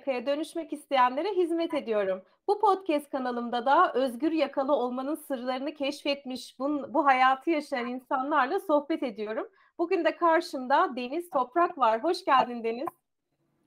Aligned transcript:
yakaya 0.00 0.26
dönüşmek 0.26 0.72
isteyenlere 0.72 1.28
hizmet 1.28 1.74
ediyorum. 1.74 2.22
Bu 2.48 2.60
podcast 2.60 3.10
kanalımda 3.10 3.66
da 3.66 3.92
özgür 3.92 4.32
yakalı 4.32 4.72
olmanın 4.72 5.14
sırlarını 5.14 5.74
keşfetmiş, 5.74 6.58
bu, 6.58 6.94
bu 6.94 7.06
hayatı 7.06 7.50
yaşayan 7.50 7.86
insanlarla 7.86 8.60
sohbet 8.60 9.02
ediyorum. 9.02 9.48
Bugün 9.78 10.04
de 10.04 10.16
karşımda 10.16 10.96
Deniz 10.96 11.30
Toprak 11.30 11.78
var. 11.78 12.04
Hoş 12.04 12.24
geldin 12.24 12.64
Deniz. 12.64 12.86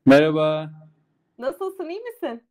Merhaba. 0.06 0.70
Nasılsın, 1.38 1.90
iyi 1.90 2.02
misin? 2.02 2.44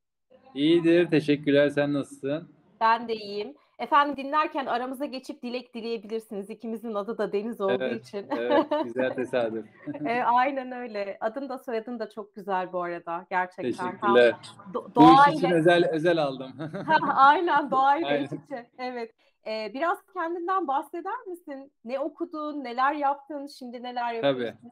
İyidir, 0.55 1.11
teşekkürler. 1.11 1.69
Sen 1.69 1.93
nasılsın? 1.93 2.49
Ben 2.81 3.09
de 3.09 3.15
iyiyim. 3.15 3.55
Efendim 3.83 4.17
dinlerken 4.17 4.67
aramıza 4.67 5.05
geçip 5.05 5.43
dilek 5.43 5.75
dileyebilirsiniz. 5.75 6.51
İkimizin 6.51 6.95
adı 6.95 7.19
da 7.19 7.33
Deniz 7.33 7.61
olduğu 7.61 7.73
Evet, 7.85 8.09
için. 8.09 8.27
evet. 8.31 8.67
Güzel 8.85 9.11
tesadüf. 9.11 9.67
E, 10.07 10.23
aynen 10.23 10.73
öyle. 10.73 11.17
Adın 11.21 11.49
da 11.49 11.59
soyadın 11.59 11.99
da 11.99 12.11
çok 12.11 12.35
güzel 12.35 12.73
bu 12.73 12.83
arada. 12.83 13.27
Gerçekten. 13.31 13.73
Teşekkürler. 13.73 14.35
do- 14.75 14.95
Bu 14.97 15.03
iş 15.05 15.35
için 15.35 15.43
doğayla, 15.43 15.57
özel 15.59 15.89
özel 15.91 16.19
aldım. 16.23 16.53
Ha, 16.87 17.15
aynen 17.15 17.71
doğayla 17.71 18.09
Aynen. 18.09 18.25
iç 18.25 18.33
içe. 18.33 18.67
Evet. 18.79 19.15
E, 19.47 19.71
biraz 19.75 19.99
kendinden 20.15 20.69
bahseder 20.69 21.21
misin? 21.27 21.73
Ne 21.85 22.01
okudun, 22.01 22.65
neler 22.65 22.95
yaptın, 22.95 23.47
şimdi 23.47 23.83
neler 23.83 24.21
Tabii. 24.21 24.27
yapıyorsun? 24.43 24.71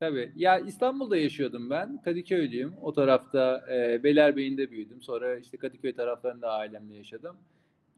Tabii. 0.00 0.32
Ya 0.36 0.58
İstanbul'da 0.58 1.16
yaşıyordum 1.16 1.70
ben. 1.70 1.96
Kadıköylüyüm. 2.04 2.74
O 2.82 2.92
tarafta 2.92 3.64
e, 3.72 4.02
Beylerbeyi'nde 4.02 4.70
büyüdüm. 4.70 5.02
Sonra 5.02 5.36
işte 5.36 5.56
Kadıköy 5.56 5.92
taraflarında 5.96 6.50
ailemle 6.52 6.96
yaşadım. 6.96 7.36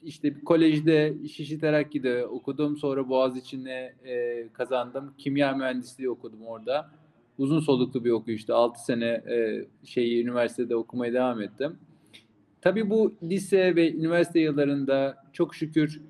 İşte 0.07 0.37
bir 0.37 0.45
kolejde 0.45 1.15
Şişli 1.33 1.61
Terakki'de 1.61 2.27
okudum. 2.27 2.77
Sonra 2.77 3.09
Boğaziçi'ne 3.09 3.95
e, 4.05 4.49
kazandım. 4.53 5.15
Kimya 5.19 5.53
mühendisliği 5.53 6.11
okudum 6.11 6.47
orada. 6.47 6.91
Uzun 7.39 7.61
soluklu 7.61 8.05
bir 8.05 8.11
okuyuştu. 8.11 8.55
6 8.55 8.85
sene 8.85 9.07
e, 9.07 9.67
şeyi 9.85 10.23
üniversitede 10.23 10.77
okumaya 10.77 11.13
devam 11.13 11.43
ettim. 11.43 11.79
Tabii 12.61 12.91
bu 12.91 13.15
lise 13.23 13.77
ve 13.77 13.93
üniversite 13.93 14.41
yıllarında 14.41 15.17
çok 15.33 15.55
şükür 15.55 16.01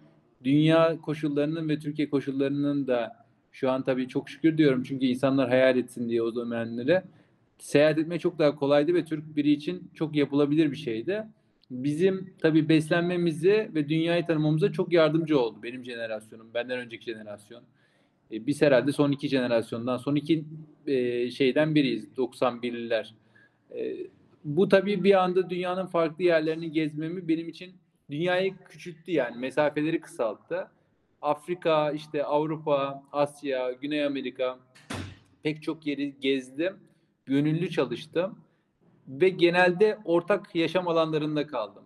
dünya 0.45 1.01
koşullarının 1.01 1.69
ve 1.69 1.79
Türkiye 1.79 2.11
koşullarının 2.11 2.87
da 2.87 3.27
şu 3.53 3.71
an 3.71 3.85
tabii 3.85 4.09
çok 4.09 4.29
şükür 4.29 4.59
diyorum 4.59 4.83
çünkü 4.83 5.07
insanlar 5.07 5.49
hayal 5.49 5.77
etsin 5.77 6.09
diye 6.09 6.23
o 6.23 6.35
dönemleri 6.35 7.03
seyahat 7.59 7.99
etmek 7.99 8.21
çok 8.21 8.39
daha 8.39 8.57
kolaydı 8.57 8.95
ve 8.95 9.05
Türk 9.05 9.37
biri 9.37 9.53
için 9.53 9.91
çok 9.95 10.17
yapılabilir 10.17 10.71
bir 10.71 10.77
şeydi. 10.77 11.27
Bizim 11.71 12.35
tabii 12.43 12.69
beslenmemizi 12.69 13.71
ve 13.75 13.89
dünyayı 13.89 14.27
tanımamıza 14.27 14.73
çok 14.73 14.93
yardımcı 14.93 15.41
oldu 15.41 15.63
benim 15.63 15.85
jenerasyonum, 15.85 16.55
benden 16.55 16.79
önceki 16.79 17.05
jenerasyon. 17.05 17.63
E, 18.33 18.47
biz 18.47 18.63
herhalde 18.63 18.93
son 18.93 19.13
iki 19.13 19.29
jenerasyondan, 19.29 19.97
son 19.97 20.15
iki 20.15 20.45
e, 20.87 21.31
şeyden 21.31 21.75
biriyiz, 21.75 22.09
91'liler. 22.17 23.07
E, 23.75 23.97
bu 24.45 24.69
tabii 24.69 25.05
bir 25.05 25.25
anda 25.25 25.51
dünyanın 25.51 25.87
farklı 25.87 26.25
yerlerini 26.25 26.73
gezmemi 26.73 27.29
benim 27.29 27.49
için 27.49 27.73
dünyayı 28.11 28.57
küçülttü 28.69 29.13
yani 29.13 29.37
mesafeleri 29.37 30.01
kısalttı. 30.01 30.69
Afrika, 31.23 31.93
işte 31.93 32.25
Avrupa, 32.25 33.03
Asya, 33.13 33.73
Güney 33.73 34.05
Amerika 34.05 34.59
pek 35.43 35.63
çok 35.63 35.87
yeri 35.87 36.21
gezdim. 36.21 36.77
Gönüllü 37.25 37.71
çalıştım 37.71 38.39
ve 39.09 39.29
genelde 39.29 39.99
ortak 40.05 40.55
yaşam 40.55 40.89
alanlarında 40.89 41.47
kaldım. 41.47 41.85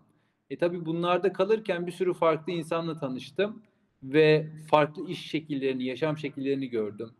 E 0.50 0.56
tabii 0.56 0.86
bunlarda 0.86 1.32
kalırken 1.32 1.86
bir 1.86 1.92
sürü 1.92 2.14
farklı 2.14 2.52
insanla 2.52 2.98
tanıştım 2.98 3.62
ve 4.02 4.46
farklı 4.70 5.08
iş 5.08 5.30
şekillerini, 5.30 5.84
yaşam 5.84 6.18
şekillerini 6.18 6.68
gördüm. 6.68 7.10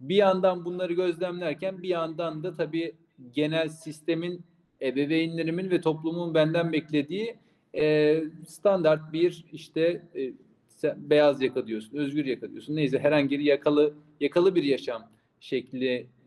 Bir 0.00 0.16
yandan 0.16 0.64
bunları 0.64 0.92
gözlemlerken 0.92 1.82
bir 1.82 1.88
yandan 1.88 2.42
da 2.42 2.56
tabii 2.56 2.94
genel 3.32 3.68
sistemin, 3.68 4.44
ebeveynlerimin 4.82 5.70
ve 5.70 5.80
toplumun 5.80 6.34
benden 6.34 6.72
beklediği 6.72 7.36
e, 7.74 8.22
standart 8.46 9.12
bir 9.12 9.44
işte 9.52 10.02
e, 10.16 10.32
sen 10.68 11.10
beyaz 11.10 11.42
yaka 11.42 11.66
diyorsun, 11.66 11.96
özgür 11.98 12.24
yaka 12.24 12.50
diyorsun. 12.50 12.76
Neyse 12.76 12.98
herhangi 12.98 13.38
bir 13.38 13.44
yakalı 13.44 13.94
yakalı 14.20 14.54
bir 14.54 14.62
yaşam 14.62 15.10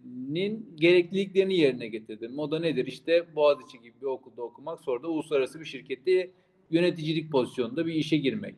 şeklinin 0.07 0.75
gerekliliklerini 0.75 1.55
yerine 1.55 1.87
getirdim. 1.87 2.39
O 2.39 2.51
da 2.51 2.59
nedir? 2.59 2.87
İşte 2.87 3.35
Boğaziçi 3.35 3.81
gibi 3.81 3.93
bir 4.01 4.05
okulda 4.05 4.41
okumak, 4.41 4.81
sonra 4.81 5.03
da 5.03 5.07
uluslararası 5.07 5.59
bir 5.59 5.65
şirkette 5.65 6.31
yöneticilik 6.71 7.31
pozisyonunda 7.31 7.85
bir 7.85 7.93
işe 7.93 8.17
girmek. 8.17 8.55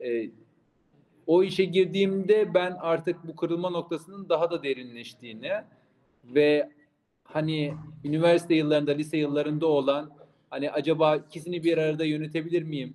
E, 0.00 0.30
o 1.26 1.42
işe 1.42 1.64
girdiğimde 1.64 2.54
ben 2.54 2.76
artık 2.80 3.26
bu 3.26 3.36
kırılma 3.36 3.70
noktasının 3.70 4.28
daha 4.28 4.50
da 4.50 4.62
derinleştiğini 4.62 5.50
ve 6.24 6.70
hani 7.24 7.74
üniversite 8.04 8.54
yıllarında, 8.54 8.92
lise 8.92 9.16
yıllarında 9.16 9.66
olan 9.66 10.10
hani 10.50 10.70
acaba 10.70 11.16
ikisini 11.16 11.64
bir 11.64 11.78
arada 11.78 12.04
yönetebilir 12.04 12.62
miyim 12.62 12.94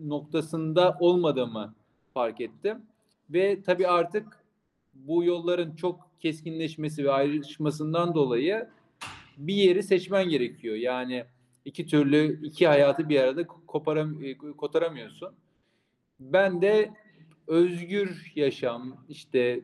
noktasında 0.00 0.96
olmadığımı 1.00 1.74
fark 2.14 2.40
ettim. 2.40 2.82
Ve 3.30 3.62
tabii 3.62 3.88
artık 3.88 4.26
bu 4.94 5.24
yolların 5.24 5.76
çok 5.76 6.11
keskinleşmesi 6.22 7.04
ve 7.04 7.10
ayrışmasından 7.10 8.14
dolayı 8.14 8.68
bir 9.36 9.54
yeri 9.54 9.82
seçmen 9.82 10.28
gerekiyor. 10.28 10.76
Yani 10.76 11.24
iki 11.64 11.86
türlü 11.86 12.46
iki 12.46 12.66
hayatı 12.66 13.08
bir 13.08 13.20
arada 13.20 13.46
koparam 13.46 14.24
e, 14.24 14.36
kotaramıyorsun. 14.36 15.34
Ben 16.20 16.62
de 16.62 16.90
özgür 17.46 18.32
yaşam 18.36 19.04
işte 19.08 19.60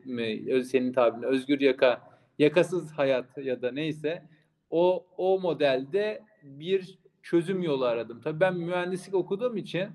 senin 0.63 0.93
tabirine 0.93 1.25
özgür 1.25 1.59
yaka 1.61 2.09
yakasız 2.39 2.91
hayat 2.91 3.37
ya 3.37 3.61
da 3.61 3.71
neyse 3.71 4.23
o 4.69 5.05
o 5.17 5.39
modelde 5.39 6.23
bir 6.43 6.99
çözüm 7.23 7.63
yolu 7.63 7.85
aradım. 7.85 8.21
Tabii 8.23 8.39
ben 8.39 8.57
mühendislik 8.57 9.15
okuduğum 9.15 9.57
için 9.57 9.89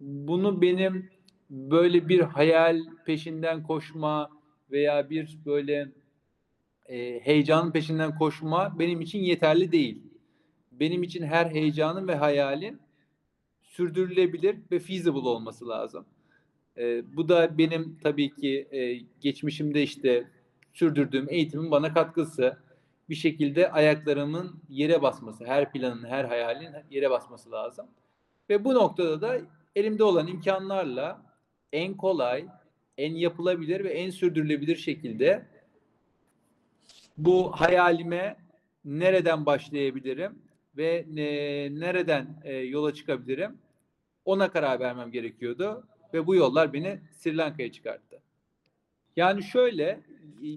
bunu 0.00 0.62
benim 0.62 1.10
böyle 1.50 2.08
bir 2.08 2.20
hayal 2.20 2.80
peşinden 3.06 3.62
koşma 3.62 4.30
veya 4.70 5.10
bir 5.10 5.38
böyle 5.46 5.88
e, 6.92 7.20
heyecanın 7.20 7.72
peşinden 7.72 8.18
koşma 8.18 8.78
benim 8.78 9.00
için 9.00 9.18
yeterli 9.18 9.72
değil. 9.72 10.02
Benim 10.72 11.02
için 11.02 11.22
her 11.22 11.46
heyecanın 11.46 12.08
ve 12.08 12.14
hayalin 12.14 12.80
sürdürülebilir 13.62 14.56
ve 14.70 14.78
feasible 14.78 15.28
olması 15.28 15.68
lazım. 15.68 16.06
E, 16.78 17.16
bu 17.16 17.28
da 17.28 17.58
benim 17.58 17.98
tabii 18.02 18.34
ki 18.34 18.68
e, 18.70 18.94
geçmişimde 19.20 19.82
işte 19.82 20.28
sürdürdüğüm 20.72 21.26
eğitimin 21.30 21.70
bana 21.70 21.94
katkısı. 21.94 22.58
Bir 23.08 23.14
şekilde 23.14 23.72
ayaklarımın 23.72 24.62
yere 24.68 25.02
basması, 25.02 25.44
her 25.46 25.72
planın, 25.72 26.04
her 26.04 26.24
hayalin 26.24 26.70
yere 26.90 27.10
basması 27.10 27.50
lazım. 27.50 27.86
Ve 28.50 28.64
bu 28.64 28.74
noktada 28.74 29.20
da 29.20 29.40
elimde 29.76 30.04
olan 30.04 30.26
imkanlarla 30.26 31.22
en 31.72 31.96
kolay, 31.96 32.46
en 32.98 33.14
yapılabilir 33.14 33.84
ve 33.84 33.88
en 33.88 34.10
sürdürülebilir 34.10 34.76
şekilde 34.76 35.51
bu 37.24 37.52
hayalime 37.52 38.36
nereden 38.84 39.46
başlayabilirim 39.46 40.38
ve 40.76 41.06
ne, 41.10 41.24
nereden 41.80 42.42
e, 42.44 42.56
yola 42.56 42.94
çıkabilirim 42.94 43.58
ona 44.24 44.50
karar 44.50 44.80
vermem 44.80 45.10
gerekiyordu 45.10 45.86
ve 46.14 46.26
bu 46.26 46.34
yollar 46.34 46.72
beni 46.72 47.00
Sri 47.12 47.36
Lanka'ya 47.36 47.72
çıkarttı. 47.72 48.22
Yani 49.16 49.42
şöyle 49.42 50.00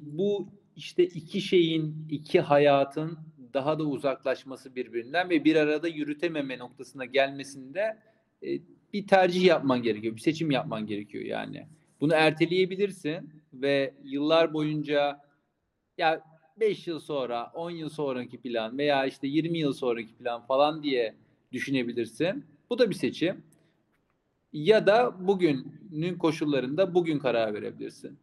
bu 0.01 0.47
işte 0.75 1.03
iki 1.03 1.41
şeyin, 1.41 2.07
iki 2.09 2.39
hayatın 2.39 3.17
daha 3.53 3.79
da 3.79 3.83
uzaklaşması 3.83 4.75
birbirinden 4.75 5.29
ve 5.29 5.43
bir 5.43 5.55
arada 5.55 5.87
yürütememe 5.87 6.59
noktasına 6.59 7.05
gelmesinde 7.05 7.97
e, 8.43 8.59
bir 8.93 9.07
tercih 9.07 9.43
yapman 9.43 9.83
gerekiyor, 9.83 10.15
bir 10.15 10.21
seçim 10.21 10.51
yapman 10.51 10.87
gerekiyor 10.87 11.23
yani. 11.23 11.67
Bunu 12.01 12.13
erteleyebilirsin 12.13 13.29
ve 13.53 13.93
yıllar 14.03 14.53
boyunca 14.53 15.21
ya 15.97 16.34
5 16.59 16.87
yıl 16.87 16.99
sonra, 16.99 17.51
10 17.53 17.69
yıl 17.69 17.89
sonraki 17.89 18.41
plan 18.41 18.77
veya 18.77 19.05
işte 19.05 19.27
20 19.27 19.57
yıl 19.59 19.73
sonraki 19.73 20.15
plan 20.15 20.45
falan 20.45 20.83
diye 20.83 21.15
düşünebilirsin. 21.51 22.45
Bu 22.69 22.79
da 22.79 22.89
bir 22.89 22.95
seçim. 22.95 23.43
Ya 24.53 24.87
da 24.87 25.27
bugünün 25.27 26.17
koşullarında 26.17 26.93
bugün 26.93 27.19
karar 27.19 27.53
verebilirsin. 27.53 28.19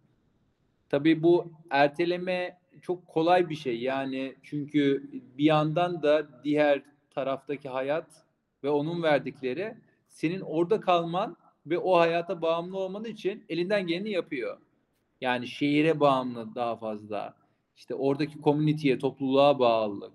Tabii 0.88 1.22
bu 1.22 1.52
erteleme 1.70 2.58
çok 2.82 3.06
kolay 3.06 3.50
bir 3.50 3.54
şey. 3.54 3.80
Yani 3.80 4.34
çünkü 4.42 5.10
bir 5.38 5.44
yandan 5.44 6.02
da 6.02 6.42
diğer 6.44 6.82
taraftaki 7.10 7.68
hayat 7.68 8.24
ve 8.64 8.70
onun 8.70 9.02
verdikleri 9.02 9.74
senin 10.08 10.40
orada 10.40 10.80
kalman 10.80 11.36
ve 11.66 11.78
o 11.78 11.98
hayata 11.98 12.42
bağımlı 12.42 12.78
olman 12.78 13.04
için 13.04 13.44
elinden 13.48 13.86
geleni 13.86 14.10
yapıyor. 14.10 14.58
Yani 15.20 15.46
şehire 15.46 16.00
bağımlı 16.00 16.54
daha 16.54 16.76
fazla. 16.76 17.41
İşte 17.76 17.94
oradaki 17.94 18.40
komüniteye, 18.40 18.98
topluluğa 18.98 19.58
bağlılık. 19.58 20.12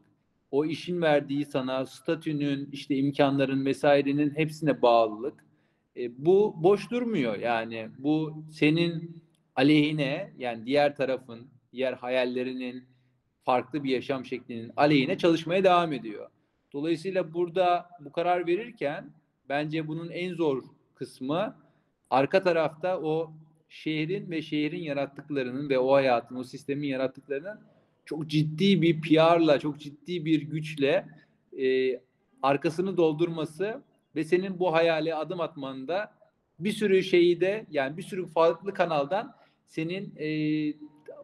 O 0.52 0.66
işin 0.66 1.02
verdiği 1.02 1.46
sana 1.46 1.86
statünün, 1.86 2.70
işte 2.72 2.96
imkanların 2.96 3.66
vesairenin 3.66 4.36
hepsine 4.36 4.82
bağlılık. 4.82 5.46
E, 5.98 6.26
bu 6.26 6.56
boş 6.58 6.92
durmuyor 6.92 7.38
yani. 7.40 7.90
Bu 7.98 8.44
senin 8.52 9.24
aleyhine 9.56 10.34
yani 10.38 10.66
diğer 10.66 10.96
tarafın, 10.96 11.48
diğer 11.74 11.94
hayallerinin 11.94 12.86
farklı 13.44 13.84
bir 13.84 13.90
yaşam 13.90 14.26
şeklinin 14.26 14.72
aleyhine 14.78 15.18
çalışmaya 15.18 15.64
devam 15.64 15.94
ediyor. 15.94 16.30
Dolayısıyla 16.74 17.34
burada 17.34 17.90
bu 18.00 18.12
karar 18.12 18.48
verirken 18.48 19.14
bence 19.50 19.88
bunun 19.88 20.10
en 20.10 20.34
zor 20.34 20.64
kısmı 20.96 21.56
arka 22.10 22.44
tarafta 22.44 23.00
o 23.02 23.32
şehrin 23.70 24.32
ve 24.32 24.42
şehrin 24.42 24.82
yarattıklarının 24.82 25.70
ve 25.70 25.80
o 25.80 25.94
hayatın, 25.94 26.36
o 26.36 26.44
sistemin 26.44 26.88
yarattıklarının 26.88 27.60
çok 28.06 28.28
ciddi 28.28 28.82
bir 28.82 29.02
PR'la, 29.02 29.60
çok 29.60 29.80
ciddi 29.80 30.26
bir 30.26 30.42
güçle 30.42 31.06
e, 31.60 32.00
arkasını 32.44 32.98
doldurması 32.98 33.82
ve 34.16 34.24
senin 34.24 34.60
bu 34.60 34.74
hayale 34.74 35.16
adım 35.16 35.42
atmanda 35.42 36.12
bir 36.60 36.72
sürü 36.72 37.04
şeyi 37.04 37.42
de 37.42 37.66
yani 37.72 37.98
bir 37.98 38.04
sürü 38.04 38.28
farklı 38.28 38.74
kanaldan 38.74 39.36
senin 39.68 40.14
e, 40.20 40.28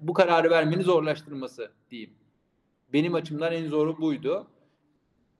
bu 0.01 0.13
kararı 0.13 0.49
vermeni 0.49 0.83
zorlaştırması 0.83 1.71
diyeyim. 1.91 2.13
Benim 2.93 3.13
açımdan 3.13 3.53
en 3.53 3.67
zoru 3.67 3.97
buydu. 3.97 4.47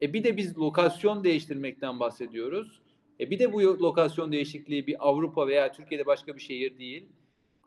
E 0.01 0.13
bir 0.13 0.23
de 0.23 0.37
biz 0.37 0.57
lokasyon 0.57 1.23
değiştirmekten 1.23 1.99
bahsediyoruz. 1.99 2.81
E 3.19 3.29
bir 3.29 3.39
de 3.39 3.53
bu 3.53 3.61
lokasyon 3.61 4.31
değişikliği 4.31 4.87
bir 4.87 5.09
Avrupa 5.09 5.47
veya 5.47 5.71
Türkiye'de 5.71 6.05
başka 6.05 6.35
bir 6.35 6.41
şehir 6.41 6.77
değil. 6.77 7.05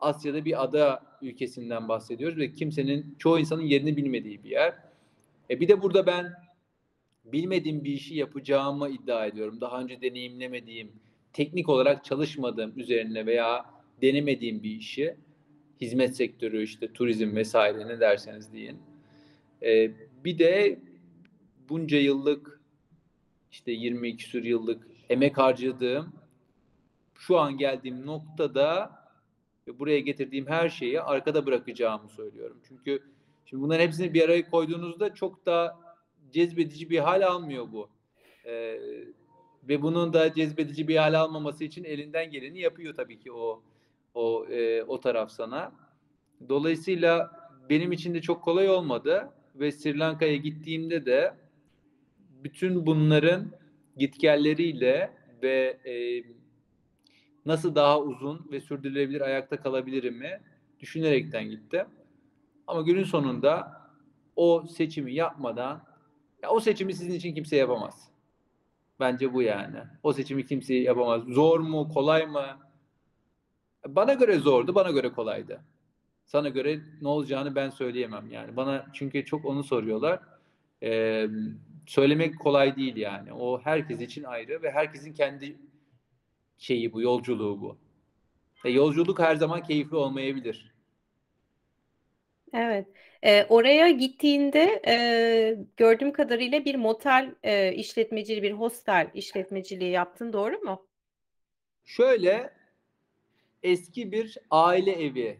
Asya'da 0.01 0.45
bir 0.45 0.63
ada 0.63 1.03
ülkesinden 1.21 1.87
bahsediyoruz 1.89 2.37
ve 2.37 2.53
kimsenin, 2.53 3.15
çoğu 3.19 3.39
insanın 3.39 3.61
yerini 3.61 3.97
bilmediği 3.97 4.43
bir 4.43 4.49
yer. 4.49 4.75
E 5.49 5.59
bir 5.59 5.67
de 5.67 5.81
burada 5.81 6.05
ben 6.05 6.33
bilmediğim 7.25 7.83
bir 7.83 7.93
işi 7.93 8.15
yapacağımı 8.15 8.89
iddia 8.89 9.25
ediyorum. 9.25 9.61
Daha 9.61 9.81
önce 9.81 10.01
deneyimlemediğim, 10.01 10.91
teknik 11.33 11.69
olarak 11.69 12.05
çalışmadığım 12.05 12.79
üzerine 12.79 13.25
veya 13.25 13.65
denemediğim 14.01 14.63
bir 14.63 14.71
işi, 14.71 15.15
hizmet 15.81 16.15
sektörü 16.15 16.63
işte 16.63 16.93
turizm 16.93 17.35
vesaire 17.35 17.87
ne 17.87 17.99
derseniz 17.99 18.53
deyin. 18.53 18.77
E, 19.63 19.91
bir 20.25 20.39
de 20.39 20.79
bunca 21.69 21.97
yıllık 21.97 22.61
işte 23.51 23.71
22 23.71 24.17
küsur 24.17 24.43
yıllık 24.43 24.86
emek 25.09 25.37
harcadığım 25.37 26.13
şu 27.15 27.39
an 27.39 27.57
geldiğim 27.57 28.05
noktada 28.05 28.91
ve 29.67 29.79
buraya 29.79 29.99
getirdiğim 29.99 30.47
her 30.47 30.69
şeyi 30.69 31.01
arkada 31.01 31.45
bırakacağımı 31.45 32.09
söylüyorum. 32.09 32.57
Çünkü 32.67 33.03
şimdi 33.45 33.63
bunların 33.63 33.83
hepsini 33.83 34.13
bir 34.13 34.23
araya 34.23 34.49
koyduğunuzda 34.49 35.13
çok 35.13 35.45
da 35.45 35.79
cezbedici 36.31 36.89
bir 36.89 36.99
hal 36.99 37.27
almıyor 37.27 37.71
bu. 37.71 37.89
Ee, 38.45 38.79
ve 39.63 39.81
bunun 39.81 40.13
da 40.13 40.33
cezbedici 40.33 40.87
bir 40.87 40.97
hal 40.97 41.13
almaması 41.19 41.63
için 41.63 41.83
elinden 41.83 42.31
geleni 42.31 42.59
yapıyor 42.59 42.95
tabii 42.95 43.19
ki 43.19 43.31
o 43.31 43.63
o 44.13 44.45
e, 44.45 44.83
o 44.83 44.99
taraf 44.99 45.31
sana. 45.31 45.71
Dolayısıyla 46.49 47.31
benim 47.69 47.91
için 47.91 48.13
de 48.13 48.21
çok 48.21 48.43
kolay 48.43 48.69
olmadı 48.69 49.29
ve 49.55 49.71
Sri 49.71 49.99
Lanka'ya 49.99 50.35
gittiğimde 50.35 51.05
de 51.05 51.33
bütün 52.43 52.85
bunların 52.85 53.51
gitgelleriyle 53.97 55.13
ve 55.41 55.79
e, 55.85 56.23
nasıl 57.45 57.75
daha 57.75 58.01
uzun 58.01 58.47
ve 58.51 58.61
sürdürülebilir 58.61 59.21
ayakta 59.21 59.57
kalabilirim 59.57 60.17
mi 60.17 60.41
düşünerekten 60.79 61.49
gittim. 61.49 61.85
Ama 62.67 62.81
günün 62.81 63.03
sonunda 63.03 63.81
o 64.35 64.65
seçimi 64.67 65.13
yapmadan 65.13 65.83
ya 66.43 66.49
o 66.49 66.59
seçimi 66.59 66.93
sizin 66.93 67.13
için 67.13 67.35
kimse 67.35 67.55
yapamaz. 67.55 68.11
Bence 68.99 69.33
bu 69.33 69.41
yani. 69.41 69.77
O 70.03 70.13
seçimi 70.13 70.45
kimse 70.45 70.73
yapamaz. 70.73 71.23
Zor 71.27 71.59
mu, 71.59 71.89
kolay 71.89 72.25
mı? 72.25 72.45
Bana 73.87 74.13
göre 74.13 74.39
zordu, 74.39 74.75
bana 74.75 74.91
göre 74.91 75.11
kolaydı. 75.11 75.61
Sana 76.25 76.49
göre 76.49 76.79
ne 77.01 77.07
olacağını 77.07 77.55
ben 77.55 77.69
söyleyemem 77.69 78.31
yani. 78.31 78.55
Bana 78.55 78.85
çünkü 78.93 79.25
çok 79.25 79.45
onu 79.45 79.63
soruyorlar. 79.63 80.19
Ee, 80.83 81.27
söylemek 81.87 82.39
kolay 82.39 82.75
değil 82.75 82.95
yani. 82.95 83.33
O 83.33 83.61
herkes 83.61 84.01
için 84.01 84.23
ayrı 84.23 84.61
ve 84.61 84.71
herkesin 84.71 85.13
kendi 85.13 85.57
şeyi 86.57 86.93
bu, 86.93 87.01
yolculuğu 87.01 87.61
bu. 87.61 87.77
E, 88.65 88.69
yolculuk 88.69 89.19
her 89.19 89.35
zaman 89.35 89.63
keyifli 89.63 89.95
olmayabilir. 89.95 90.73
Evet. 92.53 92.87
E, 93.23 93.45
oraya 93.45 93.91
gittiğinde 93.91 94.81
e, 94.87 95.57
gördüğüm 95.77 96.13
kadarıyla 96.13 96.65
bir 96.65 96.75
motel 96.75 97.35
e, 97.43 97.73
işletmeciliği, 97.73 98.43
bir 98.43 98.51
hostel 98.51 99.11
işletmeciliği 99.13 99.91
yaptın, 99.91 100.33
doğru 100.33 100.59
mu? 100.59 100.87
Şöyle 101.85 102.53
eski 103.63 104.11
bir 104.11 104.37
aile 104.51 104.91
evi. 104.91 105.39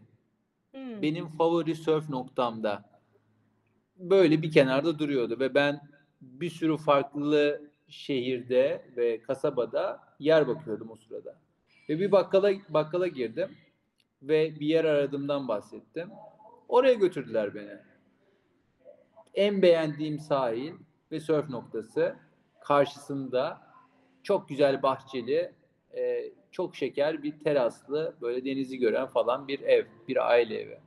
Hmm. 0.72 1.02
Benim 1.02 1.28
favori 1.28 1.74
surf 1.74 2.08
noktamda. 2.08 3.00
Böyle 3.96 4.42
bir 4.42 4.52
kenarda 4.52 4.98
duruyordu 4.98 5.40
ve 5.40 5.54
ben 5.54 5.80
bir 6.20 6.50
sürü 6.50 6.76
farklı 6.76 7.62
şehirde 7.88 8.84
ve 8.96 9.22
kasabada 9.22 10.00
yer 10.18 10.48
bakıyordum 10.48 10.90
o 10.90 10.96
sırada. 10.96 11.36
Ve 11.88 11.98
bir 11.98 12.12
bakkala 12.12 12.52
bakkala 12.68 13.06
girdim 13.06 13.50
ve 14.22 14.60
bir 14.60 14.66
yer 14.66 14.84
aradığımdan 14.84 15.48
bahsettim. 15.48 16.10
Oraya 16.68 16.94
götürdüler 16.94 17.54
beni. 17.54 17.76
En 19.34 19.62
beğendiğim 19.62 20.18
sahil 20.18 20.72
ve 21.12 21.20
surf 21.20 21.48
noktası 21.48 22.16
karşısında 22.60 23.60
çok 24.22 24.48
güzel 24.48 24.82
bahçeli, 24.82 25.52
e, 25.96 26.32
çok 26.50 26.76
şeker 26.76 27.22
bir 27.22 27.40
teraslı, 27.40 28.14
böyle 28.20 28.44
denizi 28.44 28.78
gören 28.78 29.06
falan 29.06 29.48
bir 29.48 29.60
ev, 29.60 29.84
bir 30.08 30.28
aile 30.30 30.60
evi. 30.60 30.78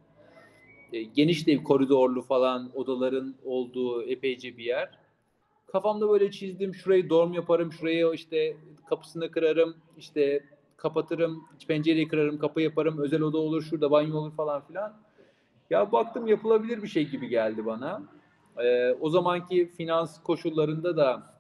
E, 0.94 1.04
geniş 1.04 1.48
de 1.48 1.64
koridorlu 1.64 2.22
falan 2.22 2.72
odaların 2.76 3.36
olduğu 3.44 4.04
epeyce 4.04 4.58
bir 4.58 4.64
yer. 4.64 5.01
Kafamda 5.72 6.10
böyle 6.10 6.32
çizdim, 6.32 6.76
şurayı 6.76 7.10
dorm 7.10 7.34
yaparım, 7.34 7.72
şuraya 7.72 8.14
işte 8.14 8.58
kapısını 8.90 9.32
kırarım, 9.32 9.76
işte 9.98 10.44
kapatırım, 10.78 11.44
pencereyi 11.68 12.08
kırarım, 12.08 12.40
kapı 12.40 12.62
yaparım, 12.62 12.98
özel 12.98 13.22
oda 13.22 13.38
olur, 13.38 13.62
şurada 13.62 13.92
banyo 13.92 14.18
olur 14.18 14.32
falan 14.32 14.68
filan. 14.68 14.94
Ya 15.70 15.92
baktım 15.92 16.28
yapılabilir 16.28 16.84
bir 16.84 16.88
şey 16.88 17.08
gibi 17.08 17.28
geldi 17.28 17.66
bana. 17.66 18.04
Ee, 18.58 18.92
o 19.00 19.10
zamanki 19.10 19.72
finans 19.78 20.24
koşullarında 20.24 20.98
da 20.98 21.34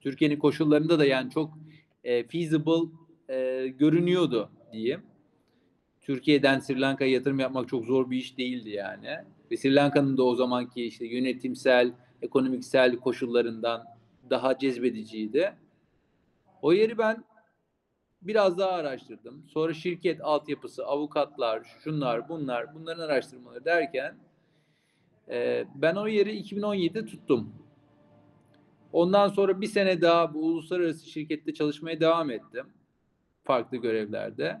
Türkiye'nin 0.00 0.38
koşullarında 0.38 0.98
da 0.98 1.04
yani 1.04 1.30
çok 1.30 1.58
e, 2.04 2.24
feasible 2.26 2.90
e, 3.28 3.66
görünüyordu 3.68 4.50
diyeyim. 4.72 5.02
Türkiye'den 6.00 6.58
Sri 6.58 6.80
Lanka'ya 6.80 7.10
yatırım 7.10 7.38
yapmak 7.38 7.68
çok 7.68 7.84
zor 7.84 8.10
bir 8.10 8.16
iş 8.16 8.38
değildi 8.38 8.70
yani. 8.70 9.08
Ve 9.50 9.56
Sri 9.56 9.74
Lanka'nın 9.74 10.16
da 10.16 10.22
o 10.22 10.34
zamanki 10.34 10.84
işte 10.84 11.06
yönetimsel, 11.06 11.92
ekonomiksel 12.22 12.96
koşullarından 12.96 13.84
daha 14.30 14.58
cezbediciydi. 14.58 15.54
O 16.62 16.72
yeri 16.72 16.98
ben 16.98 17.24
biraz 18.22 18.58
daha 18.58 18.70
araştırdım. 18.70 19.44
Sonra 19.48 19.74
şirket 19.74 20.20
altyapısı, 20.24 20.86
avukatlar, 20.86 21.62
şunlar, 21.84 22.28
bunlar, 22.28 22.74
bunların 22.74 23.02
araştırmaları 23.02 23.64
derken 23.64 24.16
e, 25.28 25.64
ben 25.74 25.94
o 25.94 26.06
yeri 26.06 26.40
2017'de 26.40 27.06
tuttum. 27.06 27.54
Ondan 28.92 29.28
sonra 29.28 29.60
bir 29.60 29.66
sene 29.66 30.00
daha 30.00 30.34
bu 30.34 30.38
uluslararası 30.38 31.10
şirkette 31.10 31.54
çalışmaya 31.54 32.00
devam 32.00 32.30
ettim. 32.30 32.66
Farklı 33.44 33.76
görevlerde. 33.76 34.60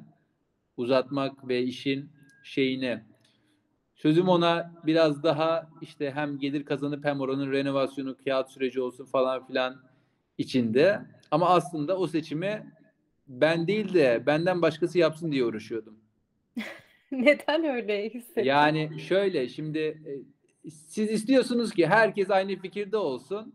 Uzatmak 0.76 1.48
ve 1.48 1.62
işin 1.62 2.10
şeyini 2.42 3.04
sözüm 3.96 4.28
ona 4.28 4.72
biraz 4.86 5.22
daha 5.22 5.70
işte 5.80 6.10
hem 6.10 6.38
gelir 6.38 6.64
kazanıp 6.64 7.04
hem 7.04 7.20
oranın 7.20 7.52
renovasyonu, 7.52 8.16
kağıt 8.24 8.50
süreci 8.50 8.80
olsun 8.80 9.04
falan 9.04 9.46
filan 9.46 9.82
içinde. 10.38 11.00
Ama 11.30 11.48
aslında 11.48 11.98
o 11.98 12.06
seçimi 12.06 12.72
ben 13.28 13.66
değil 13.66 13.94
de 13.94 14.22
benden 14.26 14.62
başkası 14.62 14.98
yapsın 14.98 15.32
diye 15.32 15.44
uğraşıyordum. 15.44 15.98
Neden 17.10 17.64
öyle 17.64 18.10
hissettin? 18.10 18.44
Yani 18.44 19.00
şöyle 19.00 19.48
şimdi 19.48 19.78
e, 19.78 20.70
siz 20.70 21.10
istiyorsunuz 21.10 21.72
ki 21.72 21.86
herkes 21.86 22.30
aynı 22.30 22.56
fikirde 22.56 22.96
olsun. 22.96 23.54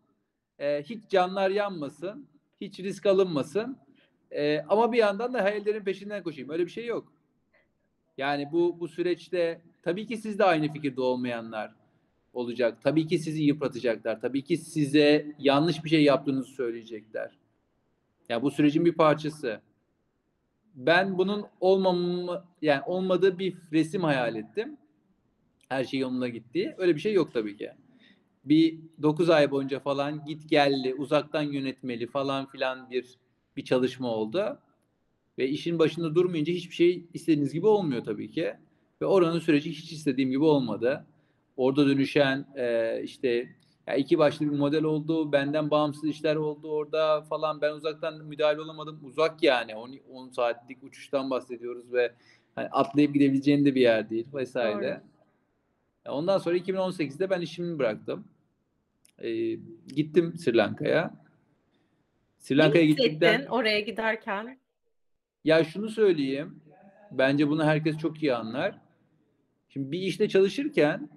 E, 0.60 0.84
hiç 0.84 1.10
canlar 1.10 1.50
yanmasın. 1.50 2.28
Hiç 2.62 2.80
risk 2.80 3.06
alınmasın. 3.06 3.78
E, 4.32 4.62
ama 4.62 4.92
bir 4.92 4.98
yandan 4.98 5.34
da 5.34 5.44
hayallerin 5.44 5.84
peşinden 5.84 6.24
koşayım. 6.24 6.50
Öyle 6.50 6.66
bir 6.66 6.72
şey 6.72 6.86
yok. 6.86 7.14
Yani 8.18 8.50
bu 8.52 8.80
bu 8.80 8.88
süreçte 8.88 9.62
tabii 9.84 10.08
ki 10.08 10.18
siz 10.18 10.40
de 10.40 10.44
aynı 10.44 10.74
fikirde 10.74 11.02
olmayanlar 11.02 11.76
olacak. 12.34 12.78
Tabii 12.84 13.08
ki 13.08 13.20
sizi 13.20 13.44
yıpratacaklar. 13.44 14.22
Tabii 14.22 14.44
ki 14.44 14.58
size 14.58 15.36
yanlış 15.40 15.84
bir 15.84 15.90
şey 15.90 16.04
yaptığınızı 16.04 16.52
söyleyecekler. 16.52 17.32
Yani 18.30 18.42
bu 18.42 18.52
sürecin 18.52 18.86
bir 18.86 18.94
parçası. 18.94 19.62
Ben 20.76 21.18
bunun 21.18 21.46
olmamı 21.60 22.46
yani 22.62 22.82
olmadığı 22.86 23.40
bir 23.40 23.58
resim 23.72 24.04
hayal 24.04 24.36
ettim. 24.36 24.78
Her 25.70 25.84
şey 25.84 26.00
yoluna 26.00 26.28
gitti. 26.28 26.76
Öyle 26.78 26.96
bir 26.96 27.00
şey 27.00 27.14
yok 27.14 27.34
tabii 27.34 27.58
ki. 27.58 27.72
Bir 28.46 28.80
9 29.02 29.30
ay 29.30 29.52
boyunca 29.52 29.80
falan 29.80 30.26
git 30.26 30.50
gelli, 30.50 30.96
uzaktan 30.96 31.42
yönetmeli 31.42 32.08
falan 32.08 32.46
filan 32.46 32.90
bir 32.90 33.18
bir 33.58 33.64
çalışma 33.64 34.08
oldu. 34.08 34.60
Ve 35.38 35.48
işin 35.48 35.80
başında 35.80 36.16
durmayınca 36.16 36.54
hiçbir 36.54 36.76
şey 36.76 37.06
istediğiniz 37.14 37.54
gibi 37.54 37.68
olmuyor 37.68 38.04
tabii 38.04 38.32
ki. 38.32 38.54
Ve 39.02 39.06
oranın 39.06 39.40
süreci 39.40 39.70
hiç 39.72 39.92
istediğim 39.92 40.32
gibi 40.32 40.44
olmadı. 40.44 41.06
orada 41.58 41.88
dönüşen 41.88 42.46
e, 42.56 43.00
işte 43.04 43.50
ya 43.88 43.96
iki 43.96 44.18
başlı 44.18 44.46
bir 44.46 44.58
model 44.58 44.84
oldu. 44.84 45.32
Benden 45.32 45.72
bağımsız 45.72 46.04
işler 46.04 46.36
oldu 46.36 46.72
orada 46.72 47.22
falan. 47.22 47.62
Ben 47.62 47.74
uzaktan 47.74 48.26
müdahale 48.26 48.62
olamadım. 48.62 49.00
Uzak 49.04 49.44
yani. 49.44 49.76
10, 49.76 50.00
10 50.12 50.30
saatlik 50.30 50.84
uçuştan 50.84 51.30
bahsediyoruz 51.30 51.94
ve 51.94 52.14
hani 52.56 52.68
atlayıp 52.68 53.14
gidebileceğin 53.14 53.66
de 53.66 53.76
bir 53.76 53.82
yer 53.82 54.10
değil 54.10 54.28
vesaire. 54.34 55.02
Doğru. 56.06 56.16
Ondan 56.16 56.38
sonra 56.38 56.58
2018'de 56.58 57.30
ben 57.30 57.42
işimi 57.42 57.80
bıraktım. 57.80 58.28
Ee, 59.20 59.56
gittim 59.96 60.34
Sri 60.38 60.58
Lanka'ya. 60.58 61.14
Sri 62.40 62.58
Lanka'ya 62.58 62.86
gittikten 62.86 63.46
oraya 63.46 63.80
giderken. 63.80 64.60
Ya 65.44 65.64
şunu 65.64 65.90
söyleyeyim. 65.90 66.62
Bence 67.12 67.50
bunu 67.50 67.66
herkes 67.66 67.98
çok 67.98 68.24
iyi 68.24 68.36
anlar. 68.36 68.91
Şimdi 69.74 69.92
bir 69.92 70.00
işte 70.00 70.30
çalışırken 70.30 71.10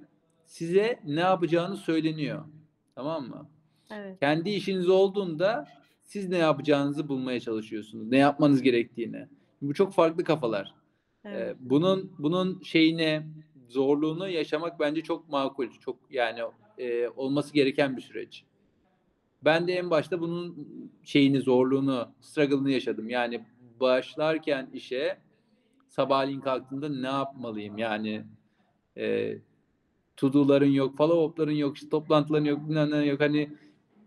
size 0.47 1.01
ne 1.05 1.21
yapacağını 1.21 1.77
söyleniyor. 1.77 2.45
Tamam 2.95 3.29
mı? 3.29 3.49
Evet. 3.91 4.21
Kendi 4.21 4.51
işiniz 4.51 4.89
olduğunda 4.89 5.69
siz 6.03 6.29
ne 6.29 6.39
yapacağınızı 6.39 7.09
bulmaya 7.09 7.41
çalışıyorsunuz. 7.41 8.09
Ne 8.09 8.19
yapmanız 8.19 8.63
gerektiğini. 8.63 9.27
Bu 9.63 9.75
çok 9.75 9.93
farklı 9.93 10.25
kafalar. 10.25 10.75
Evet. 11.25 11.41
Ee, 11.41 11.57
bunun 11.61 12.13
bunun 12.19 12.63
şeyini 12.63 13.23
zorluğunu 13.69 14.29
yaşamak 14.29 14.81
bence 14.81 15.01
çok 15.01 15.29
makul. 15.29 15.69
Çok 15.81 15.97
yani 16.11 16.41
e, 16.79 17.09
olması 17.09 17.55
gereken 17.55 17.97
bir 17.97 18.03
süreç. 18.03 18.45
Ben 19.45 19.69
de 19.69 19.73
en 19.73 19.91
başta 19.91 20.21
bunun 20.21 20.69
şeyini, 21.03 21.41
zorluğunu, 21.41 22.09
struggle'ını 22.21 22.71
yaşadım. 22.71 23.09
Yani 23.09 23.45
başlarken 23.81 24.71
işe 24.73 25.19
sabahleyin 25.89 26.41
kalktığımda 26.41 26.89
ne 26.89 27.07
yapmalıyım? 27.07 27.79
Yani 27.79 28.25
e, 28.97 29.39
to-do'ların 30.17 30.73
yok, 30.73 30.97
follow-up'ların 30.97 31.57
yok, 31.57 31.77
işte 31.77 31.89
toplantıların 31.89 32.45
yok, 32.45 32.69
bilmem 32.69 33.05
yok. 33.05 33.21
Hani 33.21 33.51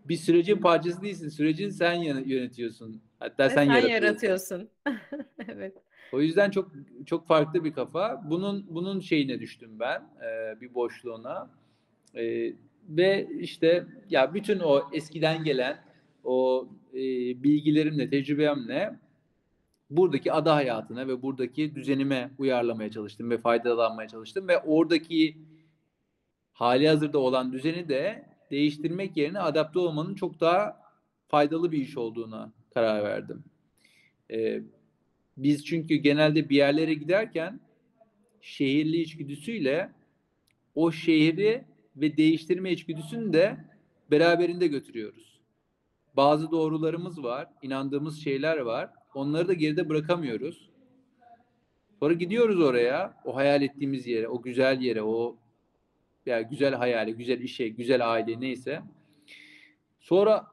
bir 0.08 0.16
sürecin 0.16 0.56
parçası 0.56 1.02
değilsin. 1.02 1.28
Sürecin 1.28 1.68
sen 1.68 1.94
yönetiyorsun. 2.26 3.00
Hatta 3.18 3.44
Ve 3.44 3.48
sen, 3.48 3.54
sen 3.54 3.64
yaratıyorsun. 3.64 4.04
yaratıyorsun. 4.04 4.68
evet. 5.48 5.74
O 6.12 6.20
yüzden 6.20 6.50
çok 6.50 6.72
çok 7.06 7.26
farklı 7.26 7.64
bir 7.64 7.72
kafa. 7.72 8.22
Bunun 8.30 8.66
bunun 8.70 9.00
şeyine 9.00 9.40
düştüm 9.40 9.70
ben, 9.80 10.00
e, 10.00 10.60
bir 10.60 10.74
boşluğuna. 10.74 11.50
E, 12.14 12.52
ve 12.88 13.28
işte 13.40 13.86
ya 14.10 14.34
bütün 14.34 14.58
o 14.58 14.82
eskiden 14.92 15.44
gelen 15.44 15.78
o 16.24 16.68
e, 16.92 16.98
bilgilerimle, 17.42 18.10
tecrübemle 18.10 18.98
buradaki 19.90 20.32
ada 20.32 20.54
hayatına 20.54 21.08
ve 21.08 21.22
buradaki 21.22 21.74
düzenime 21.74 22.30
uyarlamaya 22.38 22.90
çalıştım 22.90 23.30
ve 23.30 23.38
faydalanmaya 23.38 24.08
çalıştım 24.08 24.48
ve 24.48 24.58
oradaki 24.58 25.38
hali 26.52 26.88
hazırda 26.88 27.18
olan 27.18 27.52
düzeni 27.52 27.88
de 27.88 28.28
değiştirmek 28.50 29.16
yerine 29.16 29.40
adapte 29.40 29.78
olmanın 29.78 30.14
çok 30.14 30.40
daha 30.40 30.80
faydalı 31.28 31.72
bir 31.72 31.78
iş 31.78 31.96
olduğuna 31.96 32.52
karar 32.74 33.04
verdim. 33.04 33.44
Ee, 34.30 34.62
biz 35.36 35.64
çünkü 35.64 35.94
genelde 35.94 36.48
bir 36.48 36.56
yerlere 36.56 36.94
giderken 36.94 37.60
şehirli 38.40 39.00
içgüdüsüyle 39.00 39.92
o 40.74 40.92
şehri 40.92 41.64
ve 41.96 42.16
değiştirme 42.16 42.72
içgüdüsünü 42.72 43.32
de 43.32 43.64
beraberinde 44.10 44.66
götürüyoruz. 44.66 45.40
Bazı 46.16 46.50
doğrularımız 46.50 47.22
var, 47.22 47.48
inandığımız 47.62 48.18
şeyler 48.18 48.56
var. 48.58 48.90
Onları 49.18 49.48
da 49.48 49.52
geride 49.52 49.88
bırakamıyoruz. 49.88 50.70
Sonra 52.00 52.14
gidiyoruz 52.14 52.60
oraya, 52.60 53.16
o 53.24 53.36
hayal 53.36 53.62
ettiğimiz 53.62 54.06
yere, 54.06 54.28
o 54.28 54.42
güzel 54.42 54.80
yere, 54.80 55.02
o 55.02 55.38
yani 56.26 56.46
güzel 56.50 56.74
hayali, 56.74 57.14
güzel 57.14 57.40
işe, 57.40 57.68
güzel 57.68 58.12
aile 58.12 58.40
neyse. 58.40 58.82
Sonra 60.00 60.46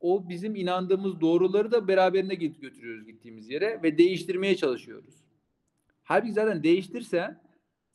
o 0.00 0.28
bizim 0.28 0.56
inandığımız 0.56 1.20
doğruları 1.20 1.70
da 1.70 1.88
beraberine 1.88 2.34
götürüyoruz 2.34 3.06
gittiğimiz 3.06 3.50
yere 3.50 3.82
ve 3.82 3.98
değiştirmeye 3.98 4.56
çalışıyoruz. 4.56 5.14
Halbuki 6.02 6.32
zaten 6.32 6.62
değiştirsen 6.62 7.40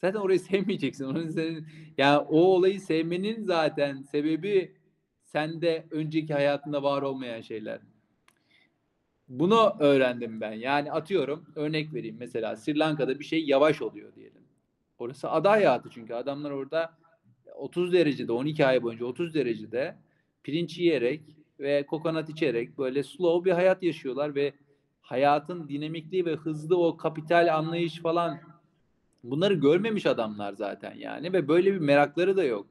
zaten 0.01 0.19
orayı 0.19 0.39
sevmeyeceksin. 0.49 1.05
Onun 1.05 1.27
senin, 1.27 1.67
yani 1.97 2.17
o 2.17 2.39
olayı 2.39 2.81
sevmenin 2.81 3.43
zaten 3.43 4.01
sebebi 4.01 4.75
sende 5.23 5.85
önceki 5.91 6.33
hayatında 6.33 6.83
var 6.83 7.01
olmayan 7.01 7.41
şeyler. 7.41 7.90
Bunu 9.31 9.75
öğrendim 9.79 10.41
ben. 10.41 10.51
Yani 10.51 10.91
atıyorum 10.91 11.45
örnek 11.55 11.93
vereyim 11.93 12.15
mesela 12.19 12.55
Sri 12.55 12.79
Lanka'da 12.79 13.19
bir 13.19 13.23
şey 13.23 13.45
yavaş 13.45 13.81
oluyor 13.81 14.15
diyelim. 14.15 14.41
Orası 14.99 15.29
ada 15.29 15.51
hayatı 15.51 15.89
çünkü 15.89 16.13
adamlar 16.13 16.51
orada 16.51 16.93
30 17.55 17.93
derecede 17.93 18.31
12 18.31 18.65
ay 18.65 18.83
boyunca 18.83 19.05
30 19.05 19.33
derecede 19.33 19.95
pirinç 20.43 20.77
yiyerek 20.77 21.21
ve 21.59 21.85
kokonat 21.85 22.29
içerek 22.29 22.77
böyle 22.77 23.03
slow 23.03 23.49
bir 23.49 23.55
hayat 23.55 23.83
yaşıyorlar 23.83 24.35
ve 24.35 24.53
hayatın 25.01 25.69
dinamikliği 25.69 26.25
ve 26.25 26.35
hızlı 26.35 26.77
o 26.77 26.97
kapital 26.97 27.57
anlayış 27.57 27.99
falan 27.99 28.39
bunları 29.23 29.53
görmemiş 29.53 30.05
adamlar 30.05 30.53
zaten 30.53 30.95
yani 30.97 31.33
ve 31.33 31.47
böyle 31.47 31.73
bir 31.73 31.79
merakları 31.79 32.37
da 32.37 32.43
yok. 32.43 32.67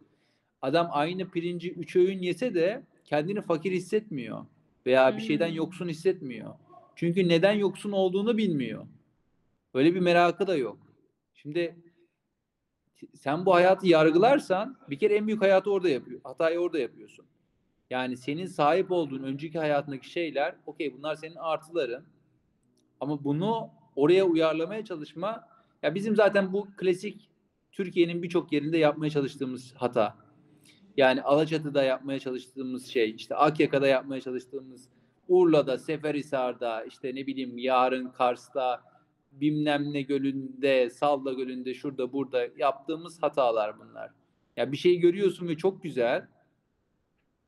Adam 0.62 0.88
aynı 0.90 1.30
pirinci 1.30 1.72
3 1.72 1.96
öğün 1.96 2.18
yese 2.18 2.54
de 2.54 2.82
kendini 3.04 3.42
fakir 3.42 3.72
hissetmiyor 3.72 4.44
veya 4.86 5.16
bir 5.16 5.22
şeyden 5.22 5.48
hmm. 5.48 5.56
yoksun 5.56 5.88
hissetmiyor. 5.88 6.54
Çünkü 6.96 7.28
neden 7.28 7.52
yoksun 7.52 7.92
olduğunu 7.92 8.36
bilmiyor. 8.36 8.86
Öyle 9.74 9.94
bir 9.94 10.00
merakı 10.00 10.46
da 10.46 10.56
yok. 10.56 10.78
Şimdi 11.34 11.76
sen 13.14 13.46
bu 13.46 13.54
hayatı 13.54 13.86
yargılarsan 13.86 14.76
bir 14.90 14.98
kere 14.98 15.14
en 15.14 15.26
büyük 15.26 15.42
hayatı 15.42 15.72
orada 15.72 15.88
yapıyor. 15.88 16.20
Hatayı 16.24 16.58
orada 16.58 16.78
yapıyorsun. 16.78 17.26
Yani 17.90 18.16
senin 18.16 18.46
sahip 18.46 18.90
olduğun 18.90 19.22
önceki 19.22 19.58
hayatındaki 19.58 20.10
şeyler 20.10 20.56
okey 20.66 20.94
bunlar 20.98 21.14
senin 21.14 21.36
artıların. 21.36 22.04
Ama 23.00 23.24
bunu 23.24 23.70
oraya 23.96 24.24
uyarlamaya 24.24 24.84
çalışma 24.84 25.48
ya 25.82 25.94
bizim 25.94 26.16
zaten 26.16 26.52
bu 26.52 26.68
klasik 26.76 27.30
Türkiye'nin 27.72 28.22
birçok 28.22 28.52
yerinde 28.52 28.78
yapmaya 28.78 29.10
çalıştığımız 29.10 29.74
hata. 29.74 30.16
Yani 31.00 31.22
Alaçatı'da 31.22 31.82
yapmaya 31.82 32.18
çalıştığımız 32.18 32.86
şey, 32.86 33.10
işte 33.10 33.36
Akyaka'da 33.36 33.86
yapmaya 33.86 34.20
çalıştığımız, 34.20 34.88
Urla'da, 35.28 35.78
Seferihisar'da, 35.78 36.84
işte 36.84 37.14
ne 37.14 37.26
bileyim 37.26 37.58
yarın 37.58 38.08
Kars'ta, 38.08 38.82
bilmem 39.32 39.92
ne 39.92 40.02
gölünde, 40.02 40.90
Salda 40.90 41.32
gölünde, 41.32 41.74
şurada 41.74 42.12
burada 42.12 42.46
yaptığımız 42.58 43.22
hatalar 43.22 43.78
bunlar. 43.78 44.10
Ya 44.56 44.72
bir 44.72 44.76
şey 44.76 44.98
görüyorsun 44.98 45.48
ve 45.48 45.56
çok 45.56 45.82
güzel 45.82 46.26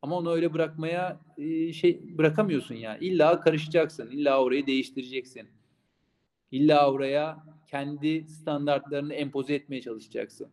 ama 0.03 0.17
onu 0.17 0.31
öyle 0.33 0.53
bırakmaya 0.53 1.21
e, 1.39 1.73
şey 1.73 2.19
bırakamıyorsun 2.19 2.75
yani. 2.75 3.05
İlla 3.05 3.41
karışacaksın, 3.41 4.11
illa 4.11 4.43
orayı 4.43 4.67
değiştireceksin. 4.67 5.49
İlla 6.51 6.93
oraya 6.93 7.45
kendi 7.71 8.25
standartlarını 8.29 9.15
empoze 9.15 9.55
etmeye 9.55 9.81
çalışacaksın. 9.81 10.49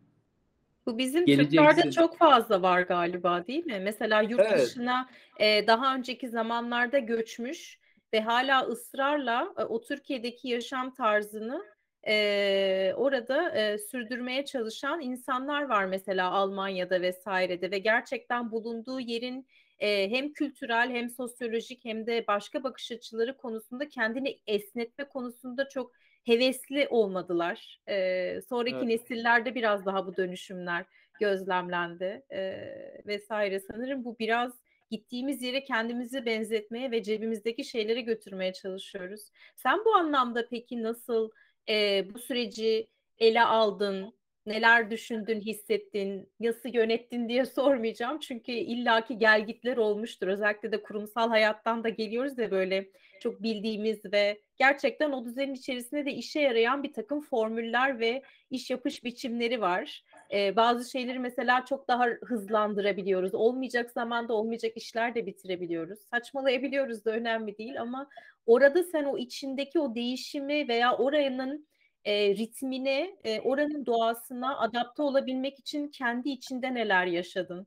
Bu 0.90 0.98
bizim 0.98 1.26
Türklerde 1.26 1.90
çok 1.90 2.16
fazla 2.16 2.62
var 2.62 2.80
galiba 2.80 3.46
değil 3.46 3.66
mi? 3.66 3.80
Mesela 3.82 4.22
yurt 4.22 4.40
evet. 4.40 4.66
dışına 4.66 5.08
e, 5.38 5.66
daha 5.66 5.94
önceki 5.94 6.28
zamanlarda 6.28 6.98
göçmüş 6.98 7.78
ve 8.12 8.20
hala 8.20 8.62
ısrarla 8.62 9.54
e, 9.58 9.62
o 9.62 9.80
Türkiye'deki 9.80 10.48
yaşam 10.48 10.94
tarzını 10.94 11.64
e, 12.06 12.92
orada 12.96 13.50
e, 13.50 13.78
sürdürmeye 13.78 14.44
çalışan 14.44 15.00
insanlar 15.00 15.62
var 15.62 15.84
mesela 15.84 16.30
Almanya'da 16.30 17.02
vesairede 17.02 17.70
ve 17.70 17.78
gerçekten 17.78 18.50
bulunduğu 18.50 19.00
yerin 19.00 19.46
e, 19.78 20.10
hem 20.10 20.32
kültürel 20.32 20.90
hem 20.90 21.10
sosyolojik 21.10 21.84
hem 21.84 22.06
de 22.06 22.24
başka 22.26 22.62
bakış 22.64 22.92
açıları 22.92 23.36
konusunda 23.36 23.88
kendini 23.88 24.38
esnetme 24.46 25.04
konusunda 25.04 25.68
çok 25.68 25.92
hevesli 26.24 26.88
olmadılar. 26.88 27.80
E, 27.88 28.40
sonraki 28.48 28.76
evet. 28.76 28.86
nesillerde 28.86 29.54
biraz 29.54 29.86
daha 29.86 30.06
bu 30.06 30.16
dönüşümler 30.16 30.84
gözlemlendi 31.20 32.22
e, 32.32 32.70
vesaire. 33.06 33.60
Sanırım 33.60 34.04
bu 34.04 34.18
biraz 34.18 34.52
gittiğimiz 34.90 35.42
yere 35.42 35.64
kendimizi 35.64 36.26
benzetmeye 36.26 36.90
ve 36.90 37.02
cebimizdeki 37.02 37.64
şeyleri 37.64 38.04
götürmeye 38.04 38.52
çalışıyoruz. 38.52 39.20
Sen 39.56 39.84
bu 39.84 39.94
anlamda 39.94 40.48
peki 40.48 40.82
nasıl 40.82 41.30
e, 41.68 42.06
bu 42.14 42.18
süreci 42.18 42.86
ele 43.18 43.44
aldın? 43.44 44.19
Neler 44.46 44.90
düşündün, 44.90 45.40
hissettin, 45.40 46.32
nasıl 46.40 46.68
yönettin 46.68 47.28
diye 47.28 47.46
sormayacağım. 47.46 48.18
Çünkü 48.20 48.52
illaki 48.52 49.18
gelgitler 49.18 49.76
olmuştur. 49.76 50.28
Özellikle 50.28 50.72
de 50.72 50.82
kurumsal 50.82 51.28
hayattan 51.28 51.84
da 51.84 51.88
geliyoruz 51.88 52.38
ya 52.38 52.50
böyle 52.50 52.90
çok 53.20 53.42
bildiğimiz 53.42 54.12
ve 54.12 54.40
gerçekten 54.56 55.12
o 55.12 55.24
düzenin 55.24 55.54
içerisinde 55.54 56.06
de 56.06 56.12
işe 56.12 56.40
yarayan 56.40 56.82
bir 56.82 56.92
takım 56.92 57.20
formüller 57.20 58.00
ve 58.00 58.22
iş 58.50 58.70
yapış 58.70 59.04
biçimleri 59.04 59.60
var. 59.60 60.04
Ee, 60.32 60.56
bazı 60.56 60.90
şeyleri 60.90 61.18
mesela 61.18 61.64
çok 61.64 61.88
daha 61.88 62.06
hızlandırabiliyoruz. 62.06 63.34
Olmayacak 63.34 63.90
zamanda 63.90 64.34
olmayacak 64.34 64.72
işler 64.76 65.14
de 65.14 65.26
bitirebiliyoruz. 65.26 65.98
Saçmalayabiliyoruz 65.98 67.04
da 67.04 67.10
önemli 67.10 67.58
değil 67.58 67.80
ama 67.80 68.08
orada 68.46 68.82
sen 68.82 69.04
o 69.04 69.18
içindeki 69.18 69.80
o 69.80 69.94
değişimi 69.94 70.68
veya 70.68 70.96
oranın 70.96 71.66
e, 72.04 72.34
ritmine, 72.36 73.16
e, 73.24 73.40
oranın 73.40 73.86
doğasına 73.86 74.58
adapte 74.58 75.02
olabilmek 75.02 75.58
için 75.58 75.88
kendi 75.88 76.30
içinde 76.30 76.74
neler 76.74 77.06
yaşadın? 77.06 77.66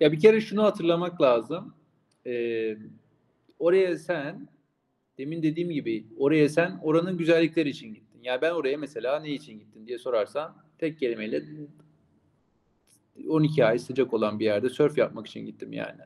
Ya 0.00 0.12
bir 0.12 0.20
kere 0.20 0.40
şunu 0.40 0.62
hatırlamak 0.62 1.22
lazım. 1.22 1.74
Ee, 2.26 2.76
oraya 3.58 3.96
sen 3.96 4.48
demin 5.18 5.42
dediğim 5.42 5.70
gibi 5.70 6.06
oraya 6.18 6.48
sen 6.48 6.80
oranın 6.82 7.18
güzellikleri 7.18 7.68
için 7.68 7.94
gittin. 7.94 8.22
Yani 8.22 8.42
ben 8.42 8.50
oraya 8.50 8.76
mesela 8.76 9.20
ne 9.20 9.30
için 9.30 9.58
gittin 9.58 9.86
diye 9.86 9.98
sorarsan 9.98 10.56
tek 10.78 10.98
kelimeyle 10.98 11.42
12 13.28 13.64
ay 13.64 13.78
sıcak 13.78 14.14
olan 14.14 14.40
bir 14.40 14.44
yerde 14.44 14.68
sörf 14.68 14.98
yapmak 14.98 15.26
için 15.26 15.46
gittim 15.46 15.72
yani. 15.72 16.00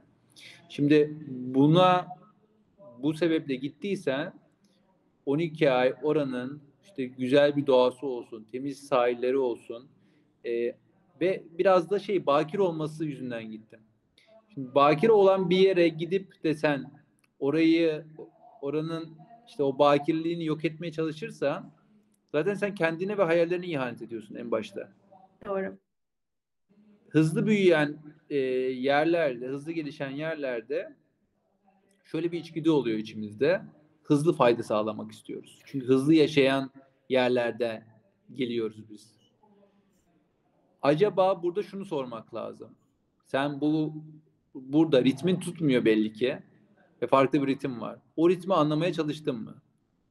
Şimdi 0.68 1.16
buna 1.28 2.06
bu 2.98 3.14
sebeple 3.14 3.54
gittiysen 3.54 4.32
12 5.26 5.70
ay 5.70 5.94
oranın 6.02 6.69
işte 6.84 7.04
güzel 7.04 7.56
bir 7.56 7.66
doğası 7.66 8.06
olsun, 8.06 8.46
temiz 8.52 8.86
sahilleri 8.86 9.36
olsun 9.36 9.88
e, 10.44 10.74
ve 11.20 11.42
biraz 11.58 11.90
da 11.90 11.98
şey 11.98 12.26
bakir 12.26 12.58
olması 12.58 13.04
yüzünden 13.04 13.50
gittim. 13.50 13.80
Şimdi 14.54 14.74
bakir 14.74 15.08
olan 15.08 15.50
bir 15.50 15.58
yere 15.58 15.88
gidip 15.88 16.44
de 16.44 16.54
sen 16.54 16.92
orayı 17.38 18.04
oranın 18.62 19.08
işte 19.48 19.62
o 19.62 19.78
bakirliğini 19.78 20.44
yok 20.44 20.64
etmeye 20.64 20.92
çalışırsan 20.92 21.70
zaten 22.32 22.54
sen 22.54 22.74
kendine 22.74 23.18
ve 23.18 23.22
hayallerine 23.22 23.66
ihanet 23.66 24.02
ediyorsun 24.02 24.34
en 24.34 24.50
başta. 24.50 24.92
Doğru. 25.46 25.78
Hızlı 27.08 27.46
büyüyen 27.46 27.96
e, 28.30 28.36
yerlerde, 28.36 29.46
hızlı 29.46 29.72
gelişen 29.72 30.10
yerlerde 30.10 30.94
şöyle 32.04 32.32
bir 32.32 32.40
içgüdü 32.40 32.70
oluyor 32.70 32.98
içimizde. 32.98 33.62
Hızlı 34.10 34.32
fayda 34.32 34.62
sağlamak 34.62 35.12
istiyoruz. 35.12 35.58
Çünkü 35.64 35.86
hızlı 35.86 36.14
yaşayan 36.14 36.70
yerlerde 37.08 37.84
geliyoruz 38.32 38.90
biz. 38.90 39.12
Acaba 40.82 41.42
burada 41.42 41.62
şunu 41.62 41.84
sormak 41.84 42.34
lazım. 42.34 42.70
Sen 43.26 43.60
bu 43.60 43.94
burada 44.54 45.04
ritmin 45.04 45.40
tutmuyor 45.40 45.84
belli 45.84 46.12
ki 46.12 46.38
ve 47.02 47.06
farklı 47.06 47.42
bir 47.42 47.46
ritim 47.46 47.80
var. 47.80 47.98
O 48.16 48.30
ritmi 48.30 48.54
anlamaya 48.54 48.92
çalıştın 48.92 49.36
mı? 49.36 49.54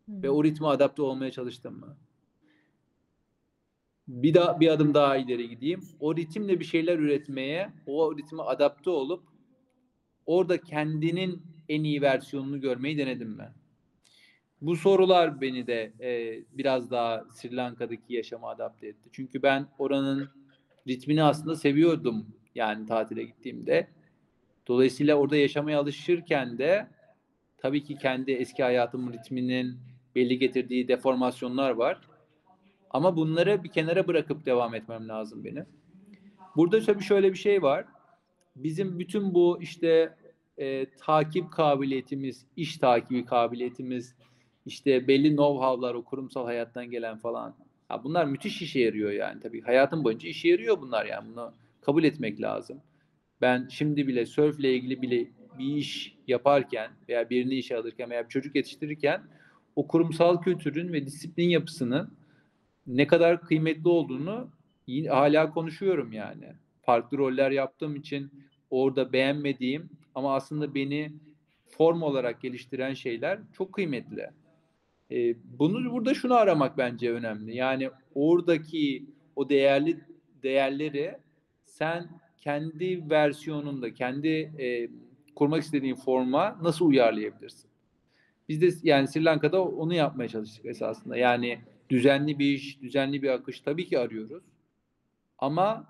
Hı. 0.10 0.24
Ve 0.24 0.30
o 0.30 0.44
ritme 0.44 0.68
adapte 0.68 1.02
olmaya 1.02 1.32
çalıştın 1.32 1.74
mı? 1.74 1.98
Bir 4.08 4.34
daha 4.34 4.60
bir 4.60 4.68
adım 4.68 4.94
daha 4.94 5.18
ileri 5.18 5.50
gideyim. 5.50 5.82
O 6.00 6.16
ritimle 6.16 6.60
bir 6.60 6.66
şeyler 6.66 7.00
üretmeye, 7.00 7.74
o 7.86 8.18
ritme 8.18 8.44
adapte 8.44 8.90
olup 8.90 9.24
orada 10.26 10.62
kendinin 10.62 11.42
en 11.70 11.84
iyi 11.84 12.02
versiyonunu 12.02 12.62
görmeyi 12.62 12.98
denedim 12.98 13.38
ben. 13.38 13.59
Bu 14.62 14.76
sorular 14.76 15.42
beni 15.42 15.68
de 15.68 15.94
e, 16.02 16.40
biraz 16.52 16.92
daha 16.92 17.26
Sri 17.32 17.56
Lanka'daki 17.56 18.14
yaşama 18.14 18.50
adapte 18.50 18.88
etti. 18.88 19.10
Çünkü 19.12 19.44
ben 19.44 19.68
oranın 19.78 20.30
ritmini 20.88 21.24
aslında 21.24 21.56
seviyordum 21.56 22.26
yani 22.56 22.86
tatile 22.86 23.24
gittiğimde. 23.24 23.88
Dolayısıyla 24.68 25.16
orada 25.16 25.38
yaşamaya 25.38 25.80
alışırken 25.80 26.58
de 26.58 26.88
tabii 27.58 27.84
ki 27.84 27.98
kendi 27.98 28.32
eski 28.32 28.64
hayatımın 28.64 29.14
ritminin 29.14 29.78
belli 30.16 30.40
getirdiği 30.40 30.88
deformasyonlar 30.88 31.72
var. 31.72 32.02
Ama 32.90 33.16
bunları 33.16 33.64
bir 33.64 33.70
kenara 33.70 34.08
bırakıp 34.08 34.46
devam 34.46 34.76
etmem 34.76 35.08
lazım 35.08 35.44
benim. 35.44 35.66
Burada 36.56 36.82
tabii 36.82 37.04
şöyle 37.04 37.32
bir 37.32 37.38
şey 37.38 37.62
var. 37.62 37.86
Bizim 38.56 39.00
bütün 39.00 39.34
bu 39.34 39.62
işte 39.62 40.16
e, 40.58 40.86
takip 40.86 41.52
kabiliyetimiz, 41.52 42.46
iş 42.56 42.78
takibi 42.78 43.26
kabiliyetimiz, 43.26 44.16
işte 44.70 45.08
belli 45.08 45.28
know-how'lar, 45.28 45.94
o 45.94 46.04
kurumsal 46.04 46.46
hayattan 46.46 46.92
gelen 46.92 47.18
falan. 47.18 47.56
Ha 47.88 48.04
bunlar 48.04 48.26
müthiş 48.26 48.62
işe 48.62 48.80
yarıyor 48.80 49.12
yani 49.12 49.42
tabii. 49.42 49.62
Hayatım 49.62 50.04
boyunca 50.04 50.30
işe 50.30 50.50
yarıyor 50.50 50.82
bunlar 50.82 51.06
yani. 51.06 51.30
Bunu 51.32 51.54
kabul 51.82 52.04
etmek 52.04 52.42
lazım. 52.42 52.82
Ben 53.42 53.68
şimdi 53.72 54.08
bile 54.08 54.26
sörfle 54.26 54.74
ilgili 54.74 55.02
bile 55.02 55.28
bir 55.60 55.76
iş 55.76 56.16
yaparken 56.28 56.92
veya 57.10 57.30
birini 57.30 57.56
işe 57.56 57.78
alırken 57.78 58.10
veya 58.10 58.24
bir 58.24 58.30
çocuk 58.30 58.56
yetiştirirken 58.56 59.22
o 59.76 59.88
kurumsal 59.88 60.42
kültürün 60.42 60.94
ve 60.94 61.06
disiplin 61.06 61.50
yapısının 61.50 62.14
ne 62.88 63.08
kadar 63.08 63.42
kıymetli 63.42 63.90
olduğunu 63.90 64.50
hala 65.10 65.52
konuşuyorum 65.52 66.14
yani. 66.14 66.54
Farklı 66.82 67.18
roller 67.18 67.52
yaptığım 67.52 67.96
için 67.96 68.32
orada 68.70 69.14
beğenmediğim 69.14 69.90
ama 70.16 70.36
aslında 70.36 70.76
beni 70.76 71.14
form 71.70 72.02
olarak 72.02 72.42
geliştiren 72.42 72.94
şeyler 72.94 73.40
çok 73.54 73.74
kıymetli. 73.74 74.30
Ee, 75.12 75.36
bunu 75.60 75.92
burada 75.92 76.14
şunu 76.14 76.34
aramak 76.34 76.78
bence 76.78 77.12
önemli. 77.12 77.56
Yani 77.56 77.90
oradaki 78.16 79.06
o 79.36 79.50
değerli 79.50 80.00
değerleri 80.44 81.18
sen 81.66 82.10
kendi 82.38 83.10
versiyonunda, 83.10 83.94
kendi 83.94 84.28
e, 84.60 84.90
kurmak 85.36 85.64
istediğin 85.64 85.96
forma 85.96 86.60
nasıl 86.62 86.86
uyarlayabilirsin? 86.86 87.70
Biz 88.50 88.62
de 88.62 88.70
yani 88.84 89.08
Sri 89.08 89.26
Lanka'da 89.26 89.64
onu 89.64 89.94
yapmaya 89.94 90.30
çalıştık 90.30 90.66
esasında. 90.66 91.18
Yani 91.18 91.60
düzenli 91.90 92.40
bir 92.40 92.46
iş, 92.46 92.82
düzenli 92.82 93.22
bir 93.22 93.30
akış 93.30 93.60
tabii 93.60 93.86
ki 93.86 94.00
arıyoruz. 94.00 94.44
Ama 95.38 95.88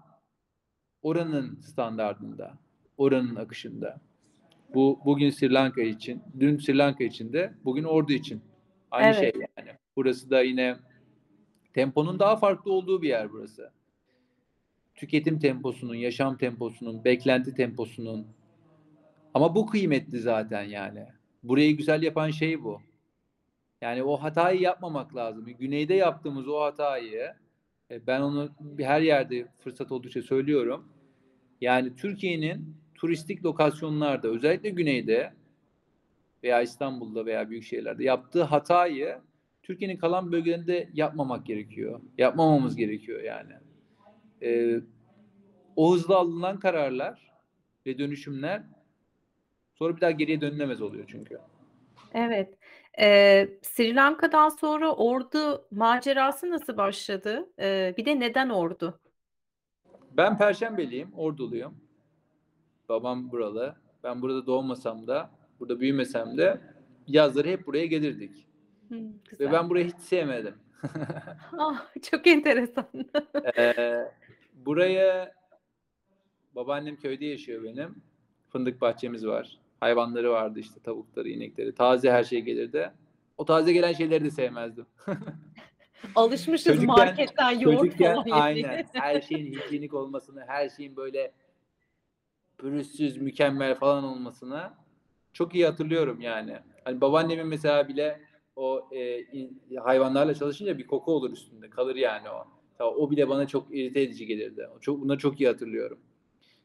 oranın 1.02 1.60
standartında, 1.60 2.54
oranın 2.98 3.36
akışında. 3.36 4.02
Bu 4.74 5.00
bugün 5.06 5.30
Sri 5.30 5.54
Lanka 5.54 5.82
için, 5.82 6.22
dün 6.40 6.58
Sri 6.58 6.78
Lanka 6.78 7.04
için 7.04 7.34
de, 7.34 7.54
bugün 7.66 7.84
Ordu 7.84 8.14
için. 8.14 8.42
Aynı 8.92 9.08
Evet. 9.08 9.20
şey 9.36 9.42
yani. 9.58 9.78
Burası 9.96 10.30
da 10.30 10.42
yine 10.42 10.76
temponun 11.74 12.20
daha 12.20 12.36
farklı 12.36 12.74
olduğu 12.74 13.02
bir 13.02 13.10
yer 13.10 13.32
burası. 13.32 13.72
Tüketim 14.96 15.40
temposunun, 15.40 15.96
yaşam 15.96 16.38
temposunun, 16.38 17.04
beklenti 17.04 17.54
temposunun. 17.54 18.28
Ama 19.34 19.56
bu 19.56 19.66
kıymetli 19.66 20.20
zaten 20.20 20.64
yani. 20.64 21.06
Burayı 21.44 21.78
güzel 21.78 22.04
yapan 22.04 22.30
şey 22.30 22.64
bu. 22.64 22.82
Yani 23.82 24.04
o 24.04 24.18
hatayı 24.18 24.62
yapmamak 24.62 25.16
lazım. 25.16 25.46
Güneyde 25.46 25.94
yaptığımız 25.94 26.48
o 26.48 26.62
hatayı 26.62 27.34
e, 27.92 28.08
ben 28.08 28.22
onu 28.22 28.50
her 28.80 29.02
yerde 29.02 29.48
fırsat 29.60 29.92
oldukça 29.92 30.22
söylüyorum. 30.22 30.88
Yani 31.62 31.96
Türkiye'nin 31.96 32.76
turistik 32.96 33.46
lokasyonlarda 33.46 34.28
özellikle 34.28 34.70
güneyde 34.70 35.34
veya 36.44 36.62
İstanbul'da 36.62 37.26
veya 37.26 37.50
büyük 37.50 37.64
şehirlerde 37.64 38.04
yaptığı 38.04 38.44
hatayı 38.44 39.18
Türkiye'nin 39.64 39.98
kalan 39.98 40.32
bölgelerinde 40.32 40.90
yapmamak 40.94 41.46
gerekiyor. 41.46 42.02
Yapmamamız 42.18 42.76
gerekiyor 42.76 43.24
yani. 43.24 43.54
Ee, 44.42 44.82
o 45.76 45.94
hızlı 45.94 46.16
alınan 46.16 46.60
kararlar 46.60 47.32
ve 47.86 47.98
dönüşümler 47.98 48.64
sonra 49.76 49.96
bir 49.96 50.02
daha 50.02 50.12
geriye 50.12 50.42
dönülemez 50.42 50.82
oluyor 50.82 51.06
çünkü. 51.08 51.40
Evet. 52.14 52.58
Ee, 53.00 53.50
Sri 53.62 53.96
Lanka'dan 53.96 54.50
sonra 54.50 54.96
Ordu 54.96 55.68
macerası 55.72 56.50
nasıl 56.50 56.78
başladı? 56.78 57.50
Ee, 57.60 57.94
bir 57.98 58.06
de 58.06 58.20
neden 58.20 58.50
Ordu? 58.50 59.00
Ben 60.18 60.38
Perşembeliyim, 60.38 61.14
Orduluyum. 61.14 61.82
Babam 62.90 63.32
buralı. 63.32 63.76
Ben 64.04 64.22
burada 64.22 64.46
doğmasam 64.46 65.08
da, 65.08 65.32
burada 65.60 65.80
büyümesem 65.80 66.38
de 66.38 66.62
yazları 67.08 67.48
hep 67.50 67.68
buraya 67.68 67.86
gelirdik. 67.86 68.48
Hı, 68.90 68.96
Ve 69.40 69.52
ben 69.52 69.70
burayı 69.70 69.86
hiç 69.86 69.96
sevmedim. 70.00 70.56
Ah, 71.60 71.86
çok 72.12 72.28
enteresan. 72.28 72.88
Ee, 73.58 74.06
buraya 74.54 75.34
babaannem 76.56 76.96
köyde 76.96 77.26
yaşıyor 77.26 77.64
benim. 77.64 77.96
Fındık 78.50 78.82
bahçemiz 78.82 79.26
var. 79.28 79.58
Hayvanları 79.80 80.32
vardı 80.32 80.60
işte 80.60 80.80
tavukları, 80.80 81.30
inekleri. 81.30 81.76
Taze 81.76 82.12
her 82.12 82.24
şey 82.24 82.42
gelirdi. 82.42 82.92
O 83.38 83.46
taze 83.46 83.74
gelen 83.74 83.94
şeyleri 83.94 84.24
de 84.24 84.32
sevmezdim. 84.32 84.86
Alışmışız 86.16 86.68
Çocukken- 86.68 86.86
marketten 86.88 87.52
yoğurt 87.60 87.78
Çocukken 87.78 88.16
falan 88.16 88.42
aynen 88.42 88.86
her 88.94 89.22
şeyin 89.22 89.54
hijyenik 89.60 89.94
olmasını, 89.94 90.44
her 90.48 90.70
şeyin 90.70 90.96
böyle 90.96 91.32
pürüzsüz, 92.58 93.18
mükemmel 93.18 93.76
falan 93.76 94.04
olmasını 94.04 94.70
çok 95.34 95.56
iyi 95.56 95.66
hatırlıyorum 95.66 96.22
yani. 96.22 96.58
Hani 96.84 97.02
babaannemin 97.02 97.48
mesela 97.48 97.88
bile 97.88 98.22
o 98.56 98.90
e, 98.96 99.26
hayvanlarla 99.80 100.36
çalışınca 100.36 100.78
bir 100.78 100.88
koku 100.88 101.12
olur 101.12 101.32
üstünde. 101.32 101.70
Kalır 101.70 101.96
yani 101.96 102.30
o. 102.30 102.48
O 102.86 103.12
bile 103.12 103.30
bana 103.30 103.48
çok 103.48 103.76
irite 103.76 104.02
edici 104.02 104.26
gelirdi. 104.26 104.70
Çok, 104.82 105.02
bunları 105.02 105.18
çok 105.18 105.42
iyi 105.42 105.48
hatırlıyorum. 105.48 106.00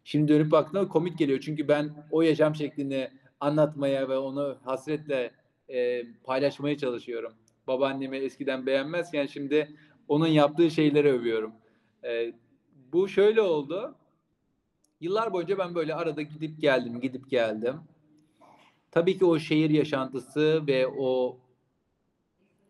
Şimdi 0.04 0.32
dönüp 0.32 0.52
baktığımda 0.52 0.88
komik 0.88 1.18
geliyor. 1.18 1.40
Çünkü 1.40 1.68
ben 1.68 2.06
o 2.10 2.22
yaşam 2.22 2.54
şeklini 2.54 3.10
anlatmaya 3.40 4.08
ve 4.08 4.18
onu 4.18 4.58
hasretle 4.64 5.30
e, 5.68 6.04
paylaşmaya 6.24 6.78
çalışıyorum. 6.78 7.32
Babaannemi 7.66 8.16
eskiden 8.16 8.66
beğenmezken 8.66 9.26
şimdi 9.26 9.76
onun 10.08 10.26
yaptığı 10.26 10.70
şeyleri 10.70 11.12
övüyorum. 11.12 11.52
E, 12.04 12.32
bu 12.92 13.08
şöyle 13.08 13.40
oldu. 13.40 13.94
Yıllar 15.00 15.32
boyunca 15.32 15.58
ben 15.58 15.74
böyle 15.74 15.94
arada 15.94 16.22
gidip 16.22 16.60
geldim, 16.60 17.00
gidip 17.00 17.30
geldim. 17.30 17.80
Tabii 18.94 19.18
ki 19.18 19.24
o 19.24 19.38
şehir 19.38 19.70
yaşantısı 19.70 20.66
ve 20.66 20.86
o 20.86 21.38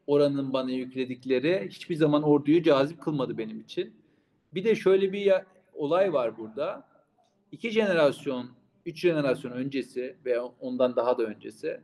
oranın 0.06 0.52
bana 0.52 0.70
yükledikleri 0.70 1.68
hiçbir 1.70 1.94
zaman 1.94 2.22
orduyu 2.22 2.62
cazip 2.62 3.00
kılmadı 3.02 3.38
benim 3.38 3.60
için. 3.60 3.94
Bir 4.54 4.64
de 4.64 4.74
şöyle 4.74 5.12
bir 5.12 5.20
ya- 5.20 5.46
olay 5.74 6.12
var 6.12 6.38
burada. 6.38 6.88
İki 7.52 7.70
jenerasyon, 7.70 8.50
üç 8.87 9.00
jenerasyon 9.00 9.52
öncesi 9.52 10.16
ve 10.24 10.40
ondan 10.40 10.96
daha 10.96 11.18
da 11.18 11.22
öncesi 11.22 11.80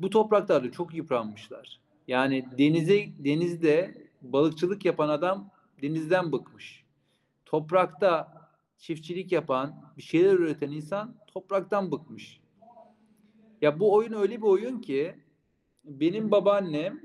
bu 0.00 0.10
topraklarda 0.10 0.72
çok 0.72 0.94
yıpranmışlar. 0.94 1.80
Yani 2.08 2.44
denize 2.58 3.06
denizde 3.18 3.94
balıkçılık 4.22 4.84
yapan 4.84 5.08
adam 5.08 5.50
denizden 5.82 6.32
bıkmış. 6.32 6.84
Toprakta 7.46 8.32
çiftçilik 8.78 9.32
yapan, 9.32 9.92
bir 9.96 10.02
şeyler 10.02 10.32
üreten 10.34 10.70
insan 10.70 11.14
topraktan 11.26 11.92
bıkmış. 11.92 12.39
Ya 13.60 13.80
bu 13.80 13.94
oyun 13.94 14.12
öyle 14.12 14.36
bir 14.36 14.46
oyun 14.46 14.80
ki 14.80 15.14
benim 15.84 16.30
babaannem 16.30 17.00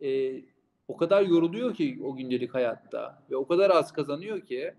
e, 0.00 0.40
o 0.88 0.96
kadar 0.96 1.22
yoruluyor 1.22 1.74
ki 1.74 2.00
o 2.04 2.16
gündelik 2.16 2.54
hayatta 2.54 3.22
ve 3.30 3.36
o 3.36 3.46
kadar 3.46 3.70
az 3.70 3.92
kazanıyor 3.92 4.40
ki 4.40 4.74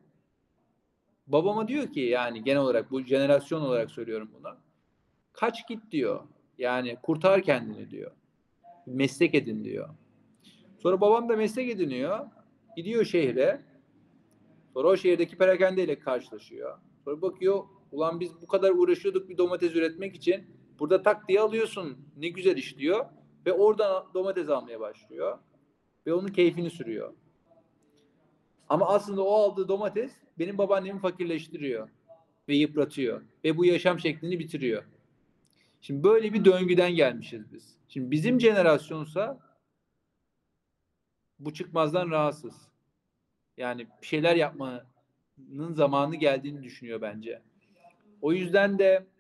babama 1.28 1.68
diyor 1.68 1.92
ki 1.92 2.00
yani 2.00 2.44
genel 2.44 2.62
olarak 2.62 2.92
bu 2.92 3.02
jenerasyon 3.02 3.62
olarak 3.62 3.92
söylüyorum 3.92 4.30
buna. 4.40 4.58
Kaç 5.34 5.68
git 5.68 5.92
diyor. 5.92 6.24
Yani 6.58 6.98
kurtar 7.04 7.42
kendini 7.42 7.90
diyor. 7.90 8.12
Meslek 8.86 9.36
edin 9.36 9.64
diyor. 9.64 9.90
Sonra 10.80 11.02
babam 11.02 11.30
da 11.30 11.36
meslek 11.36 11.70
ediniyor. 11.70 12.26
Gidiyor 12.78 13.06
şehre. 13.06 13.62
Sonra 14.74 14.88
o 14.88 14.98
şehirdeki 14.98 15.38
perakendeyle 15.38 16.00
karşılaşıyor. 16.00 16.78
Sonra 17.06 17.22
bakıyor 17.22 17.64
ulan 17.92 18.20
biz 18.20 18.42
bu 18.42 18.48
kadar 18.48 18.72
uğraşıyorduk 18.72 19.30
bir 19.30 19.38
domates 19.38 19.76
üretmek 19.76 20.16
için. 20.16 20.46
Burada 20.84 21.02
tak 21.02 21.28
diye 21.28 21.40
alıyorsun. 21.40 21.98
Ne 22.18 22.30
güzel 22.30 22.58
iş 22.58 22.78
diyor. 22.78 23.06
Ve 23.46 23.54
oradan 23.54 24.08
domates 24.14 24.50
almaya 24.50 24.80
başlıyor. 24.80 25.40
Ve 26.08 26.14
onun 26.14 26.28
keyfini 26.28 26.70
sürüyor. 26.70 27.14
Ama 28.70 28.88
aslında 28.88 29.24
o 29.24 29.34
aldığı 29.34 29.68
domates 29.68 30.12
benim 30.40 30.58
babaannemi 30.58 31.00
fakirleştiriyor. 31.00 31.90
Ve 32.50 32.56
yıpratıyor. 32.56 33.22
Ve 33.44 33.58
bu 33.58 33.66
yaşam 33.66 34.00
şeklini 34.00 34.40
bitiriyor. 34.40 34.84
Şimdi 35.82 36.04
böyle 36.04 36.34
bir 36.34 36.46
döngüden 36.46 36.96
gelmişiz 36.96 37.54
biz. 37.54 37.78
Şimdi 37.88 38.12
bizim 38.12 38.40
jenerasyonsa 38.40 39.40
bu 41.40 41.54
çıkmazdan 41.54 42.12
rahatsız. 42.12 42.68
Yani 43.58 43.88
bir 44.02 44.08
şeyler 44.08 44.36
yapmanın 44.36 45.74
zamanı 45.74 46.16
geldiğini 46.16 46.64
düşünüyor 46.64 47.02
bence. 47.02 47.42
O 48.22 48.34
yüzden 48.34 48.80
de 48.80 49.13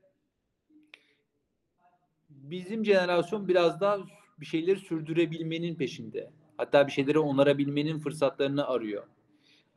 bizim 2.43 2.86
jenerasyon 2.86 3.47
biraz 3.47 3.82
daha 3.82 3.99
bir 4.39 4.45
şeyleri 4.45 4.79
sürdürebilmenin 4.79 5.75
peşinde. 5.75 6.32
Hatta 6.58 6.88
bir 6.88 6.91
şeyleri 6.91 7.19
onarabilmenin 7.19 7.99
fırsatlarını 7.99 8.67
arıyor. 8.67 9.03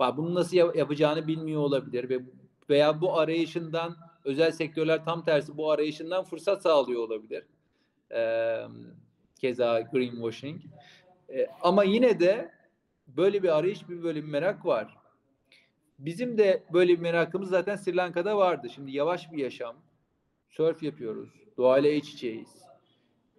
Bunu 0.01 0.35
nasıl 0.35 0.57
yap- 0.57 0.77
yapacağını 0.77 1.27
bilmiyor 1.27 1.61
olabilir 1.61 2.09
ve 2.09 2.21
veya 2.71 3.01
bu 3.01 3.19
arayışından 3.19 3.97
özel 4.25 4.53
sektörler 4.53 5.05
tam 5.05 5.25
tersi 5.25 5.57
bu 5.57 5.71
arayışından 5.71 6.25
fırsat 6.25 6.63
sağlıyor 6.63 7.03
olabilir. 7.03 7.45
Ee, 8.13 8.63
keza 9.41 9.81
greenwashing. 9.81 10.63
Ee, 11.29 11.47
ama 11.63 11.85
yine 11.85 12.21
de 12.21 12.53
böyle 13.07 13.43
bir 13.43 13.59
arayış, 13.59 13.89
bir 13.89 14.03
böyle 14.03 14.23
bir 14.23 14.29
merak 14.29 14.67
var. 14.67 14.97
Bizim 15.99 16.39
de 16.39 16.65
böyle 16.73 16.93
bir 16.93 16.99
merakımız 16.99 17.49
zaten 17.49 17.77
Sri 17.77 17.97
Lanka'da 17.97 18.37
vardı. 18.37 18.69
Şimdi 18.75 18.93
yavaş 18.93 19.33
bir 19.33 19.39
yaşam. 19.39 19.77
Surf 20.49 20.83
yapıyoruz. 20.83 21.46
Doğayla 21.57 21.91
iç 21.91 22.09
içeyiz. 22.09 22.49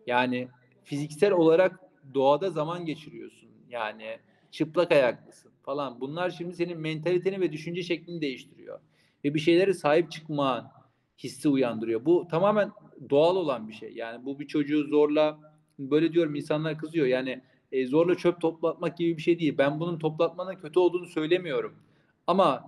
Yani 0.08 0.48
fiziksel 0.84 1.32
olarak 1.32 1.80
doğada 2.14 2.50
zaman 2.50 2.86
geçiriyorsun. 2.86 3.50
Yani 3.70 4.20
çıplak 4.52 4.92
ayaklısın 4.92 5.52
falan. 5.64 6.02
Bunlar 6.02 6.30
şimdi 6.30 6.56
senin 6.56 6.80
mentaliteni 6.80 7.42
ve 7.42 7.52
düşünce 7.52 7.84
şeklini 7.84 8.22
değiştiriyor. 8.22 8.80
Ve 9.26 9.34
bir 9.34 9.40
şeylere 9.40 9.74
sahip 9.74 10.12
çıkma 10.12 10.72
hissi 11.18 11.50
uyandırıyor. 11.50 12.06
Bu 12.06 12.28
tamamen 12.32 12.72
doğal 13.10 13.36
olan 13.36 13.68
bir 13.68 13.74
şey. 13.74 13.94
Yani 13.94 14.26
bu 14.26 14.40
bir 14.40 14.48
çocuğu 14.48 14.84
zorla 14.84 15.40
böyle 15.80 16.14
diyorum 16.14 16.36
insanlar 16.36 16.78
kızıyor. 16.78 17.08
Yani 17.08 17.42
e, 17.72 17.88
zorla 17.88 18.16
çöp 18.16 18.42
toplatmak 18.42 18.98
gibi 18.98 19.18
bir 19.18 19.22
şey 19.22 19.40
değil. 19.40 19.58
Ben 19.58 19.80
bunun 19.80 20.00
toplatmanın 20.00 20.56
kötü 20.56 20.80
olduğunu 20.80 21.06
söylemiyorum. 21.06 21.76
Ama 22.28 22.64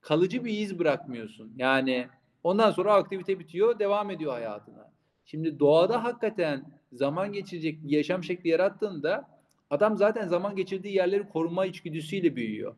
kalıcı 0.00 0.44
bir 0.44 0.58
iz 0.58 0.78
bırakmıyorsun. 0.78 1.52
Yani 1.56 2.08
ondan 2.44 2.70
sonra 2.70 2.94
aktivite 2.94 3.38
bitiyor, 3.38 3.78
devam 3.78 4.10
ediyor 4.10 4.32
hayatına. 4.32 4.90
Şimdi 5.24 5.58
doğada 5.58 6.04
hakikaten 6.04 6.64
zaman 6.92 7.32
geçirecek 7.32 7.84
bir 7.84 7.90
yaşam 7.90 8.24
şekli 8.24 8.48
yarattığında 8.50 9.28
adam 9.70 9.96
zaten 9.96 10.28
zaman 10.28 10.56
geçirdiği 10.56 10.94
yerleri 10.94 11.28
koruma 11.28 11.66
içgüdüsüyle 11.66 12.36
büyüyor. 12.36 12.76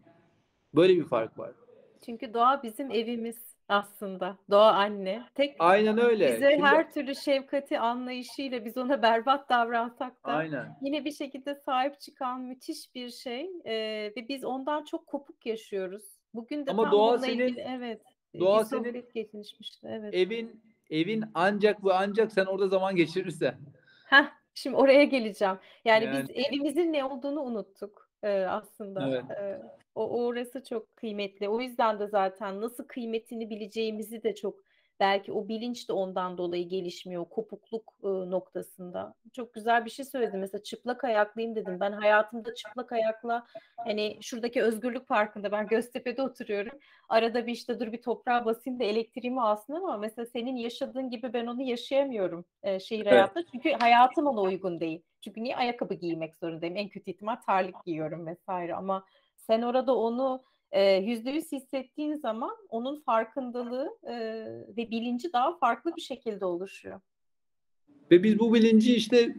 Böyle 0.75 0.97
bir 0.97 1.05
fark 1.05 1.39
var. 1.39 1.51
Çünkü 2.07 2.35
doğa 2.35 2.63
bizim 2.63 2.91
evimiz 2.91 3.37
aslında. 3.69 4.37
Doğa 4.51 4.73
anne. 4.73 5.23
Tek 5.35 5.57
Aynen 5.59 5.99
öyle. 5.99 6.33
bize 6.37 6.51
Şimdi- 6.51 6.63
her 6.67 6.93
türlü 6.93 7.15
şefkati 7.15 7.79
anlayışıyla 7.79 8.65
biz 8.65 8.77
ona 8.79 9.03
berbat 9.03 9.49
davransak 9.49 10.27
da 10.27 10.33
Aynen. 10.33 10.79
yine 10.83 11.05
bir 11.05 11.13
şekilde 11.13 11.55
sahip 11.55 12.01
çıkan 12.01 12.41
müthiş 12.41 12.95
bir 12.95 13.11
şey 13.11 13.51
Ee, 13.65 13.73
ve 14.17 14.29
biz 14.29 14.45
ondan 14.45 14.85
çok 14.85 15.07
kopuk 15.07 15.47
yaşıyoruz. 15.47 16.03
Bugün 16.35 16.67
de 16.67 16.71
Ama 16.71 16.91
doğa 16.93 17.19
senin- 17.19 17.39
ilgili 17.39 17.61
evet 17.61 18.03
doğa 18.39 18.61
bir 18.61 18.65
senin- 18.65 19.05
geçmişti. 19.15 19.87
Evet. 19.91 20.15
Evin 20.15 20.63
evin 20.91 21.25
ancak 21.35 21.85
ve 21.85 21.93
ancak 21.93 22.33
sen 22.33 22.45
orada 22.47 22.69
zaman 22.69 22.97
geçirirsen. 22.97 23.55
Heh, 24.07 24.31
şimdi 24.55 24.77
oraya 24.77 25.05
geleceğim. 25.05 25.59
Yani, 25.85 26.05
Yani- 26.05 26.29
biz 26.29 26.45
evimizin 26.47 26.93
ne 26.93 27.05
olduğunu 27.05 27.41
unuttuk 27.41 28.11
e, 28.23 28.29
aslında. 28.29 29.09
Evet. 29.09 29.31
E, 29.31 29.63
o 29.95 30.25
orası 30.27 30.65
çok 30.65 30.97
kıymetli. 30.97 31.49
O 31.49 31.61
yüzden 31.61 31.99
de 31.99 32.07
zaten 32.07 32.61
nasıl 32.61 32.85
kıymetini 32.85 33.51
bileceğimizi 33.51 34.23
de 34.23 34.35
çok 34.35 34.55
belki 35.01 35.33
o 35.33 35.49
bilinç 35.49 35.89
de 35.89 35.93
ondan 35.93 36.39
dolayı 36.39 36.69
gelişmiyor. 36.69 37.25
Kopukluk 37.25 37.95
e, 38.03 38.09
noktasında. 38.09 39.15
Çok 39.33 39.55
güzel 39.55 39.85
bir 39.85 39.91
şey 39.91 40.05
söyledin. 40.05 40.41
Mesela 40.41 40.63
çıplak 40.63 41.05
ayaklıyım 41.05 41.55
dedim. 41.55 41.81
Ben 41.81 41.93
hayatımda 41.93 42.55
çıplak 42.55 42.93
ayakla 42.93 43.47
hani 43.77 44.19
şuradaki 44.21 44.63
özgürlük 44.63 45.09
parkında 45.09 45.53
ben 45.53 45.67
Göztepe'de 45.67 46.23
oturuyorum. 46.23 46.79
Arada 47.09 47.47
bir 47.47 47.53
işte 47.53 47.81
dur 47.81 47.93
bir 47.93 48.03
toprağa 48.03 48.45
basayım 48.45 48.81
da 48.81 48.85
elektriğimi 48.85 49.43
alsın 49.43 49.75
ama 49.75 49.97
mesela 49.97 50.27
senin 50.27 50.57
yaşadığın 50.57 51.11
gibi 51.11 51.33
ben 51.33 51.47
onu 51.47 51.63
yaşayamıyorum 51.63 52.45
e, 52.63 52.81
şehir 52.81 53.07
Evet. 53.07 53.13
hayatında. 53.13 53.45
Çünkü 53.53 53.73
hayatım 53.73 54.27
ona 54.27 54.41
uygun 54.41 54.81
değil. 54.81 55.03
Çünkü 55.21 55.43
niye 55.43 55.57
ayakkabı 55.57 55.95
giymek 55.95 56.37
zorundayım? 56.37 56.77
En 56.77 56.89
kötü 56.89 57.11
ihtimal 57.11 57.37
terlik 57.47 57.85
giyiyorum 57.85 58.27
vesaire 58.27 58.75
ama 58.75 59.05
sen 59.37 59.63
orada 59.63 59.97
onu 59.97 60.43
yüzde 60.79 61.31
yüz 61.31 61.53
hissettiğin 61.53 62.15
zaman 62.15 62.57
onun 62.69 63.01
farkındalığı 63.01 63.99
e, 64.03 64.15
ve 64.77 64.91
bilinci 64.91 65.33
daha 65.33 65.59
farklı 65.59 65.97
bir 65.97 66.01
şekilde 66.01 66.45
oluşuyor. 66.45 67.01
Ve 68.11 68.23
biz 68.23 68.39
bu 68.39 68.55
bilinci 68.55 68.95
işte 68.95 69.35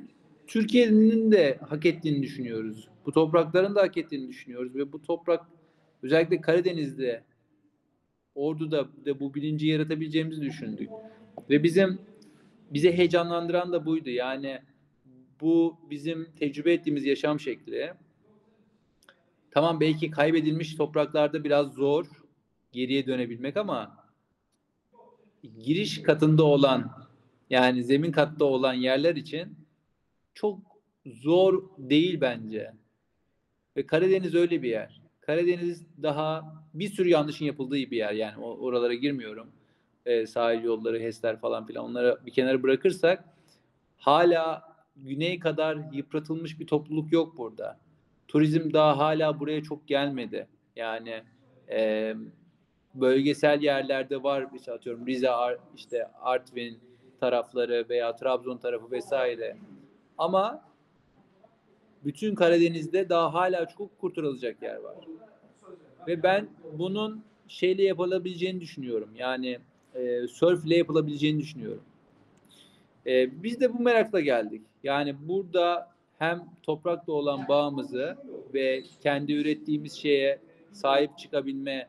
Türkiye'nin 0.48 1.32
de 1.32 1.58
hak 1.70 1.86
ettiğini 1.86 2.24
düşünüyoruz. 2.24 2.90
Bu 3.06 3.12
toprakların 3.12 3.76
da 3.76 3.82
hak 3.82 3.98
ettiğini 3.98 4.28
düşünüyoruz 4.28 4.76
ve 4.76 4.92
bu 4.94 5.02
toprak 5.02 5.46
özellikle 6.04 6.42
Karadeniz'de 6.42 7.24
Ordu'da 8.36 8.88
da 9.06 9.20
bu 9.20 9.34
bilinci 9.34 9.68
yaratabileceğimizi 9.68 10.42
düşündük. 10.42 10.90
Ve 11.50 11.64
bizim 11.64 12.00
bize 12.70 12.98
heyecanlandıran 12.98 13.72
da 13.72 13.86
buydu. 13.86 14.10
Yani 14.10 14.60
bu 15.42 15.78
bizim 15.90 16.32
tecrübe 16.40 16.74
ettiğimiz 16.74 17.06
yaşam 17.06 17.40
şekli. 17.40 17.94
Tamam 19.52 19.80
belki 19.80 20.12
kaybedilmiş 20.12 20.76
topraklarda 20.76 21.44
biraz 21.44 21.74
zor 21.74 22.06
geriye 22.72 23.06
dönebilmek 23.08 23.58
ama 23.58 24.06
giriş 25.60 26.02
katında 26.02 26.44
olan 26.44 26.92
yani 27.50 27.84
zemin 27.84 28.12
katta 28.12 28.46
olan 28.46 28.74
yerler 28.74 29.16
için 29.16 29.56
çok 30.34 30.60
zor 31.06 31.64
değil 31.78 32.22
bence. 32.22 32.74
Ve 33.78 33.86
Karadeniz 33.86 34.36
öyle 34.36 34.64
bir 34.64 34.70
yer. 34.70 35.02
Karadeniz 35.22 35.86
daha 36.04 36.56
bir 36.74 36.90
sürü 36.90 37.10
yanlışın 37.10 37.46
yapıldığı 37.46 37.76
bir 37.76 37.98
yer. 37.98 38.14
Yani 38.14 38.38
oralara 38.38 38.94
girmiyorum. 38.94 39.48
Ee, 40.06 40.28
sahil 40.28 40.64
yolları, 40.64 41.00
HES'ler 41.00 41.40
falan 41.40 41.66
filan 41.66 41.86
onları 41.86 42.20
bir 42.26 42.32
kenara 42.32 42.64
bırakırsak 42.64 43.24
hala 43.98 44.62
güney 44.96 45.40
kadar 45.40 45.78
yıpratılmış 45.94 46.60
bir 46.60 46.68
topluluk 46.68 47.12
yok 47.12 47.38
burada. 47.38 47.80
Turizm 48.32 48.74
daha 48.74 48.98
hala 48.98 49.40
buraya 49.40 49.64
çok 49.64 49.88
gelmedi. 49.88 50.48
Yani 50.76 51.24
e, 51.70 52.14
bölgesel 52.96 53.62
yerlerde 53.62 54.24
var 54.24 54.48
işte 54.56 54.72
atıyorum 54.72 55.08
Rize, 55.08 55.30
Ar- 55.30 55.58
işte 55.76 56.08
Artvin 56.22 56.80
tarafları 57.20 57.86
veya 57.90 58.16
Trabzon 58.16 58.58
tarafı 58.58 58.92
vesaire. 58.92 59.58
Ama 60.18 60.62
bütün 62.06 62.36
Karadeniz'de 62.36 63.10
daha 63.10 63.34
hala 63.34 63.66
çok 63.66 64.00
kurtarılacak 64.00 64.64
yer 64.64 64.76
var. 64.76 64.96
Ve 66.08 66.24
ben 66.24 66.48
bunun 66.74 67.24
şeyle 67.48 67.84
yapılabileceğini 67.84 68.62
düşünüyorum. 68.62 69.10
Yani 69.16 69.60
e, 69.96 70.28
surfle 70.28 70.76
yapılabileceğini 70.76 71.40
düşünüyorum. 71.40 71.84
E, 73.08 73.44
biz 73.44 73.62
de 73.62 73.74
bu 73.74 73.80
merakla 73.80 74.20
geldik. 74.20 74.62
Yani 74.84 75.16
burada 75.28 75.92
hem 76.22 76.46
toprakla 76.64 77.14
olan 77.14 77.48
bağımızı 77.48 78.18
ve 78.54 78.84
kendi 79.04 79.34
ürettiğimiz 79.34 79.94
şeye 79.94 80.40
sahip 80.72 81.18
çıkabilme, 81.18 81.88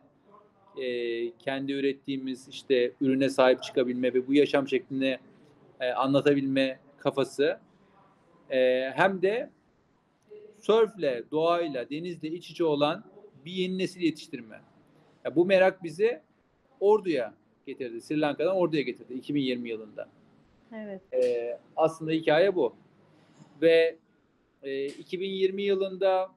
e, 0.76 1.30
kendi 1.30 1.72
ürettiğimiz 1.72 2.48
işte 2.48 2.92
ürüne 3.00 3.28
sahip 3.28 3.62
çıkabilme 3.62 4.14
ve 4.14 4.26
bu 4.26 4.34
yaşam 4.34 4.68
şeklini 4.68 5.18
e, 5.80 5.90
anlatabilme 5.90 6.78
kafası 6.98 7.60
e, 8.50 8.90
hem 8.94 9.22
de 9.22 9.50
sörfle, 10.58 11.22
doğayla, 11.30 11.90
denizle 11.90 12.28
iç 12.28 12.50
içe 12.50 12.64
olan 12.64 13.04
bir 13.44 13.52
yeni 13.52 13.78
nesil 13.78 14.00
yetiştirme. 14.00 14.60
Ya 15.24 15.36
bu 15.36 15.46
merak 15.46 15.82
bizi 15.82 16.20
Ordu'ya 16.80 17.34
getirdi. 17.66 18.00
Sri 18.00 18.20
Lanka'dan 18.20 18.56
Ordu'ya 18.56 18.82
getirdi 18.82 19.14
2020 19.14 19.68
yılında. 19.68 20.08
Evet. 20.74 21.00
Ee, 21.12 21.58
aslında 21.76 22.10
hikaye 22.10 22.54
bu. 22.54 22.74
Ve 23.62 23.96
e, 24.62 24.86
2020 24.86 25.62
yılında 25.62 26.30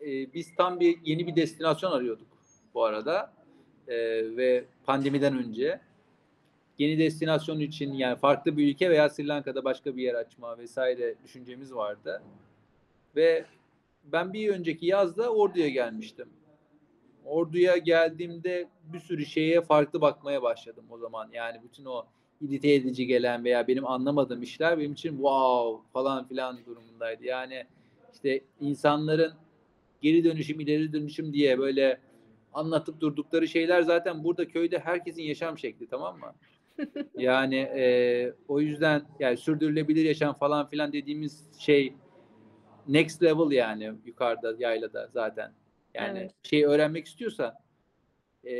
e, 0.00 0.32
biz 0.32 0.54
tam 0.54 0.80
bir 0.80 0.98
yeni 1.04 1.26
bir 1.26 1.36
destinasyon 1.36 1.92
arıyorduk 1.92 2.28
bu 2.74 2.84
arada. 2.84 3.32
E, 3.88 3.96
ve 4.36 4.64
pandemiden 4.86 5.38
önce 5.38 5.80
yeni 6.78 6.98
destinasyon 6.98 7.60
için 7.60 7.92
yani 7.92 8.16
farklı 8.16 8.56
bir 8.56 8.68
ülke 8.68 8.90
veya 8.90 9.08
Sri 9.08 9.28
Lanka'da 9.28 9.64
başka 9.64 9.96
bir 9.96 10.02
yer 10.02 10.14
açma 10.14 10.58
vesaire 10.58 11.14
düşüncemiz 11.24 11.74
vardı. 11.74 12.22
Ve 13.16 13.44
ben 14.04 14.32
bir 14.32 14.48
önceki 14.48 14.86
yazda 14.86 15.32
Ordu'ya 15.32 15.68
gelmiştim. 15.68 16.28
Ordu'ya 17.24 17.76
geldiğimde 17.76 18.68
bir 18.92 19.00
sürü 19.00 19.26
şeye 19.26 19.60
farklı 19.60 20.00
bakmaya 20.00 20.42
başladım 20.42 20.84
o 20.90 20.98
zaman. 20.98 21.30
Yani 21.32 21.60
bütün 21.64 21.84
o 21.84 22.06
irite 22.42 22.72
edici 22.72 23.06
gelen 23.06 23.44
veya 23.44 23.68
benim 23.68 23.86
anlamadığım 23.86 24.42
işler 24.42 24.78
benim 24.78 24.92
için 24.92 25.10
wow 25.10 25.88
falan 25.92 26.28
filan 26.28 26.58
durumundaydı. 26.66 27.24
Yani 27.24 27.64
işte 28.14 28.40
insanların 28.60 29.32
geri 30.00 30.24
dönüşüm, 30.24 30.60
ileri 30.60 30.92
dönüşüm 30.92 31.32
diye 31.32 31.58
böyle 31.58 32.00
anlatıp 32.54 33.00
durdukları 33.00 33.48
şeyler 33.48 33.82
zaten 33.82 34.24
burada 34.24 34.48
köyde 34.48 34.78
herkesin 34.78 35.22
yaşam 35.22 35.58
şekli 35.58 35.86
tamam 35.86 36.18
mı? 36.18 36.34
yani 37.18 37.56
e, 37.56 38.32
o 38.48 38.60
yüzden 38.60 39.02
yani 39.20 39.36
sürdürülebilir 39.36 40.04
yaşam 40.04 40.34
falan 40.34 40.68
filan 40.68 40.92
dediğimiz 40.92 41.44
şey 41.58 41.92
next 42.88 43.22
level 43.22 43.50
yani 43.50 43.92
yukarıda 44.06 44.54
yaylada 44.58 45.08
zaten. 45.12 45.52
Yani 45.94 46.18
Evet. 46.18 46.32
şey 46.42 46.64
öğrenmek 46.64 47.06
istiyorsan 47.06 47.54
e, 48.44 48.54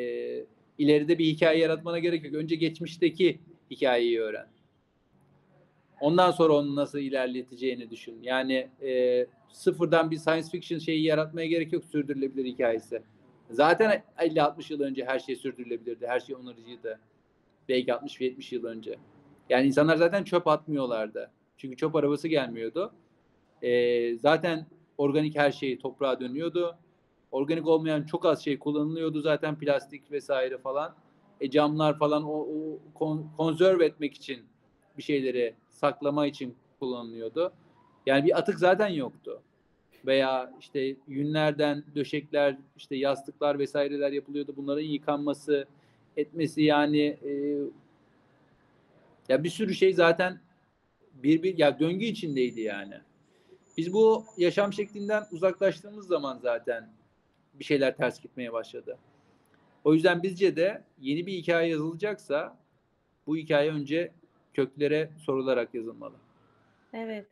ileride 0.79 1.19
bir 1.19 1.25
hikaye 1.25 1.59
yaratmana 1.59 1.99
gerek 1.99 2.25
yok. 2.25 2.35
Önce 2.35 2.57
geçmişteki 2.57 3.41
hikayeyi 3.73 4.21
öğren. 4.21 4.47
Ondan 6.01 6.31
sonra 6.31 6.53
onu 6.53 6.77
nasıl 6.77 6.99
ilerleteceğini 6.99 7.91
düşün. 7.91 8.19
Yani 8.23 8.69
e, 8.83 9.27
sıfırdan 9.53 10.11
bir 10.11 10.17
science 10.17 10.49
fiction 10.49 10.79
şeyi 10.79 11.05
yaratmaya 11.05 11.47
gerek 11.47 11.73
yok 11.73 11.85
sürdürülebilir 11.85 12.45
hikayesi. 12.45 13.03
Zaten 13.51 14.03
50-60 14.19 14.73
yıl 14.73 14.81
önce 14.81 15.05
her 15.05 15.19
şey 15.19 15.37
sürdürülebilirdi. 15.37 16.07
Her 16.07 16.21
şey 16.21 16.37
onarıcıydı. 16.37 17.01
Belki 17.69 17.91
60-70 17.91 18.55
yıl 18.55 18.65
önce. 18.65 18.99
Yani 19.49 19.67
insanlar 19.67 19.97
zaten 19.97 20.25
çöp 20.25 20.47
atmıyorlardı. 20.47 21.31
Çünkü 21.57 21.77
çöp 21.77 21.97
arabası 21.97 22.29
gelmiyordu. 22.29 22.93
E, 23.63 24.17
zaten 24.17 24.67
organik 24.99 25.39
her 25.39 25.53
şey 25.53 25.79
toprağa 25.79 26.21
dönüyordu. 26.21 26.77
Organik 27.31 27.67
olmayan 27.67 28.03
çok 28.03 28.27
az 28.27 28.45
şey 28.45 28.59
kullanılıyordu 28.59 29.21
zaten 29.21 29.59
plastik 29.59 30.13
vesaire 30.13 30.59
falan. 30.59 30.95
E, 31.43 31.51
camlar 31.51 31.99
falan 31.99 32.25
o, 32.25 32.33
o 32.33 32.79
kon, 32.95 33.31
konserve 33.37 33.85
etmek 33.85 34.15
için 34.15 34.43
bir 34.99 35.03
şeyleri 35.03 35.55
saklama 35.71 36.27
için 36.27 36.55
kullanılıyordu. 36.81 37.53
Yani 38.07 38.25
bir 38.25 38.39
atık 38.39 38.59
zaten 38.59 38.89
yoktu. 38.89 39.43
Veya 40.07 40.53
işte 40.61 40.97
yünlerden 41.09 41.85
döşekler, 41.95 42.57
işte 42.77 42.97
yastıklar 42.97 43.59
vesaireler 43.59 44.13
yapılıyordu. 44.13 44.55
Bunların 44.57 44.83
yıkanması, 44.83 45.67
etmesi 46.17 46.63
yani 46.63 47.01
e, 47.01 47.59
ya 49.29 49.45
bir 49.45 49.51
sürü 49.51 49.75
şey 49.75 49.93
zaten 49.95 50.41
bir 51.15 51.43
bir 51.43 51.59
ya 51.59 51.79
döngü 51.79 52.05
içindeydi 52.05 52.61
yani. 52.61 52.95
Biz 53.77 53.93
bu 53.93 54.25
yaşam 54.37 54.73
şeklinden 54.73 55.25
uzaklaştığımız 55.33 56.07
zaman 56.07 56.39
zaten 56.43 56.93
bir 57.55 57.65
şeyler 57.65 57.97
ters 57.97 58.21
gitmeye 58.21 58.53
başladı. 58.53 58.99
O 59.85 59.95
yüzden 59.95 60.23
bizce 60.23 60.57
de 60.57 60.83
yeni 61.01 61.27
bir 61.27 61.33
hikaye 61.33 61.71
yazılacaksa 61.71 62.57
bu 63.27 63.37
hikaye 63.37 63.71
önce 63.71 64.13
köklere 64.55 65.11
sorularak 65.19 65.75
yazılmalı. 65.75 66.15
Evet. 66.93 67.27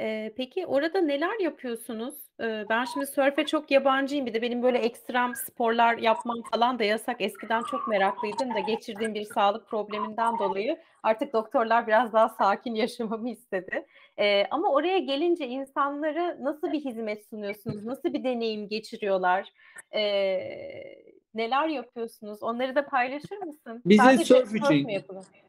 Ee, 0.00 0.32
peki 0.36 0.66
orada 0.66 1.00
neler 1.00 1.40
yapıyorsunuz? 1.40 2.14
Ee, 2.40 2.64
ben 2.68 2.84
şimdi 2.84 3.06
sörfe 3.06 3.46
çok 3.46 3.70
yabancıyım. 3.70 4.26
Bir 4.26 4.34
de 4.34 4.42
benim 4.42 4.62
böyle 4.62 4.78
ekstrem 4.78 5.34
sporlar 5.34 5.98
yapmam 5.98 6.42
falan 6.52 6.78
da 6.78 6.84
yasak. 6.84 7.20
Eskiden 7.20 7.62
çok 7.70 7.88
meraklıydım 7.88 8.54
da 8.54 8.58
geçirdiğim 8.60 9.14
bir 9.14 9.24
sağlık 9.24 9.68
probleminden 9.68 10.38
dolayı 10.38 10.78
artık 11.02 11.32
doktorlar 11.32 11.86
biraz 11.86 12.12
daha 12.12 12.28
sakin 12.28 12.74
yaşamamı 12.74 13.30
istedi. 13.30 13.86
Ee, 14.18 14.46
ama 14.50 14.72
oraya 14.72 14.98
gelince 14.98 15.46
insanlara 15.46 16.36
nasıl 16.40 16.72
bir 16.72 16.80
hizmet 16.84 17.26
sunuyorsunuz? 17.26 17.84
Nasıl 17.84 18.12
bir 18.12 18.24
deneyim 18.24 18.68
geçiriyorlar? 18.68 19.52
Ee, 19.94 20.38
neler 21.36 21.68
yapıyorsunuz? 21.68 22.42
Onları 22.42 22.74
da 22.74 22.86
paylaşır 22.86 23.36
mısın? 23.36 23.82
Bize 23.86 24.02
Sadece 24.02 24.24
sörf 24.24 24.54
için? 24.54 24.88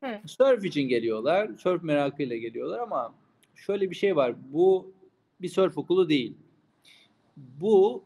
Hı. 0.03 0.19
Surf 0.25 0.65
için 0.65 0.81
geliyorlar. 0.81 1.49
Surf 1.57 1.83
merakıyla 1.83 2.37
geliyorlar 2.37 2.79
ama 2.79 3.13
şöyle 3.55 3.89
bir 3.89 3.95
şey 3.95 4.15
var. 4.15 4.35
Bu 4.53 4.91
bir 5.41 5.49
surf 5.49 5.77
okulu 5.77 6.09
değil. 6.09 6.37
Bu 7.37 8.03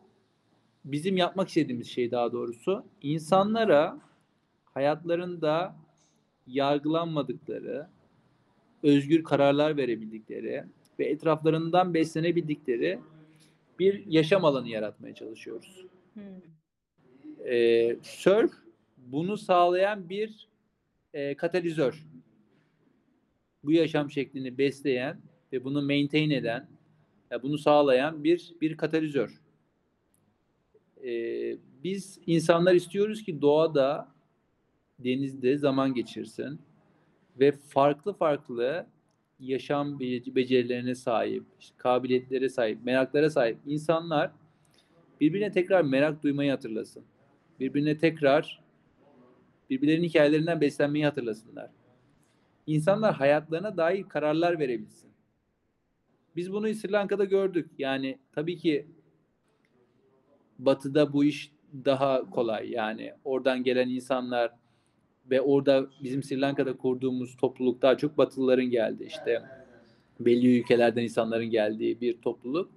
bizim 0.85 1.17
yapmak 1.17 1.47
istediğimiz 1.47 1.87
şey 1.87 2.11
daha 2.11 2.31
doğrusu. 2.31 2.85
İnsanlara 3.01 3.99
hayatlarında 4.65 5.75
yargılanmadıkları, 6.47 7.87
özgür 8.83 9.23
kararlar 9.23 9.77
verebildikleri 9.77 10.63
ve 10.99 11.05
etraflarından 11.05 11.93
beslenebildikleri 11.93 12.99
bir 13.79 14.05
yaşam 14.05 14.45
alanı 14.45 14.67
yaratmaya 14.69 15.15
çalışıyoruz. 15.15 15.85
Hı. 16.13 16.21
Ee, 17.45 17.95
surf 18.01 18.51
bunu 18.97 19.37
sağlayan 19.37 20.09
bir 20.09 20.47
e, 21.13 21.35
katalizör. 21.35 22.05
Bu 23.63 23.71
yaşam 23.71 24.11
şeklini 24.11 24.57
besleyen 24.57 25.21
ve 25.53 25.63
bunu 25.63 25.81
maintain 25.81 26.29
eden, 26.29 26.67
ya 27.31 27.43
bunu 27.43 27.57
sağlayan 27.57 28.23
bir 28.23 28.53
bir 28.61 28.77
katalizör. 28.77 29.41
Ee, 31.03 31.57
biz 31.83 32.19
insanlar 32.27 32.75
istiyoruz 32.75 33.23
ki 33.23 33.41
doğada, 33.41 34.11
denizde 34.99 35.57
zaman 35.57 35.93
geçirsin 35.93 36.59
ve 37.39 37.51
farklı 37.51 38.13
farklı 38.13 38.87
yaşam 39.39 39.99
be- 39.99 40.35
becerilerine 40.35 40.95
sahip, 40.95 41.43
işte 41.59 41.75
kabiliyetlere 41.77 42.49
sahip, 42.49 42.85
meraklara 42.85 43.29
sahip 43.29 43.57
insanlar 43.65 44.31
birbirine 45.21 45.51
tekrar 45.51 45.81
merak 45.83 46.23
duymayı 46.23 46.51
hatırlasın. 46.51 47.03
Birbirine 47.61 47.97
tekrar 47.97 48.61
birbirlerinin 49.69 50.07
hikayelerinden 50.07 50.61
beslenmeyi 50.61 51.05
hatırlasınlar. 51.05 51.69
İnsanlar 52.67 53.15
hayatlarına 53.15 53.77
dair 53.77 54.03
kararlar 54.03 54.59
verebilsin. 54.59 55.11
Biz 56.35 56.53
bunu 56.53 56.73
Sri 56.73 56.91
Lanka'da 56.91 57.25
gördük. 57.25 57.71
Yani 57.77 58.19
tabii 58.31 58.57
ki 58.57 58.87
Batı'da 60.59 61.13
bu 61.13 61.23
iş 61.23 61.51
daha 61.85 62.29
kolay. 62.29 62.71
Yani 62.71 63.13
oradan 63.23 63.63
gelen 63.63 63.89
insanlar 63.89 64.51
ve 65.29 65.41
orada 65.41 65.87
bizim 66.03 66.23
Sri 66.23 66.41
Lanka'da 66.41 66.77
kurduğumuz 66.77 67.37
topluluk 67.37 67.81
daha 67.81 67.97
çok 67.97 68.17
Batılıların 68.17 68.69
geldi. 68.69 69.03
İşte 69.03 69.43
belli 70.19 70.59
ülkelerden 70.59 71.03
insanların 71.03 71.49
geldiği 71.49 72.01
bir 72.01 72.21
topluluk. 72.21 72.71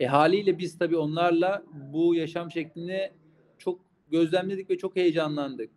E 0.00 0.06
haliyle 0.06 0.58
biz 0.58 0.78
tabii 0.78 0.96
onlarla 0.96 1.64
bu 1.92 2.14
yaşam 2.14 2.50
şeklini 2.50 3.10
çok 3.58 3.80
gözlemledik 4.10 4.70
ve 4.70 4.78
çok 4.78 4.96
heyecanlandık. 4.96 5.70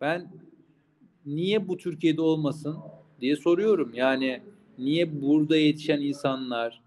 Ben 0.00 0.28
niye 1.26 1.68
bu 1.68 1.76
Türkiye'de 1.76 2.20
olmasın 2.20 2.78
diye 3.20 3.36
soruyorum. 3.36 3.94
Yani 3.94 4.42
niye 4.78 5.22
burada 5.22 5.56
yetişen 5.56 6.00
insanlar, 6.00 6.82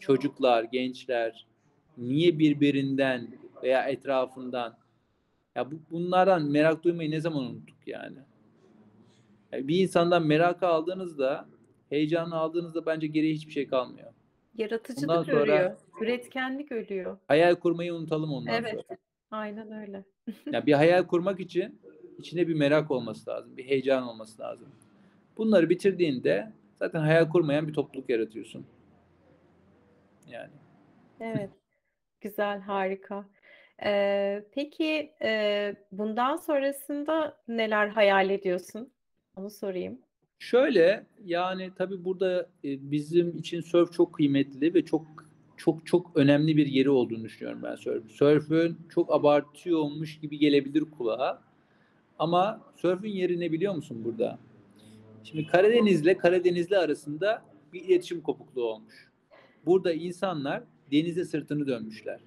çocuklar, 0.00 0.64
gençler 0.64 1.46
niye 1.98 2.38
birbirinden 2.38 3.28
veya 3.62 3.84
etrafından 3.88 4.76
ya 5.56 5.70
bu, 5.70 5.74
bunlardan 5.90 6.50
merak 6.50 6.84
duymayı 6.84 7.10
ne 7.10 7.20
zaman 7.20 7.42
unuttuk 7.44 7.76
yani? 7.86 8.18
yani? 9.52 9.68
Bir 9.68 9.78
insandan 9.78 10.26
merakı 10.26 10.66
aldığınızda, 10.66 11.48
heyecanı 11.90 12.36
aldığınızda 12.36 12.86
bence 12.86 13.06
geriye 13.06 13.34
hiçbir 13.34 13.52
şey 13.52 13.66
kalmıyor. 13.66 14.12
Yaratıcılık 14.58 15.10
Ondan 15.10 15.22
sonra- 15.22 15.40
ölüyor. 15.40 15.76
Üretkenlik 16.00 16.72
ölüyor. 16.72 17.18
Hayal 17.28 17.54
kurmayı 17.54 17.94
unutalım 17.94 18.32
ondan 18.32 18.54
Evet. 18.54 18.70
sonra. 18.70 18.98
Aynen 19.30 19.72
öyle. 19.72 20.04
Ya 20.52 20.66
bir 20.66 20.72
hayal 20.72 21.06
kurmak 21.06 21.40
için 21.40 21.80
içinde 22.18 22.48
bir 22.48 22.54
merak 22.54 22.90
olması 22.90 23.30
lazım, 23.30 23.56
bir 23.56 23.64
heyecan 23.64 24.02
olması 24.02 24.42
lazım. 24.42 24.68
Bunları 25.36 25.70
bitirdiğinde 25.70 26.52
zaten 26.74 27.00
hayal 27.00 27.28
kurmayan 27.28 27.68
bir 27.68 27.72
topluluk 27.72 28.10
yaratıyorsun. 28.10 28.66
yani. 30.28 30.52
Evet. 31.20 31.50
Güzel, 32.20 32.60
harika. 32.60 33.28
Ee, 33.84 34.44
peki 34.52 35.12
e, 35.22 35.74
bundan 35.92 36.36
sonrasında 36.36 37.42
neler 37.48 37.88
hayal 37.88 38.30
ediyorsun? 38.30 38.92
Onu 39.36 39.50
sorayım. 39.50 39.98
Şöyle 40.38 41.06
yani 41.24 41.70
tabii 41.76 42.04
burada 42.04 42.40
e, 42.64 42.90
bizim 42.90 43.36
için 43.38 43.60
surf 43.60 43.92
çok 43.92 44.14
kıymetli 44.14 44.74
ve 44.74 44.84
çok 44.84 45.06
çok 45.56 45.86
çok 45.86 46.10
önemli 46.14 46.56
bir 46.56 46.66
yeri 46.66 46.90
olduğunu 46.90 47.24
düşünüyorum 47.24 47.60
ben 47.62 47.74
surf. 47.74 48.10
Surf'ün 48.10 48.78
çok 48.88 49.12
abartıyormuş 49.12 50.20
gibi 50.20 50.38
gelebilir 50.38 50.84
kulağa. 50.98 51.42
Ama 52.18 52.60
surf'ün 52.76 53.08
yeri 53.08 53.40
ne 53.40 53.52
biliyor 53.52 53.74
musun 53.74 54.04
burada? 54.04 54.38
Şimdi 55.24 55.46
Karadeniz'le 55.46 56.18
Karadenizli 56.18 56.78
arasında 56.78 57.42
bir 57.72 57.84
iletişim 57.84 58.20
kopukluğu 58.20 58.64
olmuş. 58.64 59.10
Burada 59.66 59.92
insanlar 59.92 60.62
denize 60.92 61.24
sırtını 61.24 61.66
dönmüşler. 61.66 62.20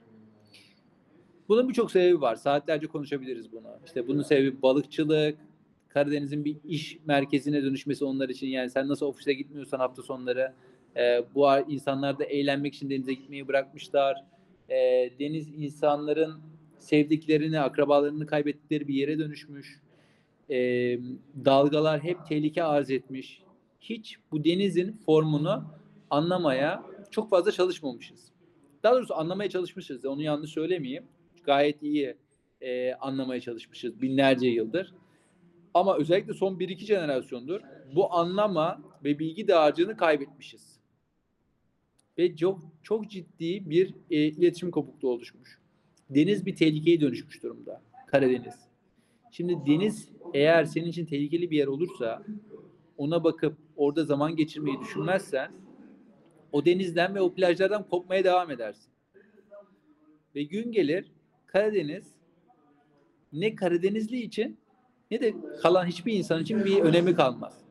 Bunun 1.50 1.70
birçok 1.70 1.92
sebebi 1.92 2.22
var. 2.22 2.36
Saatlerce 2.36 2.88
konuşabiliriz 2.88 3.52
bunu. 3.52 3.80
İşte 3.86 4.08
bunun 4.08 4.24
sebebi 4.24 4.62
balıkçılık, 4.62 5.38
Karadeniz'in 5.90 6.46
bir 6.46 6.58
iş 6.63 7.00
merkezine 7.06 7.63
dönüşmesi 7.63 8.06
onlar 8.06 8.30
için. 8.30 8.48
Yani 8.48 8.70
sen 8.70 8.88
nasıl 8.88 9.06
ofise 9.06 9.34
gitmiyorsan 9.34 9.80
hafta 9.80 10.02
sonları 10.02 10.54
e, 10.98 11.24
bu 11.36 11.48
insanlar 11.68 12.20
da 12.20 12.24
eğlenmek 12.24 12.76
için 12.76 12.90
denize 12.90 13.14
gitmeyi 13.14 13.48
bırakmışlar. 13.48 14.24
E, 14.70 14.76
deniz 15.20 15.48
insanların 15.56 16.42
sevdiklerini, 16.80 17.60
akrabalarını 17.60 18.26
kaybettikleri 18.26 18.88
bir 18.88 18.94
yere 18.94 19.20
dönüşmüş. 19.20 19.82
E, 20.50 20.56
dalgalar 21.46 22.04
hep 22.04 22.26
tehlike 22.28 22.64
arz 22.64 22.92
etmiş. 22.92 23.42
Hiç 23.80 24.18
bu 24.32 24.44
denizin 24.44 24.92
formunu 25.06 25.64
anlamaya 26.10 26.84
çok 27.12 27.30
fazla 27.30 27.52
çalışmamışız. 27.52 28.32
Daha 28.84 28.96
doğrusu 28.96 29.16
anlamaya 29.16 29.50
çalışmışız. 29.50 30.06
Onu 30.06 30.22
yanlış 30.22 30.52
söylemeyeyim. 30.52 31.04
Gayet 31.44 31.84
iyi 31.84 32.16
e, 32.62 32.94
anlamaya 32.94 33.42
çalışmışız 33.42 34.02
binlerce 34.02 34.48
yıldır. 34.48 34.94
Ama 35.74 35.98
özellikle 35.98 36.34
son 36.34 36.56
1-2 36.56 36.78
jenerasyondur 36.78 37.62
bu 37.96 38.14
anlama 38.14 38.82
ve 39.04 39.20
bilgi 39.20 39.48
dağarcığını 39.48 39.98
kaybetmişiz. 39.98 40.77
Ve 42.18 42.36
çok 42.36 42.60
çok 42.84 43.10
ciddi 43.10 43.70
bir 43.70 43.94
e, 44.12 44.18
iletişim 44.18 44.72
kopukluğu 44.72 45.10
oluşmuş. 45.10 45.60
Deniz 46.10 46.46
bir 46.46 46.56
tehlikeye 46.56 47.02
dönüşmüş 47.02 47.44
durumda. 47.44 47.82
Karadeniz. 48.08 48.56
Şimdi 49.32 49.58
deniz 49.68 50.10
eğer 50.34 50.66
senin 50.66 50.88
için 50.88 51.06
tehlikeli 51.06 51.52
bir 51.52 51.58
yer 51.58 51.68
olursa 51.68 52.24
ona 52.98 53.24
bakıp 53.24 53.58
orada 53.76 54.04
zaman 54.04 54.36
geçirmeyi 54.36 54.80
düşünmezsen 54.80 55.52
o 56.52 56.66
denizden 56.66 57.16
ve 57.16 57.22
o 57.22 57.34
plajlardan 57.34 57.88
kopmaya 57.88 58.24
devam 58.24 58.52
edersin. 58.52 58.92
Ve 60.36 60.44
gün 60.44 60.72
gelir 60.72 61.12
Karadeniz 61.46 62.18
ne 63.34 63.56
Karadenizli 63.56 64.22
için 64.22 64.58
ne 65.12 65.22
de 65.22 65.34
kalan 65.62 65.86
hiçbir 65.86 66.14
insan 66.14 66.42
için 66.42 66.66
bir 66.66 66.82
önemi 66.82 67.16
kalmaz. 67.16 67.62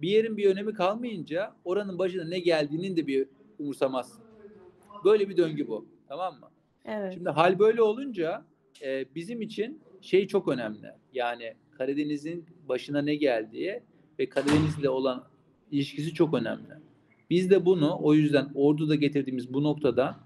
Bir 0.00 0.08
yerin 0.08 0.36
bir 0.36 0.50
önemi 0.50 0.74
kalmayınca 0.74 1.56
oranın 1.64 1.98
başına 1.98 2.24
ne 2.24 2.38
geldiğinin 2.38 2.96
de 2.96 3.06
bir 3.06 3.28
umursamazsın. 3.58 4.24
Böyle 5.04 5.28
bir 5.28 5.36
döngü 5.36 5.68
bu. 5.68 5.86
Tamam 6.08 6.34
mı? 6.40 6.50
Evet. 6.84 7.14
Şimdi 7.14 7.30
hal 7.30 7.58
böyle 7.58 7.82
olunca 7.82 8.44
e, 8.82 9.14
bizim 9.14 9.42
için 9.42 9.80
şey 10.00 10.26
çok 10.26 10.48
önemli. 10.48 10.92
Yani 11.12 11.54
Karadeniz'in 11.70 12.46
başına 12.68 13.02
ne 13.02 13.14
geldiği 13.14 13.82
ve 14.18 14.28
Karadeniz'le 14.28 14.88
olan 14.88 15.24
ilişkisi 15.70 16.14
çok 16.14 16.34
önemli. 16.34 16.74
Biz 17.30 17.50
de 17.50 17.66
bunu 17.66 17.98
o 18.02 18.14
yüzden 18.14 18.48
Ordu'da 18.54 18.94
getirdiğimiz 18.94 19.54
bu 19.54 19.62
noktada 19.62 20.16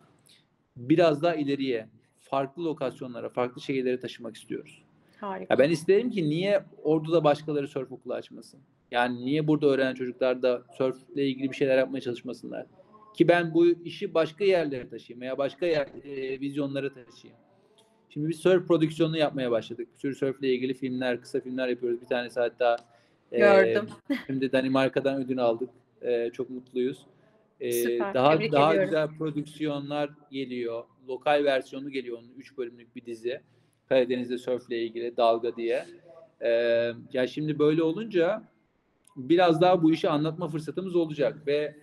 biraz 0.76 1.22
daha 1.22 1.34
ileriye, 1.34 1.88
farklı 2.20 2.64
lokasyonlara, 2.64 3.28
farklı 3.28 3.60
şehirlere 3.60 4.00
taşımak 4.00 4.36
istiyoruz. 4.36 4.82
Harika. 5.20 5.54
Ya 5.54 5.58
ben 5.58 5.70
isterim 5.70 6.10
ki 6.10 6.30
niye 6.30 6.64
Ordu'da 6.82 7.24
başkaları 7.24 7.68
surf 7.68 7.92
okulu 7.92 8.14
açmasın? 8.14 8.60
Yani 8.90 9.24
niye 9.24 9.46
burada 9.46 9.66
öğrenen 9.66 9.94
çocuklar 9.94 10.42
da 10.42 10.62
surfle 10.78 11.26
ilgili 11.26 11.50
bir 11.50 11.56
şeyler 11.56 11.78
yapmaya 11.78 12.00
çalışmasınlar? 12.00 12.66
Ki 13.14 13.28
ben 13.28 13.54
bu 13.54 13.66
işi 13.66 14.14
başka 14.14 14.44
yerlere 14.44 14.88
taşıyayım 14.88 15.20
veya 15.20 15.38
başka 15.38 15.66
yer, 15.66 15.86
e, 16.04 16.40
vizyonlara 16.40 16.88
taşıyayım. 16.88 17.40
Şimdi 18.08 18.28
biz 18.28 18.40
surf 18.40 18.68
prodüksiyonu 18.68 19.18
yapmaya 19.18 19.50
başladık. 19.50 19.88
Bir 19.94 19.98
sürü 19.98 20.14
surfle 20.14 20.54
ilgili 20.54 20.74
filmler, 20.74 21.20
kısa 21.20 21.40
filmler 21.40 21.68
yapıyoruz. 21.68 22.00
Bir 22.00 22.06
tanesi 22.06 22.40
hatta 22.40 22.76
e, 23.32 23.38
Gördüm. 23.38 23.88
Şimdi 24.26 24.52
Danimarka'dan 24.52 25.24
ödül 25.24 25.38
aldık. 25.38 25.70
E, 26.02 26.30
çok 26.30 26.50
mutluyuz. 26.50 27.06
E, 27.60 27.72
Süper, 27.72 28.14
daha 28.14 28.32
tebrik 28.32 28.52
daha 28.52 28.70
ediyorum. 28.70 28.90
güzel 28.90 29.08
prodüksiyonlar 29.18 30.10
geliyor. 30.30 30.84
Lokal 31.08 31.44
versiyonu 31.44 31.90
geliyor 31.90 32.18
onun 32.18 32.32
3 32.36 32.58
bölümlük 32.58 32.96
bir 32.96 33.06
dizi. 33.06 33.40
Karadeniz'de 33.88 34.38
surfle 34.38 34.82
ilgili 34.82 35.16
Dalga 35.16 35.56
diye. 35.56 35.86
E, 36.40 36.50
ya 37.12 37.26
şimdi 37.26 37.58
böyle 37.58 37.82
olunca 37.82 38.42
biraz 39.16 39.60
daha 39.60 39.82
bu 39.82 39.92
işi 39.92 40.08
anlatma 40.08 40.48
fırsatımız 40.48 40.96
olacak 40.96 41.46
ve 41.46 41.76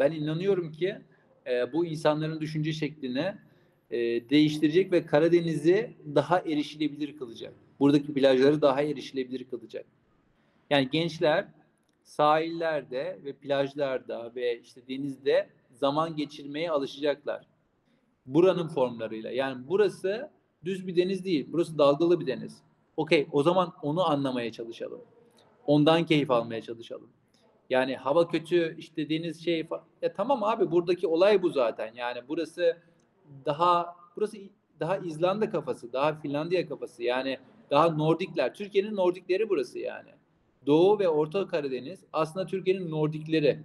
ben 0.00 0.12
inanıyorum 0.12 0.72
ki 0.72 0.96
e, 1.46 1.72
bu 1.72 1.86
insanların 1.86 2.40
düşünce 2.40 2.72
şeklini 2.72 3.34
e, 3.90 3.98
değiştirecek 4.30 4.92
ve 4.92 5.06
Karadeniz'i 5.06 5.90
daha 6.14 6.38
erişilebilir 6.38 7.16
kılacak. 7.16 7.54
Buradaki 7.80 8.14
plajları 8.14 8.62
daha 8.62 8.82
erişilebilir 8.82 9.44
kılacak. 9.44 9.86
Yani 10.70 10.88
gençler 10.90 11.48
sahillerde 12.02 13.18
ve 13.24 13.32
plajlarda 13.32 14.34
ve 14.34 14.60
işte 14.60 14.80
denizde 14.88 15.48
zaman 15.72 16.16
geçirmeye 16.16 16.70
alışacaklar. 16.70 17.46
Buranın 18.26 18.68
formlarıyla. 18.68 19.30
Yani 19.30 19.62
burası 19.68 20.30
düz 20.64 20.86
bir 20.86 20.96
deniz 20.96 21.24
değil. 21.24 21.46
Burası 21.48 21.78
dalgalı 21.78 22.20
bir 22.20 22.26
deniz. 22.26 22.62
Okey 22.96 23.26
o 23.32 23.42
zaman 23.42 23.72
onu 23.82 24.10
anlamaya 24.10 24.52
çalışalım. 24.52 25.00
Ondan 25.66 26.06
keyif 26.06 26.30
almaya 26.30 26.62
çalışalım. 26.62 27.08
Yani 27.70 27.96
hava 27.96 28.28
kötü 28.28 28.76
işte 28.78 29.08
deniz 29.08 29.44
şey 29.44 29.68
ya 30.02 30.12
tamam 30.12 30.42
abi 30.44 30.70
buradaki 30.70 31.06
olay 31.06 31.42
bu 31.42 31.50
zaten. 31.50 31.94
Yani 31.94 32.20
burası 32.28 32.78
daha 33.46 33.96
burası 34.16 34.36
daha 34.80 34.96
İzlanda 34.96 35.50
kafası, 35.50 35.92
daha 35.92 36.14
Finlandiya 36.14 36.68
kafası. 36.68 37.02
Yani 37.02 37.38
daha 37.70 37.88
Nordikler. 37.88 38.54
Türkiye'nin 38.54 38.96
Nordikleri 38.96 39.48
burası 39.48 39.78
yani. 39.78 40.10
Doğu 40.66 40.98
ve 40.98 41.08
Orta 41.08 41.46
Karadeniz 41.46 42.04
aslında 42.12 42.46
Türkiye'nin 42.46 42.90
Nordikleri. 42.90 43.60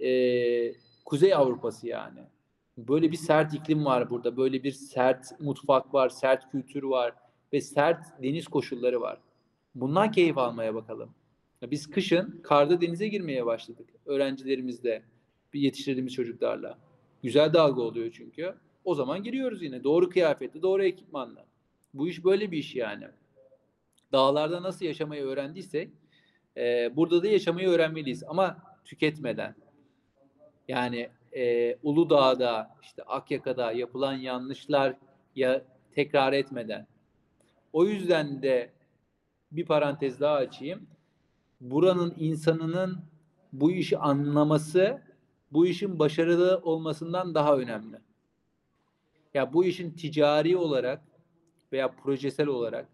Ee, 0.00 0.74
Kuzey 1.04 1.34
Avrupa'sı 1.34 1.86
yani. 1.86 2.20
Böyle 2.78 3.12
bir 3.12 3.16
sert 3.16 3.54
iklim 3.54 3.84
var 3.84 4.10
burada. 4.10 4.36
Böyle 4.36 4.62
bir 4.62 4.72
sert 4.72 5.40
mutfak 5.40 5.94
var, 5.94 6.08
sert 6.08 6.50
kültür 6.50 6.82
var 6.82 7.14
ve 7.52 7.60
sert 7.60 8.22
deniz 8.22 8.48
koşulları 8.48 9.00
var. 9.00 9.18
Bundan 9.74 10.10
keyif 10.10 10.38
almaya 10.38 10.74
bakalım. 10.74 11.14
Biz 11.70 11.90
kışın 11.90 12.40
karda 12.42 12.80
denize 12.80 13.08
girmeye 13.08 13.46
başladık. 13.46 13.88
Öğrencilerimizle, 14.06 15.02
yetiştirdiğimiz 15.54 16.14
çocuklarla. 16.14 16.78
Güzel 17.22 17.52
dalga 17.52 17.82
oluyor 17.82 18.10
çünkü. 18.12 18.54
O 18.84 18.94
zaman 18.94 19.22
giriyoruz 19.22 19.62
yine. 19.62 19.84
Doğru 19.84 20.10
kıyafetle, 20.10 20.62
doğru 20.62 20.84
ekipmanla. 20.84 21.46
Bu 21.94 22.08
iş 22.08 22.24
böyle 22.24 22.50
bir 22.50 22.58
iş 22.58 22.74
yani. 22.74 23.04
Dağlarda 24.12 24.62
nasıl 24.62 24.84
yaşamayı 24.84 25.22
öğrendiysek 25.22 25.88
e, 26.56 26.96
burada 26.96 27.22
da 27.22 27.26
yaşamayı 27.26 27.68
öğrenmeliyiz. 27.68 28.24
Ama 28.24 28.58
tüketmeden. 28.84 29.54
Yani 30.68 31.08
e, 31.32 31.76
Uludağ'da, 31.82 32.76
işte 32.82 33.02
Akyaka'da 33.02 33.72
yapılan 33.72 34.14
yanlışlar 34.14 34.96
ya 35.36 35.62
tekrar 35.94 36.32
etmeden. 36.32 36.86
O 37.72 37.84
yüzden 37.84 38.42
de 38.42 38.70
bir 39.52 39.66
parantez 39.66 40.20
daha 40.20 40.34
açayım. 40.34 40.86
Buranın 41.62 42.14
insanının 42.18 43.04
bu 43.52 43.72
işi 43.72 43.98
anlaması 43.98 45.02
bu 45.52 45.66
işin 45.66 45.98
başarılı 45.98 46.60
olmasından 46.62 47.34
daha 47.34 47.56
önemli. 47.56 47.96
Ya 49.34 49.52
bu 49.52 49.64
işin 49.64 49.90
ticari 49.90 50.56
olarak 50.56 51.02
veya 51.72 51.92
projesel 51.92 52.46
olarak 52.46 52.88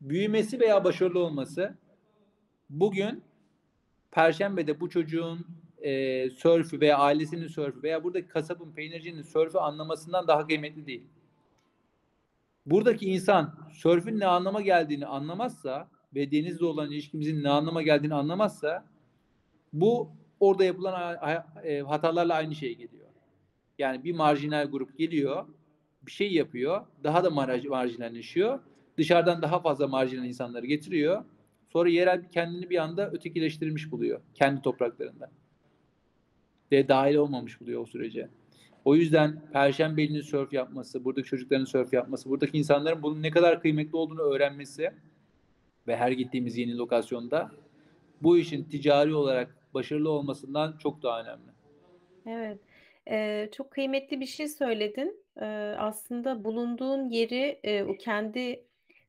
büyümesi 0.00 0.60
veya 0.60 0.84
başarılı 0.84 1.18
olması 1.18 1.78
bugün 2.70 3.24
Perşembe'de 4.10 4.80
bu 4.80 4.90
çocuğun 4.90 5.46
e, 5.78 6.30
sörfü 6.30 6.80
veya 6.80 6.98
ailesinin 6.98 7.48
sörfü 7.48 7.82
veya 7.82 8.04
buradaki 8.04 8.28
kasabın, 8.28 8.72
peynircinin 8.72 9.22
sörfü 9.22 9.58
anlamasından 9.58 10.28
daha 10.28 10.46
kıymetli 10.46 10.86
değil. 10.86 11.06
Buradaki 12.66 13.06
insan 13.06 13.68
sörfün 13.72 14.20
ne 14.20 14.26
anlama 14.26 14.60
geldiğini 14.60 15.06
anlamazsa 15.06 15.93
ve 16.14 16.30
denizle 16.30 16.64
olan 16.64 16.90
ilişkimizin 16.90 17.42
ne 17.42 17.48
anlama 17.48 17.82
geldiğini 17.82 18.14
anlamazsa 18.14 18.84
bu 19.72 20.10
orada 20.40 20.64
yapılan 20.64 21.18
e, 21.64 21.80
hatalarla 21.80 22.34
aynı 22.34 22.54
şeye 22.54 22.72
geliyor. 22.72 23.08
Yani 23.78 24.04
bir 24.04 24.14
marjinal 24.14 24.66
grup 24.70 24.98
geliyor, 24.98 25.46
bir 26.02 26.12
şey 26.12 26.32
yapıyor, 26.32 26.86
daha 27.04 27.24
da 27.24 27.28
marj- 27.28 27.68
marjinalleşiyor. 27.68 28.60
Dışarıdan 28.98 29.42
daha 29.42 29.60
fazla 29.60 29.88
marjinal 29.88 30.24
insanları 30.24 30.66
getiriyor. 30.66 31.24
Sonra 31.72 31.88
yerel 31.88 32.30
kendini 32.30 32.70
bir 32.70 32.78
anda 32.78 33.10
ötekileştirilmiş 33.10 33.92
buluyor 33.92 34.20
kendi 34.34 34.62
topraklarında. 34.62 35.30
Ve 36.72 36.88
dahil 36.88 37.14
olmamış 37.14 37.60
buluyor 37.60 37.82
o 37.82 37.86
sürece. 37.86 38.28
O 38.84 38.94
yüzden 38.96 39.42
Perşembeli'nin 39.52 40.20
sörf 40.20 40.52
yapması, 40.52 41.04
buradaki 41.04 41.28
çocukların 41.28 41.64
sörf 41.64 41.92
yapması, 41.92 42.30
buradaki 42.30 42.58
insanların 42.58 43.02
bunun 43.02 43.22
ne 43.22 43.30
kadar 43.30 43.60
kıymetli 43.60 43.96
olduğunu 43.96 44.20
öğrenmesi 44.20 44.90
ve 45.86 45.96
her 45.96 46.10
gittiğimiz 46.12 46.58
yeni 46.58 46.76
lokasyonda 46.78 47.50
bu 48.22 48.38
işin 48.38 48.64
ticari 48.64 49.14
olarak 49.14 49.56
başarılı 49.74 50.10
olmasından 50.10 50.76
çok 50.78 51.02
daha 51.02 51.22
önemli. 51.22 51.50
Evet. 52.26 52.58
Eee, 53.10 53.50
çok 53.56 53.70
kıymetli 53.70 54.20
bir 54.20 54.26
şey 54.26 54.48
söyledin. 54.48 55.24
Eee, 55.40 55.46
aslında 55.78 56.44
bulunduğun 56.44 57.10
yeri, 57.10 57.60
eee, 57.64 57.84
o 57.84 57.96
kendi 57.96 58.64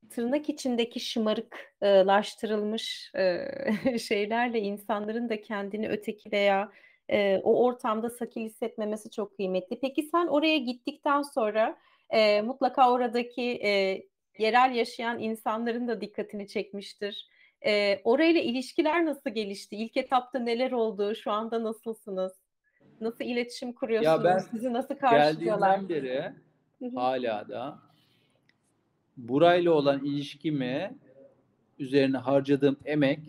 tırnak 0.10 0.50
içindeki 0.50 1.00
şımarıklaştırılmış 1.00 3.12
eee, 3.16 3.52
şeylerle 4.00 4.60
insanların 4.60 5.30
da 5.30 5.42
kendini 5.42 5.90
öteki 5.90 6.32
veya 6.32 6.72
eee, 7.10 7.42
o 7.44 7.64
ortamda 7.66 8.10
sakil 8.10 8.42
hissetmemesi 8.42 9.12
çok 9.12 9.36
kıymetli. 9.36 9.80
Peki 9.80 10.04
sen 10.04 10.28
oraya 10.28 10.58
gittikten 10.58 11.22
sonra 11.22 11.78
eee, 12.14 12.42
mutlaka 12.42 12.92
oradaki 12.92 13.42
eee, 13.44 14.08
yerel 14.40 14.76
yaşayan 14.76 15.20
insanların 15.20 15.88
da 15.88 16.02
dikkatini 16.02 16.48
çekmiştir. 16.48 17.28
Eee, 17.66 18.02
orayla 18.04 18.42
ilişkiler 18.42 19.06
nasıl 19.06 19.30
gelişti? 19.30 19.76
İlk 19.76 19.98
etapta 19.98 20.40
neler 20.40 20.72
oldu? 20.72 21.16
Şu 21.16 21.32
anda 21.32 21.64
nasılsınız? 21.64 22.34
Nasıl 23.02 23.26
iletişim 23.26 23.70
Ya 23.70 23.76
kuruyorsunuz? 23.76 24.24
ben 24.24 24.38
Sizi 24.40 24.74
nasıl 24.74 24.96
karşılıyorlar? 24.96 25.78
geldiğimden 25.80 25.90
beri 25.90 26.32
hala 26.96 27.50
da 27.50 27.80
burayla 29.18 29.72
olan 29.72 30.06
ilişkimi 30.06 30.96
üzerine 31.80 32.18
harcadığım 32.18 32.78
emek 32.86 33.20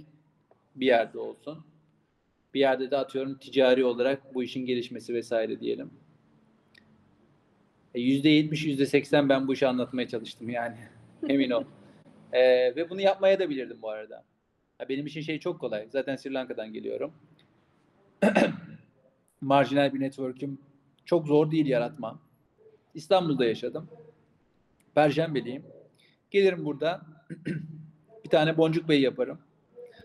bir 0.74 0.86
yerde 0.86 1.18
olsun. 1.18 1.66
Bir 2.54 2.61
yerde 2.61 2.90
de 2.90 2.96
atıyorum 2.96 3.38
ticari 3.38 3.84
olarak 3.84 4.34
bu 4.34 4.42
işin 4.42 4.66
gelişmesi 4.66 5.14
vesaire 5.14 5.61
diyelim. 5.61 5.90
E, 7.94 8.00
%70, 8.00 8.66
%80 8.66 9.28
ben 9.28 9.48
bu 9.48 9.52
işi 9.52 9.66
anlatmaya 9.66 10.09
çalıştım 10.09 10.50
yani. 10.50 10.76
Emin 11.29 11.51
ol. 11.51 11.64
E, 12.33 12.41
ve 12.77 12.91
bunu 12.91 13.01
yapmaya 13.01 13.39
da 13.39 13.51
bilirdim 13.51 13.79
bu 13.83 13.91
arada. 13.91 14.25
Ya 14.81 14.89
benim 14.89 15.07
için 15.07 15.21
şey 15.21 15.41
çok 15.41 15.61
kolay. 15.61 15.87
Zaten 15.91 16.17
Sri 16.17 16.35
Lanka'dan 16.35 16.73
geliyorum. 16.73 17.12
Marjinal 19.41 19.95
bir 19.95 20.01
network'üm 20.01 20.59
çok 21.05 21.27
zor 21.27 21.51
değil 21.51 21.67
yaratmam. 21.67 22.21
İstanbul'da 22.95 23.45
yaşadım. 23.45 23.89
Perşembeliyim. 24.95 25.64
Gelirim 26.31 26.64
burada 26.64 27.03
bir 28.25 28.31
tane 28.31 28.57
Boncuk 28.57 28.89
Bey 28.89 29.01
yaparım. 29.01 29.39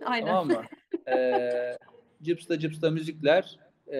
Aynen. 0.05 0.27
Tamam 0.27 0.47
mı? 0.47 0.63
Ee, 1.07 1.77
cıpsta 2.23 2.59
cıpsta 2.59 2.89
müzikler, 2.89 3.59
e, 3.87 3.97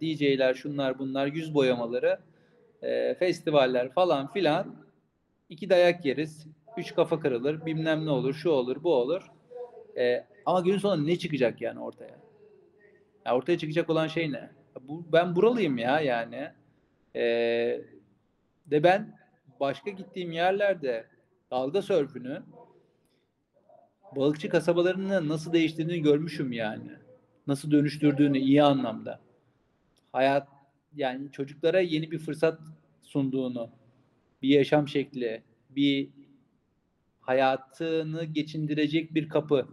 DJ'ler, 0.00 0.54
şunlar 0.54 0.98
bunlar, 0.98 1.26
yüz 1.26 1.54
boyamaları, 1.54 2.18
e, 2.82 3.14
festivaller 3.14 3.92
falan 3.92 4.32
filan. 4.32 4.83
İki 5.48 5.70
dayak 5.70 6.04
yeriz, 6.04 6.46
üç 6.76 6.94
kafa 6.94 7.20
kırılır, 7.20 7.66
bilmem 7.66 8.06
ne 8.06 8.10
olur, 8.10 8.34
şu 8.34 8.50
olur, 8.50 8.82
bu 8.82 8.94
olur. 8.94 9.30
E, 9.96 10.24
ama 10.46 10.60
günün 10.60 10.78
sonunda 10.78 11.06
ne 11.06 11.18
çıkacak 11.18 11.60
yani 11.60 11.80
ortaya? 11.80 12.18
Ya 13.26 13.36
ortaya 13.36 13.58
çıkacak 13.58 13.90
olan 13.90 14.06
şey 14.06 14.32
ne? 14.32 14.50
Bu, 14.80 15.04
ben 15.12 15.36
buralıyım 15.36 15.78
ya 15.78 16.00
yani. 16.00 16.50
E, 17.16 17.22
de 18.66 18.82
ben 18.82 19.18
başka 19.60 19.90
gittiğim 19.90 20.32
yerlerde 20.32 21.06
dalga 21.50 21.82
sörfünü 21.82 22.42
balıkçı 24.16 24.48
kasabalarının 24.48 25.28
nasıl 25.28 25.52
değiştirdiğini 25.52 26.02
görmüşüm 26.02 26.52
yani. 26.52 26.90
Nasıl 27.46 27.70
dönüştürdüğünü 27.70 28.38
iyi 28.38 28.62
anlamda. 28.62 29.20
Hayat 30.12 30.48
yani 30.94 31.32
çocuklara 31.32 31.80
yeni 31.80 32.10
bir 32.10 32.18
fırsat 32.18 32.60
sunduğunu, 33.02 33.70
bir 34.44 34.48
yaşam 34.48 34.88
şekli, 34.88 35.42
bir 35.70 36.08
hayatını 37.20 38.24
geçindirecek 38.24 39.14
bir 39.14 39.28
kapı, 39.28 39.68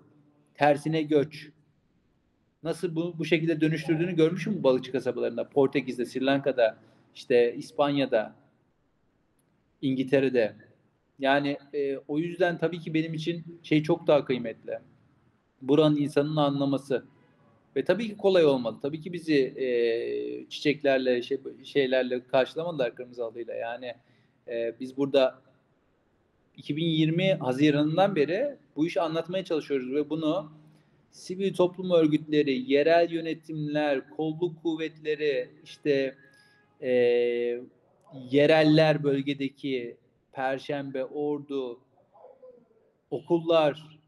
tersine 0.54 1.02
göç. 1.02 1.50
Nasıl 2.64 2.96
bu, 2.96 3.20
bu 3.20 3.26
şekilde 3.26 3.62
dönüştürdüğünü 3.62 4.16
görmüşüm 4.16 4.60
bu 4.60 4.64
balıkçı 4.64 4.92
kasabalarında. 4.92 5.50
Portekiz'de, 5.50 6.06
Sri 6.06 6.26
Lanka'da, 6.26 6.78
işte 7.16 7.56
İspanya'da, 7.56 8.36
İngiltere'de. 9.82 10.56
Yani 11.20 11.58
e, 11.74 11.98
o 11.98 12.20
yüzden 12.20 12.58
tabii 12.58 12.80
ki 12.80 12.94
benim 12.94 13.14
için 13.14 13.60
şey 13.64 13.84
çok 13.84 14.08
daha 14.08 14.26
kıymetli. 14.26 14.80
Buranın 15.62 15.98
insanın 15.98 16.36
anlaması. 16.36 17.06
Ve 17.76 17.84
tabii 17.84 18.08
ki 18.08 18.18
kolay 18.18 18.46
olmadı. 18.46 18.80
Tabii 18.82 19.02
ki 19.02 19.14
bizi 19.14 19.38
e, 19.38 20.50
çiçeklerle, 20.50 21.22
şey, 21.22 21.38
şeylerle 21.64 22.28
karşılamadılar 22.28 22.96
kırmızı 22.96 23.24
halıyla. 23.24 23.54
Yani 23.54 23.96
e, 24.48 24.76
biz 24.80 24.98
burada 24.98 25.42
2020 26.58 27.34
Haziran'ından 27.34 28.16
beri 28.16 28.56
bu 28.76 28.88
işi 28.88 29.02
anlatmaya 29.02 29.46
çalışıyoruz 29.46 29.94
ve 29.94 30.10
bunu 30.10 30.52
sivil 31.12 31.54
toplum 31.54 31.92
örgütleri, 31.92 32.72
yerel 32.72 33.12
yönetimler, 33.12 34.10
kolluk 34.10 34.62
kuvvetleri, 34.64 35.50
işte 35.64 36.16
e, 36.82 36.92
yereller 38.32 39.04
bölgedeki 39.04 39.98
Perşembe, 40.32 41.06
Ordu, 41.06 41.80
okullar 43.12 44.00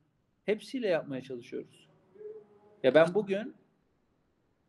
hepsiyle 0.45 0.87
yapmaya 0.87 1.21
çalışıyoruz. 1.21 1.87
Ya 2.83 2.93
ben 2.93 3.13
bugün 3.13 3.55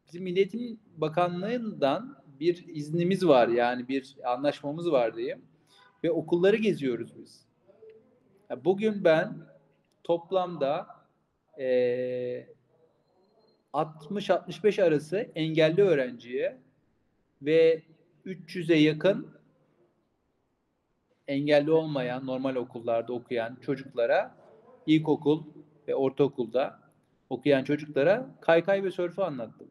bizim 0.06 0.22
Milletin 0.22 0.80
Bakanlığı'ndan 0.96 2.24
bir 2.40 2.64
iznimiz 2.68 3.26
var 3.26 3.48
yani 3.48 3.88
bir 3.88 4.16
anlaşmamız 4.24 4.92
var 4.92 5.16
diyeyim 5.16 5.42
ve 6.04 6.10
okulları 6.10 6.56
geziyoruz 6.56 7.18
biz. 7.18 7.46
Bugün 8.64 9.04
ben 9.04 9.36
toplamda 10.04 10.86
e, 11.58 12.46
60-65 13.72 14.82
arası 14.82 15.16
engelli 15.34 15.82
öğrenciye 15.82 16.58
ve 17.42 17.82
300'e 18.26 18.76
yakın 18.76 19.28
engelli 21.28 21.70
olmayan 21.70 22.26
normal 22.26 22.56
okullarda 22.56 23.12
okuyan 23.12 23.56
çocuklara 23.56 24.36
ilkokul 24.86 25.42
ve 25.88 25.94
ortaokulda 25.94 26.80
okuyan 27.30 27.64
çocuklara 27.64 28.26
kaykay 28.40 28.84
ve 28.84 28.90
sörfü 28.90 29.22
anlattım. 29.22 29.70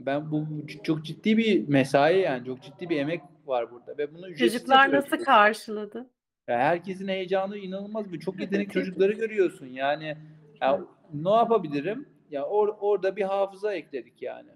Ben 0.00 0.30
bu 0.30 0.46
çok 0.82 1.04
ciddi 1.04 1.36
bir 1.36 1.68
mesai 1.68 2.18
yani 2.18 2.46
çok 2.46 2.62
ciddi 2.62 2.88
bir 2.88 2.96
emek 2.96 3.20
var 3.48 3.70
burada 3.70 3.98
ve 3.98 4.14
bunu 4.14 4.36
Çocuklar 4.36 4.92
nasıl 4.92 5.24
karşıladı? 5.24 6.06
Ya 6.48 6.58
herkesin 6.58 7.08
heyecanı 7.08 7.58
inanılmaz 7.58 8.12
bir 8.12 8.20
çok 8.20 8.40
yetenekli 8.40 8.72
çocukları 8.72 9.12
görüyorsun 9.12 9.66
yani. 9.66 10.16
Ya 10.60 10.80
ne 11.14 11.30
yapabilirim? 11.30 12.08
Ya 12.30 12.44
or, 12.44 12.76
orada 12.80 13.16
bir 13.16 13.22
hafıza 13.22 13.74
ekledik 13.74 14.22
yani. 14.22 14.50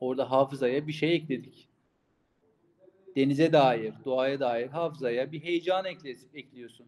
Orada 0.00 0.30
hafızaya 0.30 0.86
bir 0.86 0.92
şey 0.92 1.14
ekledik. 1.14 1.68
Denize 3.16 3.52
dair, 3.52 3.94
doğaya 4.04 4.40
dair 4.40 4.68
hafızaya 4.68 5.32
bir 5.32 5.42
heyecan 5.44 5.84
ekle, 5.84 6.16
ekliyorsun. 6.34 6.86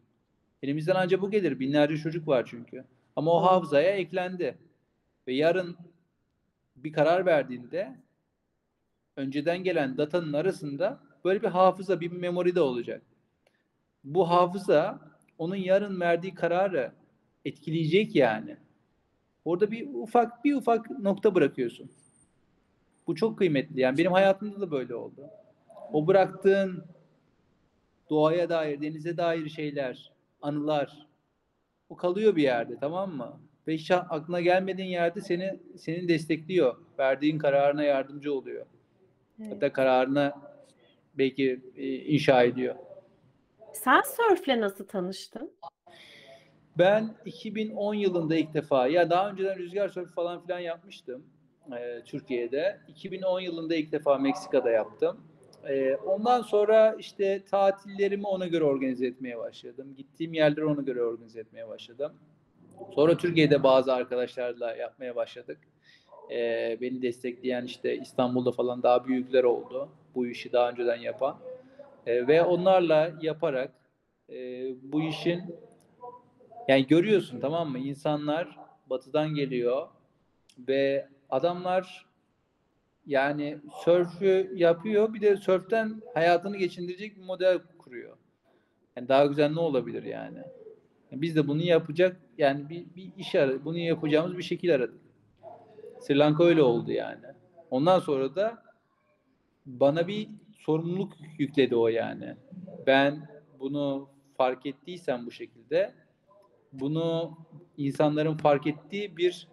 Elimizden 0.62 0.94
ancak 0.94 1.20
bu 1.20 1.30
gelir. 1.30 1.60
Binlerce 1.60 1.96
çocuk 1.96 2.28
var 2.28 2.46
çünkü. 2.50 2.84
Ama 3.16 3.32
o 3.32 3.42
hafızaya 3.42 3.90
eklendi. 3.90 4.58
Ve 5.26 5.32
yarın 5.32 5.76
bir 6.76 6.92
karar 6.92 7.26
verdiğinde 7.26 7.96
önceden 9.18 9.64
gelen 9.64 9.98
datanın 9.98 10.32
arasında 10.32 11.00
böyle 11.24 11.42
bir 11.42 11.48
hafıza, 11.48 12.00
bir 12.00 12.12
memori 12.12 12.54
de 12.54 12.60
olacak. 12.60 13.02
Bu 14.04 14.30
hafıza 14.30 15.00
onun 15.38 15.56
yarın 15.56 16.00
verdiği 16.00 16.34
kararı 16.34 16.92
etkileyecek 17.44 18.16
yani. 18.16 18.56
Orada 19.44 19.70
bir 19.70 19.88
ufak 19.94 20.44
bir 20.44 20.54
ufak 20.54 20.90
nokta 20.90 21.34
bırakıyorsun. 21.34 21.90
Bu 23.06 23.14
çok 23.14 23.38
kıymetli. 23.38 23.80
Yani 23.80 23.98
benim 23.98 24.12
hayatımda 24.12 24.60
da 24.60 24.70
böyle 24.70 24.94
oldu. 24.94 25.30
O 25.92 26.06
bıraktığın 26.06 26.84
doğaya 28.10 28.48
dair, 28.48 28.80
denize 28.80 29.16
dair 29.16 29.48
şeyler, 29.48 30.12
anılar 30.42 31.06
o 31.88 31.96
kalıyor 31.96 32.36
bir 32.36 32.42
yerde 32.42 32.76
tamam 32.80 33.16
mı? 33.16 33.40
Ve 33.66 33.74
hiç 33.74 33.90
aklına 33.90 34.40
gelmediğin 34.40 34.88
yerde 34.88 35.20
seni 35.20 35.60
senin 35.76 36.08
destekliyor. 36.08 36.76
Verdiğin 36.98 37.38
kararına 37.38 37.82
yardımcı 37.82 38.34
oluyor. 38.34 38.66
Evet. 39.40 39.52
Hatta 39.52 39.72
kararına 39.72 40.40
belki 41.14 41.60
e, 41.76 41.94
inşa 41.96 42.42
ediyor. 42.42 42.74
Sen 43.72 44.00
sörfle 44.00 44.60
nasıl 44.60 44.86
tanıştın? 44.86 45.52
Ben 46.78 47.14
2010 47.24 47.94
yılında 47.94 48.36
ilk 48.36 48.54
defa 48.54 48.88
ya 48.88 49.10
daha 49.10 49.30
önceden 49.30 49.58
rüzgar 49.58 49.88
sörfü 49.88 50.12
falan 50.14 50.42
filan 50.42 50.58
yapmıştım 50.58 51.24
e, 51.76 52.02
Türkiye'de. 52.04 52.80
2010 52.88 53.40
yılında 53.40 53.74
ilk 53.74 53.92
defa 53.92 54.18
Meksika'da 54.18 54.70
yaptım. 54.70 55.20
E, 55.68 55.94
ondan 55.94 56.42
sonra 56.42 56.96
işte 56.98 57.44
tatillerimi 57.50 58.26
ona 58.26 58.46
göre 58.46 58.64
organize 58.64 59.06
etmeye 59.06 59.38
başladım. 59.38 59.94
Gittiğim 59.96 60.34
yerleri 60.34 60.64
ona 60.64 60.82
göre 60.82 61.02
organize 61.02 61.40
etmeye 61.40 61.68
başladım. 61.68 62.12
Sonra 62.94 63.16
Türkiye'de 63.16 63.62
bazı 63.62 63.94
arkadaşlarla 63.94 64.76
yapmaya 64.76 65.16
başladık. 65.16 65.58
E, 66.30 66.78
beni 66.80 67.02
destekleyen 67.02 67.64
işte 67.64 67.96
İstanbul'da 67.96 68.52
falan 68.52 68.82
daha 68.82 69.06
büyükler 69.06 69.44
oldu. 69.44 69.88
Bu 70.14 70.26
işi 70.26 70.52
daha 70.52 70.70
önceden 70.70 70.96
yapan. 70.96 71.38
E, 72.06 72.26
ve 72.26 72.42
onlarla 72.42 73.12
yaparak 73.20 73.72
e, 74.30 74.36
bu 74.82 75.02
işin 75.02 75.42
yani 76.68 76.86
görüyorsun 76.86 77.40
tamam 77.40 77.70
mı? 77.70 77.78
İnsanlar 77.78 78.58
batıdan 78.90 79.34
geliyor 79.34 79.88
ve 80.58 81.08
adamlar 81.30 82.06
yani 83.06 83.58
sörfü 83.84 84.52
yapıyor 84.54 85.14
bir 85.14 85.20
de 85.20 85.36
sörften 85.36 86.02
hayatını 86.14 86.56
geçindirecek 86.56 87.16
bir 87.16 87.22
model 87.22 87.58
kuruyor. 87.78 88.16
Yani 88.96 89.08
daha 89.08 89.26
güzel 89.26 89.52
ne 89.52 89.60
olabilir 89.60 90.02
yani? 90.02 90.38
Biz 91.12 91.36
de 91.36 91.48
bunu 91.48 91.62
yapacak 91.62 92.16
yani 92.38 92.68
bir, 92.68 92.84
bir 92.96 93.12
iş 93.16 93.34
aradık. 93.34 93.64
Bunu 93.64 93.78
yapacağımız 93.78 94.38
bir 94.38 94.42
şekil 94.42 94.74
aradık. 94.74 95.00
Sri 96.00 96.18
Lanka 96.18 96.44
öyle 96.44 96.62
oldu 96.62 96.92
yani. 96.92 97.24
Ondan 97.70 98.00
sonra 98.00 98.36
da 98.36 98.62
bana 99.66 100.08
bir 100.08 100.28
sorumluluk 100.58 101.12
yükledi 101.38 101.76
o 101.76 101.88
yani. 101.88 102.36
Ben 102.86 103.28
bunu 103.60 104.08
fark 104.36 104.66
ettiysem 104.66 105.26
bu 105.26 105.30
şekilde 105.30 105.94
bunu 106.72 107.38
insanların 107.76 108.36
fark 108.36 108.66
ettiği 108.66 109.16
bir 109.16 109.48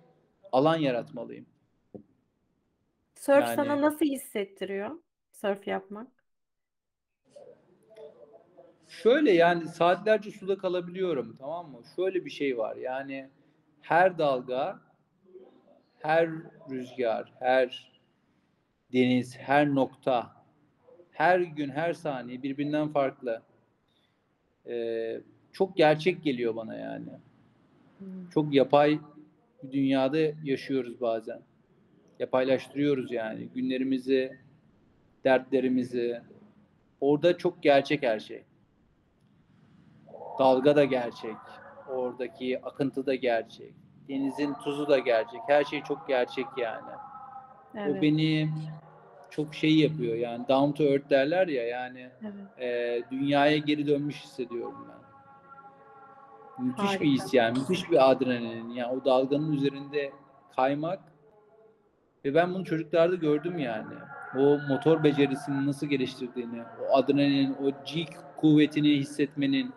alan 0.51 0.77
yaratmalıyım. 0.77 1.45
Surf 3.15 3.41
yani, 3.41 3.55
sana 3.55 3.81
nasıl 3.81 4.05
hissettiriyor? 4.05 4.91
Surf 5.31 5.67
yapmak? 5.67 6.07
Şöyle 8.87 9.31
yani 9.31 9.67
saatlerce 9.67 10.31
suda 10.31 10.57
kalabiliyorum 10.57 11.35
tamam 11.39 11.71
mı? 11.71 11.81
Şöyle 11.95 12.25
bir 12.25 12.29
şey 12.29 12.57
var 12.57 12.75
yani 12.75 13.29
her 13.81 14.17
dalga, 14.17 14.79
her 16.01 16.29
rüzgar, 16.71 17.33
her 17.39 17.91
deniz, 18.93 19.37
her 19.37 19.75
nokta, 19.75 20.35
her 21.11 21.39
gün, 21.39 21.69
her 21.69 21.93
saniye 21.93 22.43
birbirinden 22.43 22.87
farklı. 22.87 23.41
Ee, 24.67 25.21
çok 25.51 25.77
gerçek 25.77 26.23
geliyor 26.23 26.55
bana 26.55 26.75
yani. 26.75 27.09
Hmm. 27.97 28.29
Çok 28.29 28.53
yapay 28.53 28.99
bir 29.63 29.71
dünyada 29.71 30.17
yaşıyoruz 30.43 31.01
bazen. 31.01 31.41
Yapaylaştırıyoruz 32.19 33.11
yani 33.11 33.47
günlerimizi, 33.55 34.37
dertlerimizi. 35.23 36.21
Orada 37.01 37.37
çok 37.37 37.63
gerçek 37.63 38.03
her 38.03 38.19
şey. 38.19 38.43
Dalga 40.39 40.75
da 40.75 40.85
gerçek. 40.85 41.35
Oradaki 41.89 42.61
akıntı 42.61 43.05
da 43.05 43.15
gerçek. 43.15 43.73
Denizin 44.09 44.53
tuzu 44.53 44.87
da 44.87 44.99
gerçek. 44.99 45.41
Her 45.47 45.63
şey 45.63 45.83
çok 45.83 46.07
gerçek 46.07 46.45
yani. 46.57 46.91
Evet. 47.75 47.97
O 47.97 48.01
beni 48.01 48.49
çok 49.29 49.55
şey 49.55 49.79
yapıyor 49.79 50.15
yani 50.15 50.47
down 50.47 50.71
to 50.71 50.83
earth 50.83 51.09
derler 51.09 51.47
ya 51.47 51.67
yani 51.67 52.09
evet. 52.21 52.59
e, 52.59 53.01
dünyaya 53.11 53.57
geri 53.57 53.87
dönmüş 53.87 54.23
hissediyorum 54.23 54.87
ben. 54.89 55.05
Müthiş 56.65 56.85
Harika. 56.85 57.03
bir 57.03 57.09
his 57.09 57.33
yani. 57.33 57.59
Müthiş 57.59 57.91
bir 57.91 58.11
adrenalin. 58.11 58.69
Yani 58.69 58.93
o 58.93 59.05
dalganın 59.05 59.51
üzerinde 59.51 60.11
kaymak 60.55 60.99
ve 62.25 62.35
ben 62.35 62.53
bunu 62.53 62.65
çocuklarda 62.65 63.15
gördüm 63.15 63.59
yani. 63.59 63.93
O 64.37 64.57
motor 64.69 65.03
becerisini 65.03 65.65
nasıl 65.65 65.87
geliştirdiğini, 65.87 66.63
o 66.81 66.97
adrenalin, 66.97 67.53
o 67.63 67.69
G 67.69 68.05
kuvvetini 68.37 68.89
hissetmenin 68.89 69.73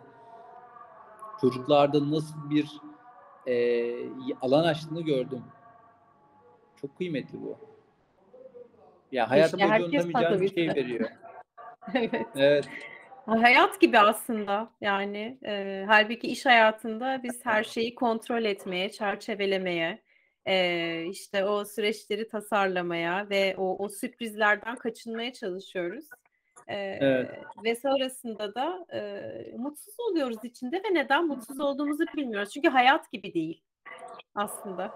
çocuklarda 1.41 2.11
nasıl 2.11 2.49
bir 2.49 2.69
e, 3.49 3.95
alan 4.41 4.63
açtığını 4.63 5.01
gördüm. 5.01 5.43
Çok 6.81 6.97
kıymetli 6.97 7.41
bu. 7.41 7.57
Ya 9.11 9.29
hayat 9.29 9.53
işte 9.53 9.69
boyunca 9.69 9.85
unutamayacağın 9.85 10.41
bir 10.41 10.53
şey 10.53 10.67
veriyor. 10.67 11.09
evet. 11.93 12.25
Evet. 12.35 12.65
Hayat 13.25 13.81
gibi 13.81 13.99
aslında 13.99 14.71
yani 14.81 15.37
e, 15.45 15.83
halbuki 15.87 16.27
iş 16.27 16.45
hayatında 16.45 17.21
biz 17.23 17.45
her 17.45 17.63
şeyi 17.63 17.95
kontrol 17.95 18.43
etmeye, 18.43 18.91
çerçevelemeye, 18.91 20.01
e, 20.45 21.05
işte 21.05 21.45
o 21.45 21.65
süreçleri 21.65 22.27
tasarlamaya 22.27 23.29
ve 23.29 23.55
o, 23.57 23.85
o 23.85 23.89
sürprizlerden 23.89 24.75
kaçınmaya 24.75 25.33
çalışıyoruz. 25.33 26.05
E, 26.69 26.97
evet. 27.01 27.31
Ve 27.63 27.75
sonrasında 27.75 28.55
da 28.55 28.85
e, 28.93 29.21
mutsuz 29.57 29.99
oluyoruz 29.99 30.37
içinde 30.43 30.77
ve 30.77 30.93
neden 30.93 31.27
mutsuz 31.27 31.59
olduğumuzu 31.59 32.03
bilmiyoruz. 32.17 32.49
Çünkü 32.53 32.69
hayat 32.69 33.11
gibi 33.11 33.33
değil 33.33 33.63
aslında. 34.35 34.95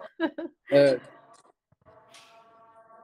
evet. 0.72 1.02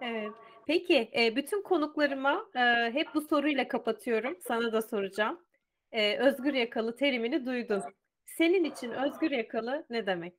Evet. 0.01 0.31
Peki, 0.67 1.11
e, 1.17 1.35
bütün 1.35 1.63
konuklarıma 1.63 2.45
e, 2.55 2.91
hep 2.93 3.07
bu 3.15 3.21
soruyla 3.21 3.67
kapatıyorum. 3.67 4.37
Sana 4.47 4.73
da 4.73 4.81
soracağım. 4.81 5.39
E, 5.91 6.17
özgür 6.17 6.53
yakalı 6.53 6.95
terimini 6.95 7.45
duydun. 7.45 7.83
Senin 8.25 8.63
için 8.63 8.91
özgür 8.91 9.31
yakalı 9.31 9.85
ne 9.89 10.05
demek? 10.05 10.33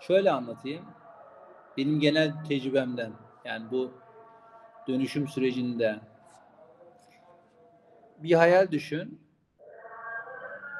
Şöyle 0.00 0.30
anlatayım. 0.30 0.84
Benim 1.76 2.00
genel 2.00 2.44
tecrübemden 2.48 3.12
yani 3.44 3.70
bu 3.70 3.92
dönüşüm 4.88 5.28
sürecinde 5.28 6.00
bir 8.22 8.34
hayal 8.34 8.70
düşün. 8.70 9.20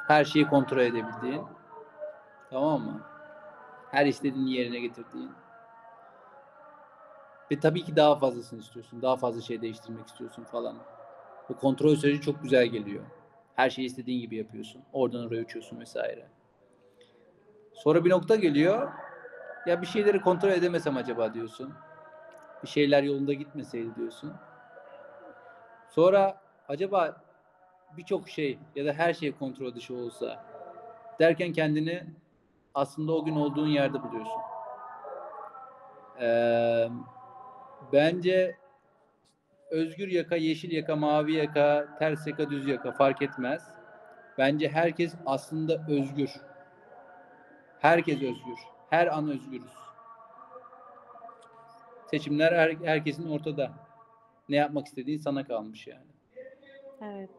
Her 0.09 0.25
şeyi 0.25 0.47
kontrol 0.47 0.81
edebildiğin. 0.81 1.43
Tamam 2.51 2.83
mı? 2.83 3.01
Her 3.91 4.07
istediğini 4.07 4.53
yerine 4.53 4.81
getirdiğin. 4.81 5.31
Ve 7.51 7.61
tabii 7.61 7.85
ki 7.85 7.97
daha 7.97 8.17
fazlasını 8.19 8.61
istiyorsun. 8.61 9.03
Daha 9.03 9.17
fazla 9.17 9.41
şey 9.41 9.63
değiştirmek 9.63 10.07
istiyorsun 10.07 10.45
falan. 10.45 10.77
Bu 11.49 11.57
kontrol 11.57 11.97
süreci 11.97 12.21
çok 12.21 12.43
güzel 12.43 12.67
geliyor. 12.67 13.05
Her 13.57 13.71
şeyi 13.71 13.87
istediğin 13.87 14.21
gibi 14.21 14.37
yapıyorsun. 14.37 14.83
Oradan 14.93 15.27
oraya 15.27 15.43
uçuyorsun 15.43 15.81
vesaire. 15.81 16.27
Sonra 17.73 18.05
bir 18.05 18.11
nokta 18.11 18.37
geliyor. 18.37 18.93
Ya 19.67 19.83
bir 19.83 19.87
şeyleri 19.87 20.21
kontrol 20.21 20.49
edemesem 20.49 20.97
acaba 20.97 21.35
diyorsun. 21.35 21.73
Bir 22.63 22.69
şeyler 22.69 23.03
yolunda 23.03 23.33
gitmeseydi 23.33 23.95
diyorsun. 23.97 24.33
Sonra 25.91 26.41
acaba 26.69 27.23
birçok 27.97 28.29
şey 28.29 28.59
ya 28.77 28.85
da 28.85 28.93
her 28.93 29.15
şey 29.15 29.33
kontrol 29.33 29.75
dışı 29.75 29.95
olsa 29.95 30.45
derken 31.21 31.53
kendini 31.53 32.05
aslında 32.75 33.13
o 33.13 33.25
gün 33.25 33.37
olduğun 33.37 33.69
yerde 33.69 34.03
buluyorsun. 34.03 34.41
Ee, 36.21 36.89
Bence 37.93 38.57
özgür 39.71 40.09
yaka, 40.09 40.37
yeşil 40.37 40.73
yaka, 40.73 40.97
mavi 40.97 41.33
yaka, 41.33 41.89
ters 41.99 42.27
yaka, 42.27 42.51
düz 42.51 42.67
yaka 42.67 42.93
fark 42.93 43.23
etmez. 43.23 43.63
Bence 44.39 44.69
herkes 44.69 45.15
aslında 45.27 45.87
özgür. 45.89 46.31
Herkes 47.79 48.17
özgür. 48.17 48.59
Her 48.91 49.07
an 49.07 49.31
özgürüz. 49.31 49.73
Seçimler 52.11 52.53
her, 52.53 52.71
herkesin 52.85 53.31
ortada. 53.31 53.73
Ne 54.49 54.57
yapmak 54.57 54.87
istediğin 54.87 55.19
sana 55.19 55.45
kalmış 55.45 55.87
yani. 55.87 56.11
Evet. 57.03 57.31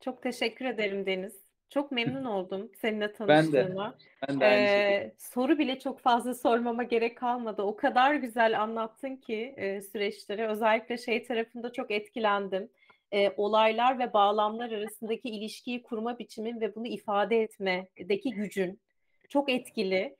Çok 0.00 0.22
teşekkür 0.22 0.64
ederim 0.64 1.06
Deniz. 1.06 1.40
Çok 1.70 1.92
memnun 1.92 2.24
oldum 2.34 2.70
seninle 2.80 3.12
tanıştığıma. 3.12 3.94
Ben 4.22 4.36
de. 4.36 4.40
Ben 4.40 4.40
de 4.40 4.46
ee, 4.46 5.14
soru 5.18 5.58
bile 5.58 5.78
çok 5.78 6.00
fazla 6.00 6.34
sormama 6.34 6.82
gerek 6.82 7.18
kalmadı. 7.18 7.62
O 7.62 7.76
kadar 7.76 8.14
güzel 8.14 8.60
anlattın 8.62 9.16
ki 9.16 9.54
e, 9.56 9.82
süreçleri. 9.82 10.46
Özellikle 10.46 10.98
şey 10.98 11.24
tarafında 11.24 11.72
çok 11.72 11.90
etkilendim. 11.90 12.68
E, 13.12 13.30
olaylar 13.36 13.98
ve 13.98 14.12
bağlamlar 14.12 14.70
arasındaki 14.70 15.28
ilişkiyi 15.28 15.82
kurma 15.82 16.18
biçimin 16.18 16.60
ve 16.60 16.74
bunu 16.74 16.86
ifade 16.86 17.42
etmedeki 17.42 18.30
gücün 18.30 18.80
çok 19.28 19.50
etkili 19.50 20.16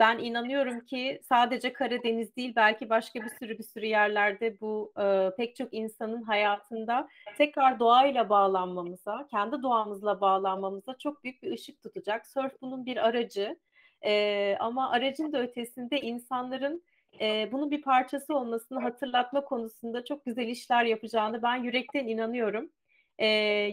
ben 0.00 0.18
inanıyorum 0.18 0.80
ki 0.80 1.20
sadece 1.28 1.72
Karadeniz 1.72 2.36
değil 2.36 2.52
belki 2.56 2.90
başka 2.90 3.20
bir 3.22 3.28
sürü 3.28 3.58
bir 3.58 3.62
sürü 3.62 3.86
yerlerde 3.86 4.60
bu 4.60 4.92
e, 4.98 5.30
pek 5.36 5.56
çok 5.56 5.74
insanın 5.74 6.22
hayatında 6.22 7.08
tekrar 7.38 7.78
doğayla 7.78 8.28
bağlanmamıza, 8.28 9.26
kendi 9.30 9.62
doğamızla 9.62 10.20
bağlanmamıza 10.20 10.98
çok 10.98 11.24
büyük 11.24 11.42
bir 11.42 11.52
ışık 11.52 11.82
tutacak. 11.82 12.26
Surf 12.26 12.52
bunun 12.62 12.86
bir 12.86 12.96
aracı 12.96 13.56
e, 14.04 14.56
ama 14.60 14.90
aracın 14.90 15.32
da 15.32 15.42
ötesinde 15.42 16.00
insanların 16.00 16.82
e, 17.20 17.52
bunun 17.52 17.70
bir 17.70 17.82
parçası 17.82 18.34
olmasını 18.34 18.80
hatırlatma 18.80 19.44
konusunda 19.44 20.04
çok 20.04 20.24
güzel 20.24 20.48
işler 20.48 20.84
yapacağını 20.84 21.42
ben 21.42 21.56
yürekten 21.56 22.06
inanıyorum. 22.06 22.70
E, 23.18 23.26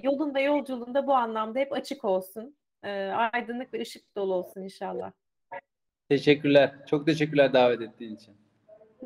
yolun 0.04 0.36
ve 0.36 0.42
yolculuğunda 0.42 1.08
bu 1.08 1.14
anlamda 1.14 1.60
hep 1.60 1.74
açık 1.74 2.06
olsun. 2.06 2.58
E, 2.84 2.92
aydınlık 3.08 3.74
ve 3.74 3.82
ışık 3.82 4.16
dolu 4.16 4.34
olsun 4.34 4.62
inşallah. 4.62 5.12
Teşekkürler. 6.10 6.72
Çok 6.90 7.06
teşekkürler 7.06 7.54
davet 7.54 7.82
ettiğin 7.82 8.16
için. 8.16 8.34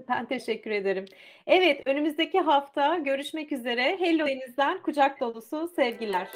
Ben 0.10 0.26
teşekkür 0.26 0.72
ederim. 0.72 1.06
Evet, 1.48 1.82
önümüzdeki 1.86 2.40
hafta 2.40 2.98
görüşmek 2.98 3.52
üzere. 3.52 3.98
Hello 4.00 4.28
Deniz'den 4.28 4.82
kucak 4.82 5.20
dolusu 5.20 5.68
sevgiler. 5.76 6.28